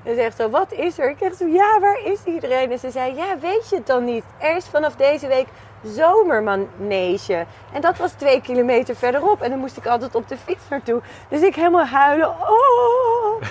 En 0.04 0.16
ze 0.16 0.22
zegt 0.22 0.38
zo, 0.38 0.50
wat 0.50 0.72
is 0.72 1.00
er? 1.00 1.10
Ik 1.10 1.18
zeg 1.20 1.34
zo, 1.34 1.46
ja, 1.48 1.80
waar 1.80 2.00
is 2.06 2.20
iedereen? 2.26 2.72
En 2.72 2.80
ze 2.80 2.92
zei, 2.92 3.16
ja, 3.16 3.38
weet 3.40 3.70
je 3.70 3.76
het 3.76 3.88
dan 3.88 4.04
niet? 4.04 4.24
Er 4.38 4.56
is 4.56 4.66
vanaf 4.66 4.96
deze 4.96 5.28
week 5.28 5.48
zomermanege. 5.84 7.46
En 7.74 7.82
dat 7.82 7.98
was 7.98 8.12
twee 8.12 8.42
kilometer 8.42 8.96
verderop. 8.96 9.42
En 9.42 9.50
dan 9.50 9.60
moest 9.60 9.78
ik 9.78 9.86
altijd 9.86 10.16
op 10.16 10.28
de 10.28 10.38
fiets 10.38 10.64
naartoe. 10.70 11.02
Dus 11.30 11.42
ik 11.42 11.56
helemaal 11.56 11.86
huilen. 11.86 12.30
Oh. 12.30 13.42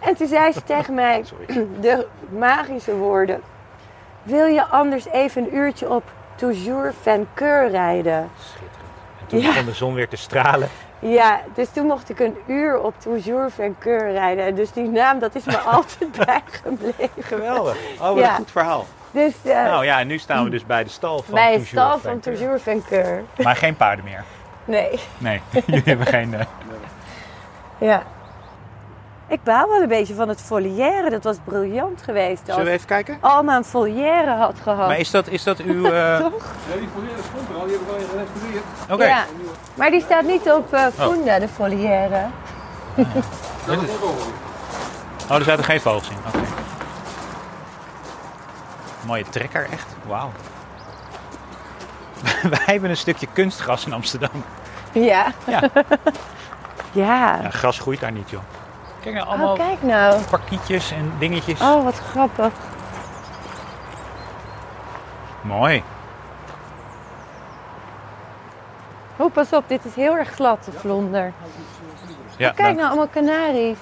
En 0.00 0.16
toen 0.16 0.26
zei 0.26 0.52
ze 0.52 0.64
tegen 0.64 0.94
mij 1.04 1.24
de 1.80 2.06
magische 2.28 2.96
woorden. 2.96 3.40
Wil 4.22 4.46
je 4.46 4.64
anders 4.64 5.06
even 5.06 5.42
een 5.42 5.54
uurtje 5.56 5.90
op 5.90 6.02
Toujours 6.34 6.94
Vainqueur 7.02 7.70
rijden? 7.70 8.30
Schitterend. 8.38 8.70
En 9.20 9.26
toen 9.26 9.40
Ja. 9.40 9.46
begon 9.48 9.64
de 9.64 9.72
zon 9.72 9.94
weer 9.94 10.08
te 10.08 10.16
stralen. 10.16 10.68
Ja, 10.98 11.40
dus 11.54 11.68
toen 11.70 11.86
mocht 11.86 12.08
ik 12.10 12.20
een 12.20 12.36
uur 12.46 12.80
op 12.80 12.94
Toujours 13.00 13.54
Vainqueur 13.54 14.12
rijden. 14.12 14.44
En 14.44 14.54
dus 14.54 14.72
die 14.72 14.88
naam, 14.88 15.18
dat 15.18 15.34
is 15.34 15.44
me 15.44 15.58
altijd 15.76 16.24
bijgebleven. 16.26 17.22
Geweldig. 17.22 17.76
Oh, 18.00 18.08
wat 18.08 18.16
Ja. 18.18 18.28
een 18.30 18.36
goed 18.36 18.50
verhaal. 18.50 18.86
Dus 19.10 19.34
eh, 19.44 19.62
Nou 19.62 19.84
ja, 19.84 19.98
en 20.00 20.06
nu 20.06 20.18
staan 20.18 20.44
we 20.44 20.50
dus 20.50 20.66
bij 20.66 20.84
de 20.84 20.90
stal 20.90 21.22
van 21.22 21.34
bij 21.34 21.52
Toujours 21.52 21.68
stal 21.68 21.98
van. 21.98 22.20
Toujours. 22.20 22.62
Maar 23.42 23.56
geen 23.56 23.76
paarden 23.76 24.04
meer. 24.04 24.24
Nee, 24.64 24.98
Nee, 25.18 25.40
jullie 25.66 25.82
hebben 25.84 26.06
geen... 26.06 26.34
eh, 26.34 26.40
ja. 27.78 28.02
Ik 29.28 29.42
baal 29.42 29.68
wel 29.68 29.82
een 29.82 29.88
beetje 29.88 30.14
van 30.14 30.28
het 30.28 30.40
foliaire. 30.40 31.10
Dat 31.10 31.24
was 31.24 31.36
briljant 31.44 32.02
geweest. 32.02 32.42
Zullen 32.44 32.60
we 32.60 32.66
Als 32.66 32.74
even 32.74 32.86
kijken? 32.86 33.18
Alma 33.20 33.56
een 33.56 33.64
foliaire 33.64 34.30
had 34.30 34.54
gehad. 34.62 34.88
Maar 34.88 34.98
is 34.98 35.10
dat, 35.10 35.28
is 35.28 35.42
dat 35.42 35.58
uw... 35.58 35.84
eh, 35.90 36.16
Toch? 36.20 36.44
Ja, 36.72 36.78
die 36.78 36.88
volière 36.94 37.22
stond 37.30 37.48
er 37.48 37.54
al, 37.54 37.66
die 37.66 37.76
hebben 37.76 37.94
we 37.94 37.98
wel 37.98 38.08
gerestaureerd. 38.08 38.64
Oké. 38.90 39.04
Ja. 39.04 39.24
Maar 39.74 39.90
die 39.90 40.00
staat 40.00 40.24
niet 40.24 40.52
op 40.52 40.72
eh 40.72 40.86
Funda, 40.86 41.38
de 41.38 41.48
foliaire. 41.48 42.26
Dat 43.66 43.82
is. 43.82 43.88
Oh, 45.30 45.36
er 45.36 45.44
zaten 45.44 45.64
geen 45.64 45.80
vogels 45.80 46.08
in. 46.10 46.16
Oké. 46.26 46.44
Mooie 49.06 49.24
trekker, 49.30 49.66
echt. 49.70 49.86
Wauw. 50.06 50.30
Wij 52.50 52.60
hebben 52.64 52.90
een 52.90 52.96
stukje 52.96 53.26
kunstgras 53.32 53.86
in 53.86 53.92
Amsterdam. 53.92 54.44
Ja. 54.92 55.32
Ja. 55.46 55.62
Ja. 56.92 57.38
Ja, 57.42 57.50
gras 57.50 57.78
groeit 57.78 58.00
daar 58.00 58.12
niet, 58.12 58.30
joh. 58.30 58.40
Kijk 59.06 59.14
nou, 59.18 59.26
Oh, 59.26 59.32
allemaal 59.32 59.54
kijk 59.56 59.82
nou. 59.82 60.22
parkietjes 60.30 60.90
en 60.92 61.12
dingetjes. 61.18 61.60
Oh, 61.60 61.84
wat 61.84 61.98
grappig. 61.98 62.52
Mooi. 65.40 65.82
Oh, 69.16 69.32
pas 69.32 69.52
op, 69.52 69.64
dit 69.68 69.84
is 69.84 69.94
heel 69.94 70.16
erg 70.16 70.28
glad, 70.30 70.64
de 70.64 70.72
vlonder. 70.72 71.32
Ja, 72.36 72.50
Kijk 72.50 72.58
nou, 72.58 72.74
nou, 72.74 72.86
allemaal 72.86 73.06
kanaries. 73.08 73.78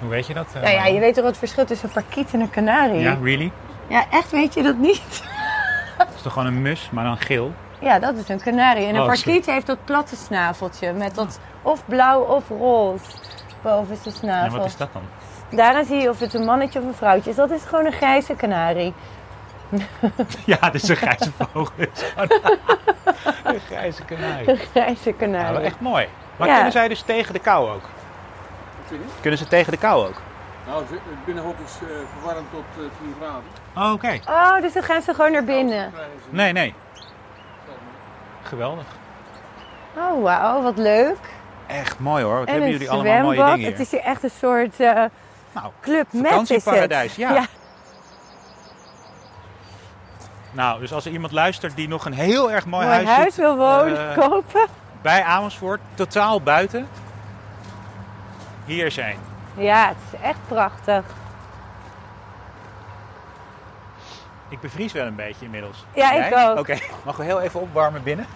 hoe 0.00 0.08
weet 0.08 0.26
je 0.26 0.34
dat? 0.34 0.46
eh, 0.54 0.62
Nou 0.62 0.74
ja, 0.74 0.84
je 0.86 1.00
weet 1.00 1.14
toch 1.14 1.24
het 1.24 1.38
verschil 1.38 1.64
tussen 1.64 1.88
een 1.88 1.94
parkiet 1.94 2.32
en 2.32 2.40
een 2.40 2.50
kanarie? 2.50 3.00
Ja, 3.00 3.16
really? 3.22 3.52
Ja, 3.86 4.04
echt 4.10 4.30
weet 4.30 4.54
je 4.54 4.62
dat 4.62 4.76
niet? 4.76 5.22
Het 5.98 6.08
is 6.14 6.22
toch 6.22 6.32
gewoon 6.32 6.48
een 6.48 6.62
mus, 6.62 6.88
maar 6.92 7.04
dan 7.04 7.18
geel? 7.18 7.52
Ja, 7.84 7.98
dat 7.98 8.16
is 8.16 8.28
een 8.28 8.40
kanarie. 8.40 8.86
En 8.86 8.94
een 8.94 9.00
Oh, 9.00 9.06
parkiet 9.06 9.46
heeft 9.46 9.66
dat 9.66 9.84
platte 9.84 10.16
snaveltje 10.16 10.92
met 10.92 11.14
dat 11.14 11.40
of 11.62 11.82
blauw 11.86 12.20
of 12.20 12.48
roze 12.48 13.04
boven 13.62 13.96
zijn 13.96 14.14
En 14.14 14.20
snavel. 14.20 14.58
wat 14.58 14.66
is 14.66 14.76
dat 14.76 14.92
dan? 14.92 15.02
Daarna 15.50 15.84
zie 15.84 15.96
je 16.00 16.08
of 16.08 16.18
het 16.20 16.34
een 16.34 16.44
mannetje 16.44 16.78
of 16.78 16.84
een 16.84 16.94
vrouwtje 16.94 17.30
is. 17.30 17.36
Dat 17.36 17.50
is 17.50 17.62
gewoon 17.64 17.86
een 17.86 17.92
grijze 17.92 18.34
kanarie. 18.34 18.94
Ja, 20.44 20.56
het 20.60 20.74
is 20.74 20.88
een 20.88 20.96
grijze 20.96 21.30
vogel. 21.38 21.66
Een 23.44 23.60
grijze 23.70 24.04
kanarie. 24.04 24.48
Een 24.48 24.56
grijze 24.56 25.08
Ja, 25.08 25.14
kanarie. 25.18 25.52
wel 25.56 25.60
echt 25.64 25.80
mooi. 25.80 26.08
Maar 26.36 26.48
Ja. 26.48 26.54
kunnen 26.54 26.72
zij 26.72 26.88
dus 26.88 27.02
tegen 27.02 27.32
de 27.32 27.38
kou 27.38 27.70
ook? 27.70 27.82
Kunnen 29.20 29.38
ze 29.38 29.46
tegen 29.48 29.72
de 29.72 29.78
kou 29.78 30.06
ook? 30.08 30.20
Nou, 30.66 30.82
het 30.90 31.24
binnenhok 31.24 31.54
is 31.64 31.72
eh, 31.82 31.88
verwarmd 32.12 32.50
tot 32.50 32.64
eh 32.76 32.82
10 33.00 33.14
graden. 33.20 33.42
Oh, 33.76 33.92
oké. 33.92 34.18
Oh, 34.32 34.60
dus 34.62 34.72
dan 34.72 34.82
gaan 34.82 35.02
ze 35.02 35.14
gewoon 35.14 35.32
naar 35.32 35.44
binnen. 35.44 35.92
Nee, 36.30 36.52
nee. 36.52 36.74
Geweldig. 38.54 38.84
Oh, 39.96 40.22
wauw, 40.22 40.62
wat 40.62 40.76
leuk. 40.76 41.16
Echt 41.66 41.98
mooi 41.98 42.24
hoor. 42.24 42.38
Wat 42.38 42.46
en 42.46 42.52
hebben 42.52 42.70
jullie 42.70 42.90
allemaal 42.90 43.22
mooie 43.22 43.36
dingen 43.36 43.50
Het 43.52 43.58
hier. 43.60 43.80
is 43.80 43.90
hier 43.90 44.00
echt 44.00 44.22
een 44.22 44.30
soort 44.38 44.80
eh, 44.80 45.04
Nou, 45.52 45.70
club 45.80 46.06
met 46.12 46.22
het. 46.22 46.28
vakantieparadijs, 46.30 47.16
ja. 47.16 47.44
Nou, 50.50 50.80
dus 50.80 50.92
als 50.92 51.04
er 51.04 51.12
iemand 51.12 51.32
luistert 51.32 51.76
die 51.76 51.88
nog 51.88 52.04
een 52.04 52.12
heel 52.12 52.50
erg 52.50 52.66
mooi, 52.66 52.86
Mooi 52.86 53.04
huis, 53.06 53.36
wil 53.36 53.56
wonen, 53.56 54.10
eh, 54.10 54.18
kopen. 54.18 54.66
bij 55.02 55.22
Amersfoort, 55.22 55.80
totaal 55.94 56.40
buiten. 56.40 56.88
Hier 58.64 58.98
één. 58.98 59.18
Ja, 59.54 59.88
het 59.88 59.96
is 60.12 60.20
echt 60.20 60.38
prachtig. 60.48 61.04
Ik 64.54 64.60
bevries 64.60 64.92
wel 64.92 65.06
een 65.06 65.14
beetje 65.14 65.44
inmiddels. 65.44 65.84
Ja, 65.94 66.12
ik 66.12 66.36
ook. 66.36 66.58
Oké, 66.58 66.78
mag 67.04 67.16
we 67.16 67.24
heel 67.24 67.40
even 67.40 67.60
opwarmen 67.60 68.02
binnen? 68.02 68.26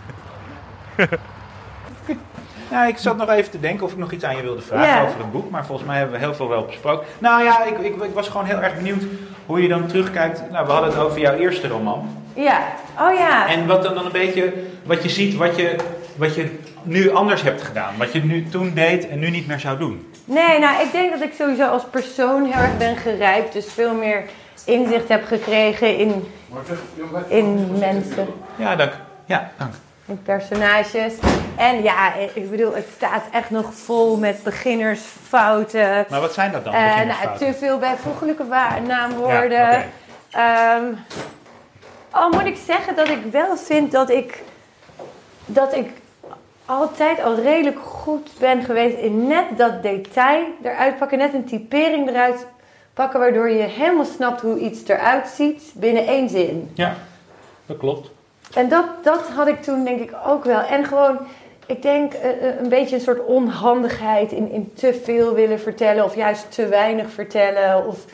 nou, 2.71 2.89
ik 2.89 2.97
zat 2.99 3.17
nog 3.17 3.29
even 3.29 3.51
te 3.51 3.61
denken 3.61 3.85
of 3.85 3.93
ik 3.93 3.99
nog 3.99 4.13
iets 4.13 4.25
aan 4.25 4.37
je 4.37 4.43
wilde 4.43 4.61
vragen 4.61 5.07
over 5.07 5.19
het 5.19 5.33
boek. 5.33 5.51
Maar 5.51 5.67
volgens 5.67 5.89
mij 5.89 5.97
hebben 5.97 6.19
we 6.19 6.25
heel 6.25 6.35
veel 6.35 6.49
wel 6.49 6.65
besproken. 6.65 7.07
Nou 7.19 7.45
ja, 7.45 7.65
ik, 7.65 7.79
ik, 7.79 8.03
ik 8.03 8.15
was 8.15 8.29
gewoon 8.29 8.47
heel 8.47 8.63
erg 8.63 8.75
benieuwd 8.75 9.03
hoe 9.47 9.63
je 9.63 9.69
dan 9.69 9.87
terugkijkt. 9.87 10.51
Nou, 10.51 10.67
we 10.67 10.73
hadden 10.73 10.91
het 10.91 10.99
over 10.99 11.21
jouw 11.21 11.35
eerste 11.35 11.69
roman. 11.69 12.23
Ja, 12.35 12.63
oh 13.01 13.15
ja. 13.15 13.49
En 13.49 13.67
wat 13.67 13.83
dan, 13.83 13.95
dan 13.95 14.05
een 14.05 14.13
beetje, 14.13 14.53
wat 14.85 15.03
je 15.03 15.09
ziet, 15.09 15.37
wat 15.37 15.57
je, 15.57 15.77
wat 16.17 16.35
je 16.35 16.59
nu 16.83 17.11
anders 17.11 17.43
hebt 17.43 17.63
gedaan. 17.63 17.95
Wat 17.99 18.13
je 18.13 18.25
nu 18.25 18.49
toen 18.49 18.75
deed 18.75 19.09
en 19.09 19.19
nu 19.19 19.31
niet 19.31 19.47
meer 19.47 19.61
zou 19.61 19.79
doen. 19.79 20.13
Nee, 20.25 20.59
nou, 20.59 20.83
ik 20.83 20.93
denk 20.93 21.11
dat 21.11 21.21
ik 21.21 21.33
sowieso 21.33 21.69
als 21.69 21.85
persoon 21.91 22.45
heel 22.45 22.63
erg 22.63 22.77
ben 22.77 22.97
gerijpt. 22.97 23.53
Dus 23.53 23.73
veel 23.73 23.95
meer 23.95 24.25
inzicht 24.65 25.09
heb 25.09 25.25
gekregen 25.25 25.97
in, 25.97 26.33
in 27.29 27.79
mensen, 27.79 28.27
Ja, 28.57 28.77
dank. 28.77 28.93
Ja, 29.25 29.51
dank. 29.59 29.73
in 30.07 30.23
personages. 30.23 31.15
En 31.57 31.83
ja, 31.83 32.15
ik 32.35 32.51
bedoel, 32.51 32.75
het 32.75 32.87
staat 32.97 33.25
echt 33.33 33.51
nog 33.51 33.75
vol 33.75 34.17
met 34.17 34.43
beginnersfouten. 34.43 36.07
Maar 36.11 36.21
wat 36.21 36.33
zijn 36.35 36.53
dat 36.53 36.65
dan? 36.65 36.73
Nou, 36.73 36.89
beginnersfouten? 36.89 37.47
te 37.47 37.59
veel 37.59 37.79
bijvoeglijke 37.79 38.45
naamwoorden. 38.87 39.51
Ja, 39.51 39.71
oké. 39.71 39.87
Ehm, 40.31 40.85
al 42.11 42.31
moet 42.31 42.45
ik 42.45 42.59
zeggen 42.67 42.97
dat 42.97 43.09
ik 43.09 43.23
wel 43.31 43.57
vind 43.57 43.93
dat 43.93 44.11
ik, 44.11 44.43
dat 45.47 45.75
ik 45.75 45.91
altijd 46.65 47.23
al 47.23 47.35
redelijk 47.35 47.79
goed 47.79 48.31
ben 48.39 48.63
geweest 48.63 48.97
in 48.97 49.27
net 49.27 49.45
dat 49.57 49.83
detail 49.83 50.45
eruit 50.63 50.99
pakken. 50.99 51.19
Net 51.19 51.35
een 51.35 51.45
typering 51.45 52.09
eruit 52.09 52.47
pakken 52.99 53.21
waardoor 53.21 53.51
je 53.51 53.63
helemaal 53.63 54.05
snapt 54.05 54.41
hoe 54.41 54.59
iets 54.59 54.89
eruit 54.89 55.29
ziet 55.29 55.63
binnen 55.75 56.07
één 56.07 56.29
zin. 56.29 56.71
Ja, 56.75 56.95
dat 57.67 57.77
klopt. 57.77 58.11
En 58.55 58.69
dat, 58.69 58.85
dat 59.03 59.21
had 59.37 59.49
ik 59.49 59.63
toen 59.63 59.85
denk 59.85 60.01
ik 60.01 60.13
ook 60.27 60.45
wel. 60.45 60.61
En 60.61 60.85
gewoon, 60.85 61.19
ik 61.67 61.83
denk 61.83 62.13
eh, 62.13 62.31
eh, 62.31 62.61
een 62.61 62.69
beetje 62.69 62.95
een 62.97 63.03
soort 63.03 63.25
onhandigheid 63.25 64.33
in, 64.33 64.51
in 64.51 64.73
te 64.75 65.01
veel 65.05 65.35
willen 65.35 65.61
vertellen 65.61 66.05
of 66.05 66.15
juist 66.15 66.53
te 66.53 66.67
weinig 66.67 67.11
vertellen. 67.11 67.87
Of 67.87 68.05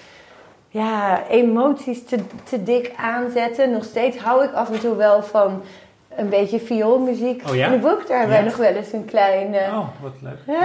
ja, 0.68 1.23
emoties 1.29 2.05
te, 2.05 2.18
te 2.44 2.62
dik 2.62 2.92
aanzetten. 2.97 3.70
Nog 3.70 3.85
steeds 3.85 4.16
hou 4.18 4.44
ik 4.44 4.53
af 4.53 4.70
en 4.70 4.81
toe 4.81 4.97
wel 4.97 5.23
van 5.23 5.62
een 6.16 6.29
beetje 6.29 6.59
vioolmuziek 6.61 7.42
Oh 7.49 7.55
ja? 7.55 7.66
in 7.66 7.73
het 7.73 7.81
boek. 7.81 8.07
Daar 8.09 8.18
hebben 8.18 8.37
wij 8.37 8.44
Ja? 8.44 8.51
nog 8.51 8.57
wel 8.57 8.73
eens 8.75 8.92
een 8.92 9.05
klein... 9.05 9.55
eh, 9.55 9.79
Oh, 9.79 9.87
wat 10.03 10.12
leuk. 10.20 10.38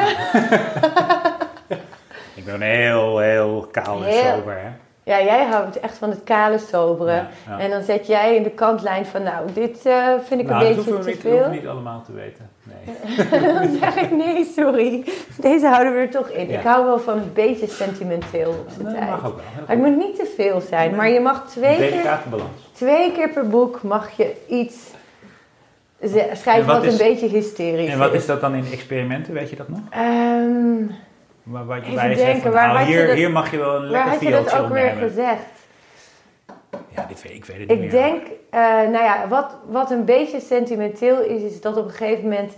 ik 2.40 2.46
ben 2.46 2.62
heel, 2.62 3.20
heel 3.20 3.68
kaal 3.72 3.98
en 3.98 4.04
Heel- 4.04 4.36
sober, 4.38 4.54
hè? 4.54 4.70
Ja, 5.04 5.22
jij 5.24 5.46
houdt 5.46 5.80
echt 5.80 5.98
van 5.98 6.10
het 6.10 6.24
kale 6.24 6.58
sobere. 6.58 7.12
Ja, 7.12 7.28
ja. 7.48 7.60
En 7.60 7.70
dan 7.70 7.82
zet 7.84 8.08
jij 8.08 8.36
in 8.36 8.44
de 8.44 8.50
kantlijn 8.50 9.06
van, 9.06 9.24
nou, 9.24 9.48
dit 9.54 9.86
eh, 9.86 10.08
vind 10.24 10.42
ik 10.42 10.48
Nou, 10.48 10.66
een 10.66 10.76
dat 10.76 10.86
beetje 10.86 11.12
te 11.12 11.18
veel. 11.20 11.44
we 11.44 11.50
niet 11.56 11.68
allemaal 11.68 12.02
te 12.06 12.14
weten. 12.14 12.50
Nee. 12.64 12.96
Dan 13.54 13.78
zeg 13.82 13.96
ik 13.96 14.12
nee, 14.12 14.52
sorry. 14.56 15.04
Deze 15.40 15.68
houden 15.68 15.94
we 15.94 16.00
er 16.00 16.10
toch 16.10 16.30
in. 16.30 16.48
Ja. 16.50 16.58
Ik 16.60 16.66
hou 16.66 16.86
wel 16.86 17.00
van 17.00 17.18
een 17.18 17.34
beetje 17.34 17.68
sentimenteel 17.68 18.50
op 18.50 18.68
zijn 18.70 18.84
Dat 18.84 18.94
tijd. 18.96 19.10
mag 19.10 19.26
ook 19.28 19.36
wel. 19.36 19.44
Maar 19.68 19.76
het 19.76 19.80
moet 19.86 19.98
niet 19.98 20.16
te 20.16 20.34
veel 20.36 20.62
zijn. 20.62 20.96
Maar 20.96 21.10
je 21.10 21.20
mag 21.20 21.48
twee 21.48 21.78
keer, 21.78 22.20
balans. 22.30 22.50
twee 22.74 23.12
keer 23.12 23.30
per 23.30 23.48
boek 23.50 23.82
mag 23.84 24.10
je 24.18 24.34
iets 24.48 24.76
schrijven 26.34 26.66
wat 26.66 26.76
wat, 26.76 26.84
is- 26.86 27.00
een 27.00 27.08
beetje 27.08 27.28
hysterisch 27.28 27.90
En 27.90 27.98
wat 27.98 28.14
is. 28.14 28.20
is 28.20 28.26
dat 28.26 28.42
dan 28.42 28.54
in 28.56 28.66
experimenten, 28.72 29.34
weet 29.34 29.50
je 29.50 29.56
dat 29.56 29.70
nog? 29.70 29.80
Ehm, 29.90 30.84
Waar, 31.50 31.66
waar, 31.66 31.82
Even 31.82 31.96
waar 31.96 32.10
je 32.10 32.16
zegt 32.16 32.26
denken, 32.26 32.42
van, 32.42 32.52
waar 32.52 32.68
nou, 32.68 32.80
je 32.80 32.86
hier, 32.86 33.08
dat- 33.08 33.16
hier 33.16 33.32
mag 33.32 33.52
je 33.52 33.58
wel 33.58 33.76
een 33.76 33.82
waar 33.82 33.90
lekker 33.92 34.10
had 34.12 34.22
je 34.22 34.30
dat 34.30 34.50
viooltje 34.50 34.60
ook 34.60 34.74
weer 34.74 34.94
gezegd? 35.00 35.42
Ja, 36.96 37.06
dit 37.08 37.24
ik 37.24 37.46
weet 37.46 37.58
het 37.60 37.68
niet 37.68 37.70
Ik 37.84 37.92
denk, 37.92 38.22
eh, 38.50 38.60
nou 38.62 38.92
ja, 39.04 39.26
wat, 39.28 39.56
wat 39.68 39.92
een 39.92 40.06
beetje 40.06 40.40
sentimenteel 40.40 41.22
is, 41.22 41.42
is 41.42 41.62
dat 41.62 41.78
op 41.78 41.86
een 41.86 41.92
gegeven 41.92 42.24
moment 42.24 42.54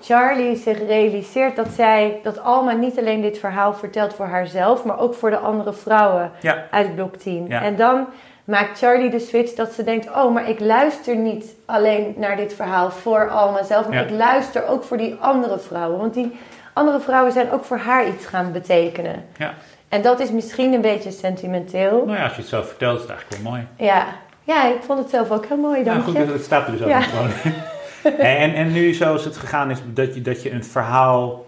Charlie 0.00 0.56
zich 0.56 0.86
realiseert 0.86 1.56
dat 1.56 1.68
zij, 1.68 2.20
dat 2.22 2.40
Alma 2.42 2.72
niet 2.72 2.98
alleen 2.98 3.20
dit 3.20 3.38
verhaal 3.38 3.74
vertelt 3.74 4.14
voor 4.14 4.26
haarzelf, 4.26 4.84
maar 4.84 4.98
ook 4.98 5.14
voor 5.14 5.30
de 5.30 5.38
andere 5.38 5.72
vrouwen 5.72 6.30
Ja. 6.40 6.66
uit 6.70 6.94
blok 6.94 7.16
10. 7.16 7.46
Ja. 7.48 7.62
En 7.62 7.76
dan 7.76 8.06
maakt 8.44 8.78
Charlie 8.78 9.10
de 9.10 9.18
switch 9.18 9.52
dat 9.52 9.72
ze 9.72 9.84
denkt, 9.84 10.08
oh, 10.10 10.32
maar 10.34 10.48
ik 10.48 10.60
luister 10.60 11.16
niet 11.16 11.54
alleen 11.66 12.14
naar 12.16 12.36
dit 12.36 12.54
verhaal 12.54 12.90
voor 12.90 13.30
Alma 13.30 13.62
zelf, 13.62 13.88
maar 13.88 13.98
Ja. 13.98 14.02
ik 14.04 14.10
luister 14.10 14.66
ook 14.68 14.82
voor 14.84 14.96
die 14.96 15.16
andere 15.20 15.58
vrouwen. 15.58 15.98
Want 15.98 16.14
die 16.14 16.36
andere 16.74 17.00
vrouwen 17.00 17.32
zijn 17.32 17.50
ook 17.50 17.64
voor 17.64 17.78
haar 17.78 18.08
iets 18.08 18.26
gaan 18.26 18.52
betekenen. 18.52 19.24
Ja. 19.36 19.54
En 19.88 20.02
dat 20.02 20.20
is 20.20 20.30
misschien 20.30 20.72
een 20.72 20.80
beetje 20.80 21.10
sentimenteel. 21.10 22.02
Nou 22.06 22.18
ja, 22.18 22.24
als 22.24 22.34
je 22.34 22.40
het 22.40 22.50
zo 22.50 22.62
vertelt, 22.62 22.96
is 22.96 23.02
het 23.02 23.10
eigenlijk 23.10 23.42
wel 23.42 23.52
mooi. 23.52 23.66
Ja, 23.76 24.06
ja 24.42 24.66
ik 24.68 24.82
vond 24.86 24.98
het 24.98 25.10
zelf 25.10 25.30
ook 25.30 25.46
heel 25.46 25.56
mooi, 25.56 25.84
dank 25.84 26.04
Nou 26.06 26.16
goed, 26.16 26.26
je. 26.26 26.32
het 26.32 26.44
staat 26.44 26.66
er 26.66 26.72
dus 26.72 26.82
ook 26.82 26.88
Ja. 26.88 27.00
gewoon 27.00 27.28
en, 28.18 28.54
en, 28.54 28.72
nu 28.72 28.92
zoals 28.92 29.24
het 29.24 29.36
gegaan 29.36 29.70
is, 29.70 29.78
dat 29.86 30.14
je, 30.14 30.22
dat 30.22 30.42
je 30.42 30.50
een 30.52 30.64
verhaal... 30.64 31.46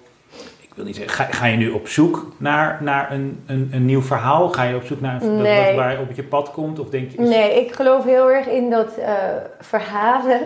Ik 0.60 0.68
wil 0.74 0.84
niet 0.84 0.96
zeggen, 0.96 1.14
ga, 1.24 1.32
ga 1.32 1.46
je 1.46 1.56
nu 1.56 1.70
op 1.70 1.88
zoek 1.88 2.26
naar, 2.38 2.78
naar 2.80 3.12
een, 3.12 3.42
een, 3.46 3.70
een 3.72 3.84
nieuw 3.84 4.02
verhaal? 4.02 4.48
Ga 4.48 4.62
je 4.62 4.74
op 4.76 4.84
zoek 4.84 5.00
naar 5.00 5.22
een 5.22 5.28
dat, 5.36 5.38
Nee. 5.46 5.66
dat 5.66 5.74
waar 5.74 6.00
op 6.00 6.12
je 6.14 6.22
pad 6.22 6.50
komt? 6.50 6.78
Of 6.78 6.88
denk 6.88 7.10
je... 7.10 7.18
is- 7.22 7.28
Nee, 7.28 7.64
ik 7.64 7.74
geloof 7.74 8.04
heel 8.04 8.30
erg 8.30 8.46
in 8.46 8.70
dat 8.70 8.96
eh, 8.96 9.12
verhalen 9.60 10.40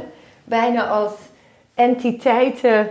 bijna 0.44 0.86
als 0.86 1.12
entiteiten 1.74 2.88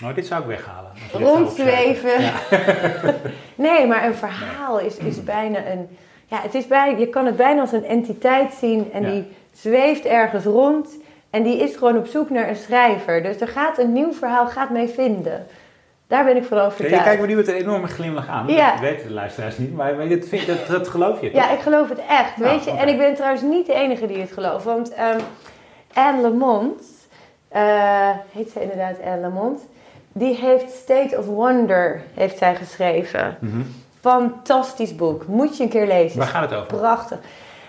Nou, 0.00 0.14
dit 0.14 0.26
zou 0.26 0.40
ik 0.40 0.46
weghalen. 0.46 0.90
rondzweven. 1.12 2.20
Ja. 2.22 2.32
Nee, 3.54 3.86
maar 3.86 4.04
een 4.04 4.14
verhaal 4.14 4.78
is, 4.78 4.96
is 4.96 5.24
bijna 5.24 5.58
een. 5.66 5.88
Ja, 6.26 6.40
het 6.40 6.54
is 6.54 6.66
bijna, 6.66 6.98
je 6.98 7.06
kan 7.08 7.26
het 7.26 7.36
bijna 7.36 7.60
als 7.60 7.72
een 7.72 7.84
entiteit 7.84 8.52
zien 8.52 8.92
en 8.92 9.02
Ja. 9.02 9.10
die 9.10 9.24
zweeft 9.54 10.04
ergens 10.04 10.44
rond 10.44 10.88
en 11.30 11.42
die 11.42 11.56
is 11.62 11.76
gewoon 11.76 11.96
op 11.96 12.06
zoek 12.06 12.30
naar 12.30 12.48
een 12.48 12.56
schrijver. 12.56 13.22
Dus 13.22 13.40
er 13.40 13.48
gaat 13.48 13.78
een 13.78 13.92
nieuw 13.92 14.12
verhaal 14.12 14.46
gaat 14.46 14.70
mee 14.70 14.88
vinden. 14.88 15.46
Daar 16.06 16.24
ben 16.24 16.36
ik 16.36 16.44
van 16.44 16.56
Ja, 16.56 16.64
overtuigd. 16.64 16.94
je 16.96 17.02
kijkt 17.02 17.20
me 17.20 17.26
nu 17.26 17.34
met 17.36 17.48
een 17.48 17.54
enorme 17.54 17.86
glimlach 17.86 18.28
aan. 18.28 18.48
Ja. 18.48 18.70
Dat 18.70 18.80
weten 18.80 19.08
de 19.08 19.14
luisteraars 19.14 19.58
niet, 19.58 19.74
maar, 19.74 19.94
maar 19.94 20.08
dat, 20.08 20.28
vind, 20.28 20.46
dat, 20.46 20.66
dat 20.66 20.88
geloof 20.88 21.20
je 21.20 21.30
toch? 21.30 21.40
Ja, 21.42 21.50
ik 21.50 21.60
geloof 21.60 21.88
het 21.88 22.00
echt. 22.08 22.36
Nou, 22.36 22.50
weet 22.50 22.64
je? 22.64 22.70
En 22.70 22.88
ik 22.88 22.98
ben 22.98 23.14
trouwens 23.14 23.42
niet 23.42 23.66
de 23.66 23.74
enige 23.74 24.06
die 24.06 24.18
het 24.20 24.32
gelooft. 24.32 24.64
Want 24.64 24.94
ehm 24.94 25.18
Anne 25.94 26.22
Lamont, 26.22 26.82
eh, 27.48 28.10
heet 28.32 28.50
ze 28.50 28.62
inderdaad 28.62 28.96
Anne 29.04 29.20
Lamont, 29.20 29.60
die 30.20 30.34
heeft 30.34 30.72
State 30.72 31.18
of 31.18 31.26
Wonder 31.26 32.02
heeft 32.14 32.38
zij 32.38 32.54
geschreven. 32.54 33.36
Mhm. 33.40 33.60
Fantastisch 34.00 34.96
boek. 34.96 35.26
Moet 35.26 35.56
je 35.56 35.62
een 35.62 35.68
keer 35.68 35.86
lezen. 35.86 36.18
Waar 36.18 36.28
gaat 36.28 36.50
het 36.50 36.58
over? 36.58 36.78
Prachtig. 36.78 37.18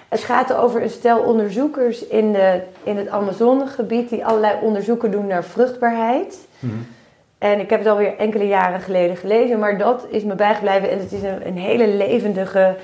Het 0.10 0.20
gaat 0.20 0.54
over 0.54 0.82
een 0.82 0.90
stel 0.90 1.20
onderzoekers 1.20 2.08
in, 2.08 2.32
de, 2.34 2.62
in 2.84 2.98
het 2.98 3.10
Amazonegebied 3.10 4.10
die 4.10 4.26
allerlei 4.26 4.58
onderzoeken 4.62 5.12
doen 5.12 5.28
naar 5.28 5.44
vruchtbaarheid. 5.44 6.38
Mhm. 6.60 6.74
En 7.38 7.60
ik 7.60 7.70
heb 7.70 7.80
het 7.80 7.88
alweer 7.88 8.18
enkele 8.18 8.48
jaren 8.48 8.82
geleden 8.82 9.18
gelezen, 9.18 9.60
maar 9.60 9.78
dat 9.78 10.06
is 10.10 10.24
me 10.24 10.36
bijgebleven. 10.36 10.92
En 10.92 11.00
het 11.00 11.12
is 11.12 11.24
een, 11.24 11.48
een 11.48 11.58
hele 11.58 11.88
levendige 11.88 12.76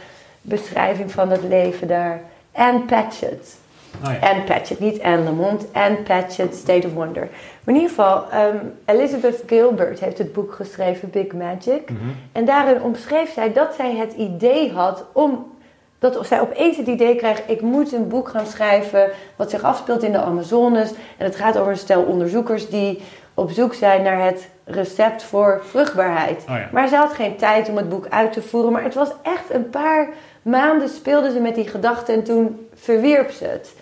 beschrijving 0.41 1.11
van 1.11 1.29
het 1.29 1.43
leven 1.43 1.87
daar. 1.87 2.21
Anne 2.51 2.79
Patchett. 2.79 3.57
Oh 4.05 4.11
ja. 4.21 4.29
Anne 4.29 4.43
Patchett, 4.43 4.79
niet 4.79 5.01
Anne 5.01 5.23
Lamont. 5.23 5.65
Anne 5.71 5.95
Patchett, 5.95 6.55
State 6.55 6.87
of 6.87 6.93
Wonder. 6.93 7.27
Maar 7.63 7.75
in 7.75 7.81
ieder 7.81 7.89
geval, 7.89 8.23
ehm, 8.31 8.57
Elizabeth 8.85 9.43
Gilbert 9.45 9.99
heeft 9.99 10.17
het 10.17 10.33
boek 10.33 10.53
geschreven, 10.53 11.09
Big 11.09 11.31
Magic. 11.31 11.89
Mhm. 11.89 11.99
En 12.31 12.45
daarin 12.45 12.81
omschreef 12.81 13.33
zij 13.33 13.53
dat 13.53 13.73
zij 13.75 13.95
het 13.95 14.13
idee 14.13 14.71
had 14.71 15.05
om... 15.13 15.55
Dat 15.99 16.27
zij 16.27 16.41
opeens 16.41 16.77
het 16.77 16.87
idee 16.87 17.15
kreeg, 17.15 17.41
ik 17.47 17.61
moet 17.61 17.93
een 17.93 18.07
boek 18.07 18.29
gaan 18.29 18.45
schrijven 18.45 19.09
wat 19.35 19.49
zich 19.49 19.63
afspeelt 19.63 20.03
in 20.03 20.11
de 20.11 20.17
Amazones. 20.17 20.91
En 21.17 21.25
het 21.25 21.35
gaat 21.35 21.57
over 21.57 21.71
een 21.71 21.77
stel 21.77 22.01
onderzoekers 22.01 22.69
die 22.69 23.01
op 23.33 23.51
zoek 23.51 23.73
zijn 23.73 24.03
naar 24.03 24.23
het 24.25 24.49
recept 24.63 25.23
voor 25.23 25.61
vruchtbaarheid. 25.65 26.45
Oh 26.49 26.55
ja. 26.55 26.69
Maar 26.71 26.87
ze 26.87 26.95
had 26.95 27.13
geen 27.13 27.35
tijd 27.35 27.69
om 27.69 27.77
het 27.77 27.89
boek 27.89 28.07
uit 28.09 28.33
te 28.33 28.41
voeren. 28.41 28.71
Maar 28.71 28.83
het 28.83 28.93
was 28.93 29.09
echt 29.21 29.53
een 29.53 29.69
paar 29.69 30.07
maanden 30.47 30.89
speelde 30.89 31.31
ze 31.31 31.39
met 31.39 31.55
die 31.55 31.67
gedachten 31.67 32.13
en 32.13 32.23
toen 32.23 32.69
verwierp 32.73 33.31
ze 33.31 33.45
het. 33.45 33.75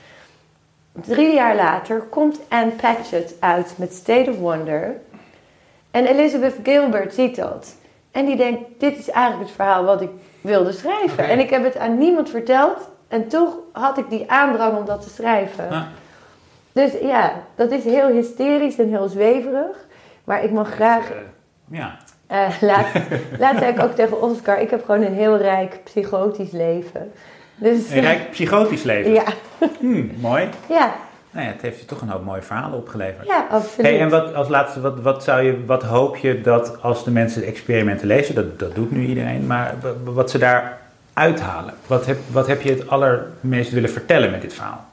Drie 0.91 1.33
jaar 1.33 1.55
later 1.55 2.01
komt 2.01 2.39
Anne 2.47 2.71
Patchett 2.71 3.33
uit 3.39 3.73
met 3.77 3.93
State 3.93 4.29
of 4.31 4.37
Wonder. 4.37 4.95
En 5.91 6.05
Elizabeth 6.05 6.55
Gilbert 6.63 7.13
ziet 7.13 7.35
dat. 7.35 7.75
En 8.11 8.25
die 8.25 8.35
denkt, 8.35 8.61
dit 8.77 8.97
is 8.97 9.09
eigenlijk 9.09 9.47
het 9.47 9.55
verhaal 9.55 9.83
wat 9.83 10.01
ik 10.01 10.09
wilde 10.41 10.71
schrijven. 10.71 11.27
En 11.27 11.39
ik 11.39 11.49
heb 11.49 11.63
het 11.63 11.77
aan 11.77 11.97
niemand 11.97 12.29
verteld. 12.29 12.89
En 13.07 13.27
toch 13.27 13.55
had 13.71 13.97
ik 13.97 14.09
die 14.09 14.31
aandrang 14.31 14.77
om 14.77 14.85
dat 14.85 15.01
te 15.01 15.09
schrijven. 15.09 15.69
Ah. 15.69 15.83
Dus 16.71 16.91
ja, 17.01 17.33
dat 17.55 17.71
is 17.71 17.83
heel 17.83 18.07
hysterisch 18.07 18.77
en 18.77 18.89
heel 18.89 19.07
zweverig. 19.07 19.85
Maar 20.23 20.43
ik 20.43 20.51
mag 20.51 20.69
graag 20.69 21.09
Eh, 21.09 21.17
ja. 21.69 21.97
Eh, 22.27 22.47
laat, 22.61 22.85
laat 23.39 23.57
zei 23.57 23.71
ik 23.71 23.83
ook 23.83 23.95
tegen 23.95 24.21
Oscar, 24.21 24.59
ik 24.59 24.69
heb 24.69 24.85
gewoon 24.85 25.01
een 25.01 25.13
heel 25.13 25.37
rijk 25.37 25.79
psychotisch 25.83 26.51
leven. 26.51 27.11
Dus, 27.55 27.91
Een 27.91 28.01
rijk 28.01 28.31
psychotisch 28.31 28.83
leven. 28.83 29.13
ja, 29.13 29.23
Hmm, 29.79 30.11
mooi. 30.19 30.49
ja, 30.69 30.93
Nou 31.31 31.45
ja, 31.45 31.51
het 31.51 31.61
heeft 31.61 31.79
je 31.79 31.85
toch 31.85 32.01
een 32.01 32.09
hoop 32.09 32.23
mooie 32.23 32.41
verhalen 32.41 32.77
opgeleverd. 32.77 33.27
ja, 33.27 33.47
absoluut. 33.49 33.91
Hey, 33.91 33.99
en 33.99 34.09
wat, 34.09 34.33
als 34.33 34.47
laatste, 34.47 34.81
wat, 34.81 34.99
wat, 35.01 35.23
zou 35.23 35.41
je, 35.41 35.65
wat 35.65 35.83
hoop 35.83 36.17
je 36.17 36.41
dat 36.41 36.81
als 36.81 37.03
de 37.03 37.11
mensen 37.11 37.41
de 37.41 37.47
experimenten 37.47 38.07
lezen, 38.07 38.35
dat, 38.35 38.59
dat 38.59 38.75
doet 38.75 38.91
nu 38.91 39.05
iedereen, 39.05 39.47
maar 39.47 39.75
wat 40.03 40.29
ze 40.29 40.37
daar 40.37 40.77
uithalen? 41.13 41.73
Wat 41.87 42.05
heb, 42.05 42.17
wat 42.31 42.47
heb 42.47 42.61
je 42.61 42.69
het 42.69 42.89
allermeest 42.89 43.71
willen 43.71 43.89
vertellen 43.89 44.31
met 44.31 44.41
dit 44.41 44.53
verhaal? 44.53 44.85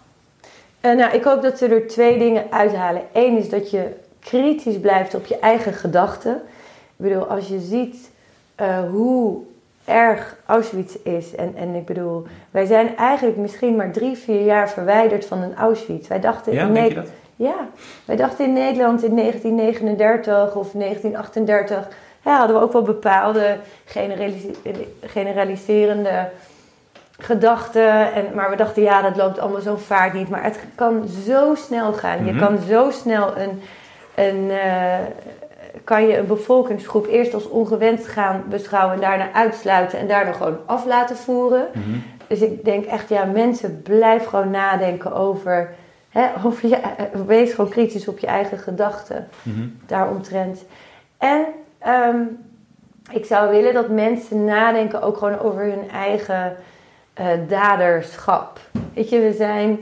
Eh, 0.80 0.92
nou, 0.96 1.14
ik 1.14 1.24
hoop 1.24 1.42
dat 1.42 1.58
ze 1.58 1.66
er 1.66 1.86
twee 1.86 2.18
dingen 2.18 2.44
uithalen. 2.50 3.02
Eén 3.12 3.38
is 3.38 3.48
dat 3.48 3.70
je 3.70 3.86
kritisch 4.20 4.80
blijft 4.80 5.14
op 5.14 5.26
je 5.26 5.38
eigen 5.38 5.72
gedachten. 5.72 6.42
Ik 7.02 7.08
bedoel, 7.08 7.26
als 7.26 7.48
je 7.48 7.60
ziet 7.60 8.10
eh, 8.54 8.78
hoe 8.90 9.38
erg 9.84 10.36
Auschwitz 10.46 10.94
is. 10.94 11.34
En, 11.34 11.52
en 11.56 11.74
ik 11.74 11.84
bedoel, 11.86 12.26
wij 12.50 12.64
zijn 12.64 12.96
eigenlijk 12.96 13.36
misschien 13.38 13.76
maar 13.76 13.90
drie, 13.90 14.16
vier 14.16 14.44
jaar 14.44 14.68
verwijderd 14.70 15.26
van 15.26 15.42
een 15.42 15.56
Auschwitz. 15.56 16.08
Wij 16.08 16.20
dachten, 16.20 16.52
Ja, 16.52 16.66
in 16.66 16.74
denk 16.74 16.88
je 16.88 16.94
Ne- 16.94 17.00
dat? 17.00 17.10
ja, 17.36 17.54
wij 18.04 18.16
dachten 18.16 18.44
in 18.44 18.52
Nederland 18.52 19.02
in 19.04 19.16
1939 19.16 20.54
of 20.56 20.72
1938 20.72 21.88
ja, 22.24 22.36
hadden 22.38 22.56
we 22.56 22.62
ook 22.62 22.72
wel 22.72 22.82
bepaalde 22.82 23.56
generalise- 23.84 24.54
generaliserende 25.00 26.28
gedachten. 27.18 28.12
En, 28.12 28.24
maar 28.34 28.50
we 28.50 28.56
dachten, 28.56 28.82
ja, 28.82 29.02
dat 29.02 29.16
loopt 29.16 29.38
allemaal 29.38 29.60
zo'n 29.60 29.78
vaart 29.78 30.12
niet. 30.12 30.28
Maar 30.28 30.42
het 30.44 30.58
kan 30.74 31.08
zo 31.26 31.54
snel 31.54 31.92
gaan. 31.92 32.24
Je 32.24 32.32
Mhm. 32.32 32.44
kan 32.44 32.58
zo 32.68 32.90
snel 32.90 33.32
een, 33.36 33.62
een, 34.14 34.50
eh, 34.50 34.98
kan 35.84 36.06
je 36.06 36.16
een 36.16 36.26
bevolkingsgroep 36.26 37.06
eerst 37.06 37.34
als 37.34 37.48
ongewenst 37.48 38.06
gaan 38.06 38.44
beschouwen... 38.48 38.94
en 38.94 39.00
daarna 39.00 39.32
uitsluiten 39.32 39.98
en 39.98 40.08
daarna 40.08 40.32
gewoon 40.32 40.58
af 40.66 40.84
laten 40.84 41.16
voeren. 41.16 41.66
Mhm. 41.72 41.98
Dus 42.26 42.40
ik 42.40 42.64
denk 42.64 42.84
echt, 42.84 43.08
ja, 43.08 43.24
mensen, 43.24 43.82
blijf 43.82 44.24
gewoon 44.24 44.50
nadenken 44.50 45.12
over... 45.12 45.74
Hè, 46.08 46.26
over 46.46 46.68
je, 46.68 46.78
wees 47.26 47.52
gewoon 47.52 47.70
kritisch 47.70 48.08
op 48.08 48.18
je 48.18 48.26
eigen 48.26 48.58
gedachten 48.58 49.28
Mhm. 49.42 49.66
daaromtrent. 49.86 50.64
En 51.18 51.44
ehm, 51.78 52.20
ik 53.10 53.24
zou 53.24 53.50
willen 53.50 53.74
dat 53.74 53.88
mensen 53.88 54.44
nadenken 54.44 55.02
ook 55.02 55.16
gewoon 55.16 55.38
over 55.38 55.62
hun 55.62 55.90
eigen 55.90 56.56
eh, 57.14 57.26
daderschap. 57.48 58.60
Weet 58.94 59.08
je, 59.08 59.20
we 59.20 59.32
zijn... 59.32 59.78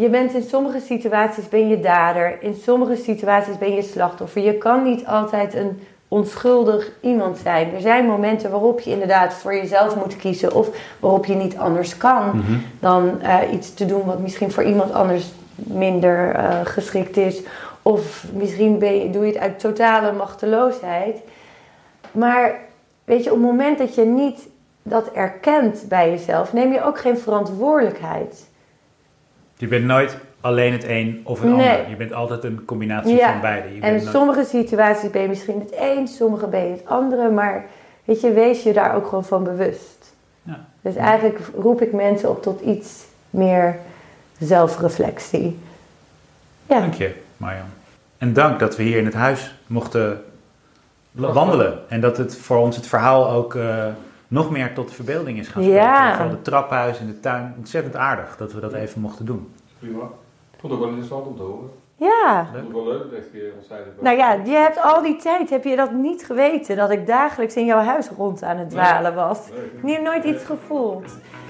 Je 0.00 0.08
bent 0.08 0.34
in 0.34 0.42
sommige 0.42 0.80
situaties 0.80 1.48
ben 1.48 1.68
je 1.68 1.80
dader, 1.80 2.36
in 2.40 2.54
sommige 2.54 2.96
situaties 2.96 3.58
ben 3.58 3.74
je 3.74 3.82
slachtoffer. 3.82 4.42
Je 4.42 4.58
kan 4.58 4.82
niet 4.82 5.06
altijd 5.06 5.54
een 5.54 5.80
onschuldig 6.08 6.90
iemand 7.00 7.38
zijn. 7.38 7.74
Er 7.74 7.80
zijn 7.80 8.06
momenten 8.06 8.50
waarop 8.50 8.80
je 8.80 8.90
inderdaad 8.90 9.34
voor 9.34 9.54
jezelf 9.54 9.96
moet 9.96 10.16
kiezen 10.16 10.54
of 10.54 10.68
waarop 11.00 11.26
je 11.26 11.34
niet 11.34 11.56
anders 11.56 11.96
kan 11.96 12.26
Mhm. 12.26 12.52
dan 12.80 13.20
eh, 13.20 13.52
iets 13.52 13.74
te 13.74 13.86
doen 13.86 14.04
wat 14.04 14.18
misschien 14.18 14.50
voor 14.52 14.62
iemand 14.64 14.92
anders 14.92 15.32
minder 15.54 16.34
eh, 16.34 16.60
geschikt 16.64 17.16
is. 17.16 17.42
Of 17.82 18.24
misschien 18.32 18.78
ben 18.78 18.94
je, 19.00 19.10
doe 19.10 19.26
je 19.26 19.32
het 19.32 19.40
uit 19.40 19.58
totale 19.58 20.12
machteloosheid. 20.12 21.16
Maar 22.12 22.54
weet 23.04 23.24
je, 23.24 23.30
op 23.32 23.36
het 23.36 23.46
moment 23.46 23.78
dat 23.78 23.94
je 23.94 24.04
niet 24.04 24.48
dat 24.82 25.12
erkent 25.12 25.84
bij 25.88 26.10
jezelf, 26.10 26.52
neem 26.52 26.72
je 26.72 26.84
ook 26.84 26.98
geen 26.98 27.18
verantwoordelijkheid. 27.18 28.46
Je 29.56 29.66
bent 29.66 29.84
nooit 29.84 30.16
alleen 30.40 30.72
het 30.72 30.84
een 30.84 31.20
of 31.24 31.40
het 31.40 31.50
Nee. 31.50 31.70
ander. 31.70 31.88
Je 31.88 31.96
bent 31.96 32.12
altijd 32.12 32.44
een 32.44 32.64
combinatie 32.64 33.16
Ja, 33.16 33.30
van 33.32 33.40
beide. 33.40 33.74
Je 33.74 33.80
En 33.80 33.94
in 33.94 34.02
nooit- 34.02 34.14
sommige 34.14 34.44
situaties 34.44 35.10
ben 35.10 35.22
je 35.22 35.28
misschien 35.28 35.58
het 35.60 35.74
een, 35.80 36.08
sommige 36.08 36.46
ben 36.46 36.64
je 36.64 36.70
het 36.70 36.86
andere, 36.86 37.30
maar 37.30 37.64
weet 38.04 38.20
je, 38.20 38.32
wees 38.32 38.62
je 38.62 38.72
daar 38.72 38.94
ook 38.94 39.06
gewoon 39.06 39.24
van 39.24 39.44
bewust. 39.44 40.14
Ja. 40.42 40.64
Dus 40.80 40.96
eigenlijk 40.96 41.38
roep 41.58 41.82
ik 41.82 41.92
mensen 41.92 42.30
op 42.30 42.42
tot 42.42 42.60
iets 42.60 43.04
meer 43.30 43.76
zelfreflectie. 44.38 45.58
Ja. 46.66 46.80
Dank 46.80 46.94
je, 46.94 47.14
Marjan. 47.36 47.64
En 48.18 48.32
dank 48.32 48.58
dat 48.58 48.76
we 48.76 48.82
hier 48.82 48.98
in 48.98 49.04
het 49.04 49.14
huis 49.14 49.54
mochten 49.66 50.22
wandelen. 51.12 51.78
En 51.88 52.00
dat 52.00 52.16
het 52.16 52.36
voor 52.36 52.56
ons 52.56 52.76
het 52.76 52.86
verhaal 52.86 53.30
ook 53.30 53.54
eh, 53.54 53.84
nog 54.28 54.50
meer 54.50 54.74
tot 54.74 54.88
de 54.88 54.94
verbeelding 54.94 55.38
is 55.38 55.48
gaan 55.48 55.62
spreken. 55.62 55.84
Ja. 55.84 56.14
Vooral 56.14 56.30
het 56.30 56.44
trappenhuis 56.44 56.98
en 56.98 57.06
de 57.06 57.20
tuin. 57.20 57.54
Ontzettend 57.58 57.96
aardig 57.96 58.36
dat 58.36 58.52
we 58.52 58.60
dat 58.60 58.72
even 58.72 59.00
mochten 59.00 59.26
doen. 59.26 59.52
Prima. 59.78 60.02
Ik 60.52 60.60
vond 60.60 60.72
het 60.72 60.72
ook 60.72 60.78
wel 60.78 60.88
interessant 60.88 61.26
om 61.26 61.36
te 61.36 61.42
horen. 61.42 61.70
Ja. 61.98 62.40
Ik 62.40 62.46
vond 62.52 62.64
het 62.64 62.72
wel 62.72 62.84
leuk 62.84 63.10
dat 63.10 63.24
je 63.32 63.52
ons 63.58 63.66
zei 63.66 63.80
dat 63.84 64.02
Nou 64.02 64.16
ja, 64.16 64.32
je 64.32 64.50
hebt 64.56 64.82
al 64.82 65.02
die 65.02 65.16
tijd, 65.16 65.50
heb 65.50 65.64
je 65.64 65.76
dat 65.76 65.92
niet 65.92 66.24
geweten, 66.24 66.76
dat 66.76 66.90
ik 66.90 67.06
dagelijks 67.06 67.56
in 67.56 67.64
jouw 67.64 67.82
huis 67.82 68.08
rond 68.16 68.42
aan 68.42 68.56
het 68.56 68.70
dwalen 68.70 69.14
was. 69.14 69.38
Niet 69.82 70.02
nooit 70.02 70.24
iets 70.24 70.44
gevoeld. 70.44 71.04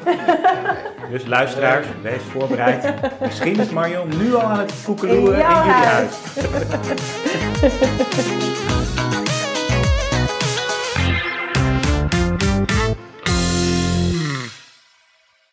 Dus 1.10 1.26
luisteraars, 1.26 1.86
wees 2.02 2.22
voorbereid. 2.22 2.94
Misschien 3.20 3.58
is 3.58 3.70
Marion 3.70 4.08
nu 4.18 4.34
al 4.34 4.42
aan 4.42 4.58
het 4.58 4.82
koekeloeren 4.84 5.38
In 5.38 5.40
in 5.40 5.46
jullie 5.46 5.72
huis. 5.72 6.36
huis. 7.60 8.60